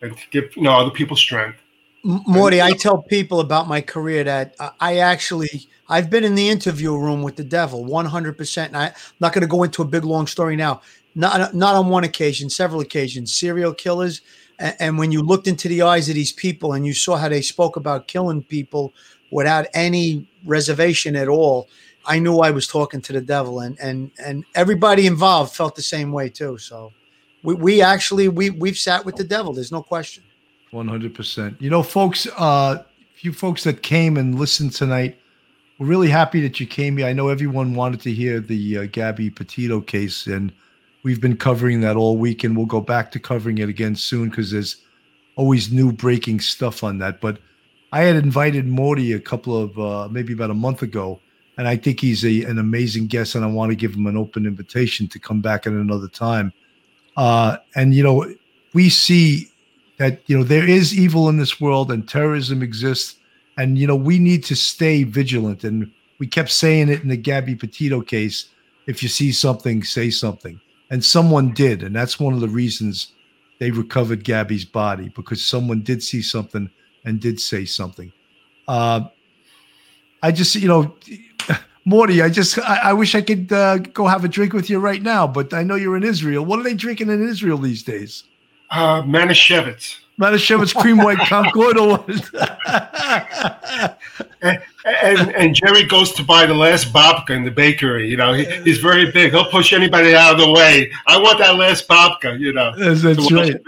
and 0.00 0.16
to 0.16 0.22
give 0.30 0.56
you 0.56 0.62
know 0.62 0.72
other 0.72 0.90
people 0.90 1.14
strength 1.14 1.58
Morty, 2.04 2.62
I 2.62 2.72
tell 2.72 3.02
people 3.02 3.40
about 3.40 3.66
my 3.66 3.80
career 3.80 4.22
that 4.24 4.54
uh, 4.60 4.70
I 4.78 4.98
actually 4.98 5.68
I've 5.88 6.08
been 6.08 6.24
in 6.24 6.34
the 6.34 6.48
interview 6.48 6.96
room 6.96 7.22
with 7.22 7.36
the 7.36 7.44
devil 7.44 7.84
100%. 7.84 8.66
And 8.66 8.76
I'm 8.76 8.92
not 9.18 9.32
going 9.32 9.42
to 9.42 9.48
go 9.48 9.62
into 9.64 9.82
a 9.82 9.84
big 9.84 10.04
long 10.04 10.26
story 10.26 10.56
now. 10.56 10.82
Not 11.14 11.40
uh, 11.40 11.50
not 11.52 11.74
on 11.74 11.88
one 11.88 12.04
occasion, 12.04 12.48
several 12.50 12.80
occasions, 12.80 13.34
serial 13.34 13.74
killers 13.74 14.20
and, 14.58 14.76
and 14.78 14.98
when 14.98 15.12
you 15.12 15.22
looked 15.22 15.46
into 15.46 15.68
the 15.68 15.82
eyes 15.82 16.08
of 16.08 16.14
these 16.14 16.32
people 16.32 16.72
and 16.72 16.86
you 16.86 16.94
saw 16.94 17.16
how 17.16 17.28
they 17.28 17.42
spoke 17.42 17.76
about 17.76 18.08
killing 18.08 18.42
people 18.42 18.92
without 19.30 19.66
any 19.74 20.28
reservation 20.44 21.16
at 21.16 21.28
all, 21.28 21.68
I 22.04 22.18
knew 22.18 22.38
I 22.38 22.50
was 22.50 22.66
talking 22.66 23.00
to 23.02 23.12
the 23.12 23.20
devil 23.20 23.60
and 23.60 23.78
and 23.80 24.12
and 24.24 24.44
everybody 24.54 25.06
involved 25.06 25.54
felt 25.54 25.74
the 25.74 25.82
same 25.82 26.12
way 26.12 26.28
too. 26.28 26.58
So 26.58 26.92
we 27.42 27.54
we 27.54 27.82
actually 27.82 28.28
we 28.28 28.50
we've 28.50 28.78
sat 28.78 29.04
with 29.04 29.16
the 29.16 29.24
devil, 29.24 29.52
there's 29.52 29.72
no 29.72 29.82
question. 29.82 30.22
100%. 30.76 31.60
You 31.60 31.70
know, 31.70 31.82
folks, 31.82 32.26
uh, 32.36 32.84
you 33.20 33.32
folks 33.32 33.64
that 33.64 33.82
came 33.82 34.16
and 34.16 34.38
listened 34.38 34.72
tonight, 34.72 35.18
we're 35.78 35.86
really 35.86 36.08
happy 36.08 36.40
that 36.42 36.60
you 36.60 36.66
came 36.66 36.96
here. 36.96 37.06
I 37.06 37.12
know 37.12 37.28
everyone 37.28 37.74
wanted 37.74 38.00
to 38.02 38.12
hear 38.12 38.40
the 38.40 38.78
uh, 38.78 38.86
Gabby 38.86 39.30
Petito 39.30 39.80
case, 39.80 40.26
and 40.26 40.52
we've 41.02 41.20
been 41.20 41.36
covering 41.36 41.80
that 41.80 41.96
all 41.96 42.16
week, 42.16 42.44
and 42.44 42.56
we'll 42.56 42.66
go 42.66 42.80
back 42.80 43.10
to 43.12 43.18
covering 43.18 43.58
it 43.58 43.68
again 43.68 43.96
soon 43.96 44.30
because 44.30 44.50
there's 44.50 44.76
always 45.36 45.72
new 45.72 45.92
breaking 45.92 46.40
stuff 46.40 46.82
on 46.84 46.98
that. 46.98 47.20
But 47.20 47.38
I 47.92 48.02
had 48.02 48.16
invited 48.16 48.66
Morty 48.66 49.12
a 49.12 49.20
couple 49.20 49.56
of, 49.56 49.78
uh, 49.78 50.08
maybe 50.10 50.32
about 50.32 50.50
a 50.50 50.54
month 50.54 50.82
ago, 50.82 51.20
and 51.58 51.68
I 51.68 51.76
think 51.76 52.00
he's 52.00 52.24
a, 52.24 52.44
an 52.44 52.58
amazing 52.58 53.06
guest, 53.06 53.34
and 53.34 53.44
I 53.44 53.48
want 53.48 53.70
to 53.70 53.76
give 53.76 53.94
him 53.94 54.06
an 54.06 54.16
open 54.16 54.46
invitation 54.46 55.08
to 55.08 55.18
come 55.18 55.40
back 55.40 55.66
at 55.66 55.72
another 55.72 56.08
time. 56.08 56.52
Uh, 57.16 57.56
and, 57.74 57.94
you 57.94 58.02
know, 58.02 58.30
we 58.74 58.90
see 58.90 59.50
that 59.98 60.20
you 60.26 60.36
know 60.36 60.44
there 60.44 60.68
is 60.68 60.98
evil 60.98 61.28
in 61.28 61.38
this 61.38 61.60
world 61.60 61.90
and 61.90 62.08
terrorism 62.08 62.62
exists 62.62 63.16
And 63.56 63.78
you 63.78 63.86
know, 63.86 63.96
we 63.96 64.18
need 64.18 64.44
to 64.44 64.56
stay 64.56 65.04
vigilant. 65.04 65.64
And 65.64 65.90
we 66.18 66.26
kept 66.26 66.50
saying 66.50 66.88
it 66.88 67.02
in 67.02 67.08
the 67.08 67.16
Gabby 67.16 67.54
Petito 67.54 68.00
case. 68.00 68.46
If 68.86 69.02
you 69.02 69.08
see 69.08 69.32
something, 69.32 69.82
say 69.82 70.10
something. 70.10 70.60
And 70.90 71.04
someone 71.04 71.52
did, 71.52 71.82
and 71.82 71.96
that's 71.96 72.20
one 72.20 72.32
of 72.34 72.40
the 72.40 72.48
reasons 72.48 73.12
they 73.58 73.70
recovered 73.72 74.22
Gabby's 74.22 74.64
body 74.64 75.10
because 75.16 75.44
someone 75.44 75.80
did 75.82 76.02
see 76.02 76.22
something 76.22 76.70
and 77.04 77.20
did 77.20 77.40
say 77.40 77.64
something. 77.64 78.12
Uh, 78.68 79.08
I 80.22 80.30
just, 80.30 80.54
you 80.54 80.68
know, 80.68 80.94
Morty, 81.84 82.22
I 82.22 82.28
just, 82.28 82.58
I, 82.58 82.90
I 82.90 82.92
wish 82.92 83.14
I 83.16 83.22
could 83.22 83.52
uh, 83.52 83.78
go 83.78 84.06
have 84.06 84.24
a 84.24 84.28
drink 84.28 84.52
with 84.52 84.70
you 84.70 84.78
right 84.78 85.02
now, 85.02 85.26
but 85.26 85.52
I 85.54 85.64
know 85.64 85.74
you're 85.74 85.96
in 85.96 86.04
Israel. 86.04 86.44
What 86.44 86.60
are 86.60 86.62
they 86.62 86.74
drinking 86.74 87.10
in 87.10 87.26
Israel 87.26 87.58
these 87.58 87.82
days? 87.82 88.24
Uh, 88.70 89.02
Manischewitz. 89.02 89.98
Manischewitz 90.18 90.74
cream 90.74 90.96
white 90.98 91.18
Concord 91.28 91.76
or 91.76 92.04
and, 94.42 94.60
and, 94.84 95.34
and 95.34 95.54
Jerry 95.54 95.84
goes 95.84 96.12
to 96.12 96.24
buy 96.24 96.46
the 96.46 96.54
last 96.54 96.92
babka 96.92 97.30
in 97.30 97.44
the 97.44 97.50
bakery. 97.50 98.08
You 98.08 98.16
know, 98.16 98.32
he, 98.32 98.44
he's 98.62 98.78
very 98.78 99.10
big. 99.10 99.32
He'll 99.32 99.50
push 99.50 99.72
anybody 99.72 100.14
out 100.14 100.34
of 100.34 100.40
the 100.40 100.50
way. 100.50 100.90
I 101.06 101.18
want 101.18 101.38
that 101.38 101.56
last 101.56 101.86
babka. 101.86 102.38
You 102.38 102.52
know, 102.54 102.72
that's, 102.76 103.02
that's 103.02 103.30
right. 103.30 103.60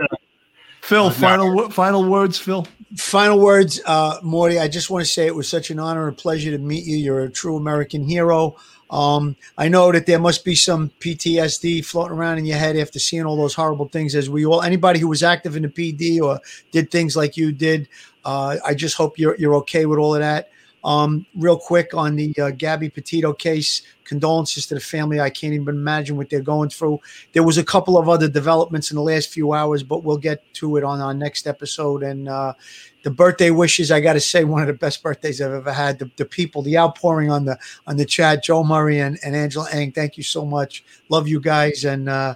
Phil, 0.80 1.06
uh, 1.06 1.10
final 1.10 1.54
no. 1.54 1.68
final 1.68 2.08
words, 2.08 2.38
Phil. 2.38 2.66
Final 2.96 3.38
words, 3.38 3.82
uh, 3.84 4.18
Morty. 4.22 4.58
I 4.58 4.68
just 4.68 4.88
want 4.88 5.04
to 5.04 5.10
say 5.10 5.26
it 5.26 5.34
was 5.34 5.46
such 5.46 5.70
an 5.70 5.78
honor 5.78 6.08
and 6.08 6.16
pleasure 6.16 6.50
to 6.50 6.58
meet 6.58 6.86
you. 6.86 6.96
You're 6.96 7.24
a 7.24 7.30
true 7.30 7.56
American 7.56 8.02
hero. 8.02 8.56
Um, 8.90 9.36
I 9.56 9.68
know 9.68 9.92
that 9.92 10.06
there 10.06 10.18
must 10.18 10.44
be 10.44 10.54
some 10.54 10.90
PTSD 11.00 11.84
floating 11.84 12.16
around 12.16 12.38
in 12.38 12.46
your 12.46 12.58
head 12.58 12.76
after 12.76 12.98
seeing 12.98 13.24
all 13.24 13.36
those 13.36 13.54
horrible 13.54 13.88
things. 13.88 14.14
As 14.14 14.30
we 14.30 14.46
all, 14.46 14.62
anybody 14.62 14.98
who 14.98 15.08
was 15.08 15.22
active 15.22 15.56
in 15.56 15.62
the 15.62 15.68
PD 15.68 16.20
or 16.20 16.40
did 16.72 16.90
things 16.90 17.16
like 17.16 17.36
you 17.36 17.52
did, 17.52 17.88
uh, 18.24 18.56
I 18.64 18.74
just 18.74 18.96
hope 18.96 19.18
you're 19.18 19.36
you're 19.36 19.54
okay 19.56 19.86
with 19.86 19.98
all 19.98 20.14
of 20.14 20.20
that. 20.20 20.50
Um, 20.84 21.26
real 21.34 21.58
quick 21.58 21.92
on 21.92 22.14
the 22.14 22.32
uh, 22.40 22.50
Gabby 22.50 22.88
Petito 22.88 23.32
case, 23.32 23.82
condolences 24.04 24.66
to 24.68 24.74
the 24.74 24.80
family. 24.80 25.20
I 25.20 25.28
can't 25.28 25.52
even 25.52 25.68
imagine 25.68 26.16
what 26.16 26.30
they're 26.30 26.40
going 26.40 26.70
through. 26.70 27.00
There 27.32 27.42
was 27.42 27.58
a 27.58 27.64
couple 27.64 27.98
of 27.98 28.08
other 28.08 28.28
developments 28.28 28.90
in 28.90 28.94
the 28.94 29.02
last 29.02 29.28
few 29.28 29.52
hours, 29.52 29.82
but 29.82 30.04
we'll 30.04 30.18
get 30.18 30.42
to 30.54 30.76
it 30.76 30.84
on 30.84 31.00
our 31.00 31.12
next 31.12 31.46
episode. 31.46 32.04
And 32.04 32.28
uh, 32.28 32.54
the 33.02 33.10
birthday 33.10 33.50
wishes, 33.50 33.90
I 33.90 34.00
got 34.00 34.12
to 34.14 34.20
say, 34.20 34.44
one 34.44 34.62
of 34.62 34.68
the 34.68 34.72
best 34.72 35.02
birthdays 35.02 35.40
I've 35.40 35.52
ever 35.52 35.72
had. 35.72 35.98
The, 35.98 36.10
the, 36.16 36.24
people, 36.24 36.62
the 36.62 36.78
outpouring 36.78 37.30
on 37.30 37.44
the 37.44 37.58
on 37.86 37.96
the 37.96 38.06
chat, 38.06 38.44
Joe 38.44 38.62
Murray 38.62 39.00
and, 39.00 39.18
and 39.24 39.34
Angela 39.34 39.68
Eng. 39.72 39.92
Thank 39.92 40.16
you 40.16 40.22
so 40.22 40.46
much. 40.46 40.84
Love 41.08 41.26
you 41.26 41.40
guys, 41.40 41.84
and 41.84 42.08
uh, 42.08 42.34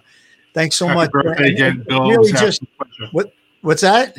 thanks 0.53 0.76
so 0.76 0.86
Happy 0.88 0.97
much. 0.97 1.11
Birthday 1.12 1.45
and, 1.45 1.55
again, 1.55 1.84
Bill. 1.88 2.09
Really 2.09 2.32
just 2.32 2.62
what 3.12 3.32
what's 3.61 3.82
that? 3.82 4.18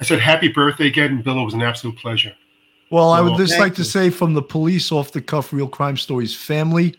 I 0.00 0.04
said 0.04 0.20
happy 0.20 0.48
birthday 0.48 0.88
again, 0.88 1.22
Bill. 1.22 1.40
It 1.40 1.44
was 1.44 1.54
an 1.54 1.62
absolute 1.62 1.96
pleasure. 1.96 2.34
Well, 2.92 3.10
I 3.10 3.22
would 3.22 3.38
just 3.38 3.58
like 3.58 3.72
you. 3.72 3.84
to 3.84 3.84
say 3.84 4.10
from 4.10 4.34
the 4.34 4.42
police 4.42 4.92
off 4.92 5.12
the 5.12 5.22
cuff 5.22 5.50
real 5.50 5.66
crime 5.66 5.96
stories 5.96 6.36
family 6.36 6.94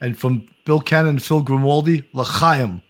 and 0.00 0.18
from 0.18 0.48
Bill 0.64 0.80
Cannon 0.80 1.10
and 1.10 1.22
Phil 1.22 1.42
Grimaldi, 1.42 2.02
L'chaim. 2.12 2.82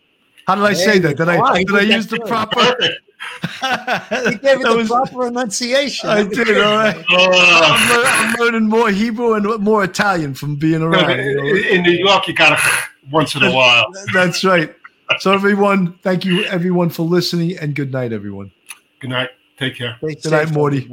How 0.47 0.55
did 0.55 0.65
I 0.65 0.71
hey, 0.71 0.75
say 0.75 0.99
that? 0.99 1.19
Did 1.19 1.29
I 1.29 1.63
did 1.63 1.75
I 1.75 1.81
use 1.83 2.07
the 2.07 2.21
proper 2.21 2.59
he 4.31 4.37
gave 4.39 4.61
it 4.61 4.63
the 4.63 4.75
was, 4.77 4.89
proper 4.89 5.27
enunciation. 5.27 6.09
I 6.09 6.23
did, 6.23 6.57
all 6.57 6.75
right. 6.75 7.05
I'm, 7.11 8.31
I'm, 8.31 8.35
learning 8.39 8.69
more 8.69 8.91
Hebrew 8.91 9.35
and 9.35 9.63
more 9.63 9.85
Italian 9.85 10.35
from 10.35 10.57
being 10.57 10.83
around. 10.83 11.19
You 11.19 11.35
know? 11.35 11.69
In 11.69 11.83
New 11.83 11.91
York, 11.91 12.29
you 12.29 12.35
got 12.35 12.57
to 12.57 12.65
once 13.11 13.35
in 13.35 13.43
a 13.43 13.53
while. 13.53 13.87
That's 14.15 14.45
right. 14.45 14.75
So, 15.19 15.33
everyone, 15.33 15.99
thank 15.99 16.25
you, 16.25 16.45
everyone, 16.45 16.91
for 16.91 17.03
listening, 17.03 17.59
and 17.59 17.75
good 17.75 17.93
night, 17.93 18.13
everyone. 18.13 18.53
Good 19.01 19.11
night. 19.11 19.31
Take 19.59 19.77
care. 19.77 19.97
Good 20.01 20.31
night, 20.31 20.53
Morty. 20.53 20.89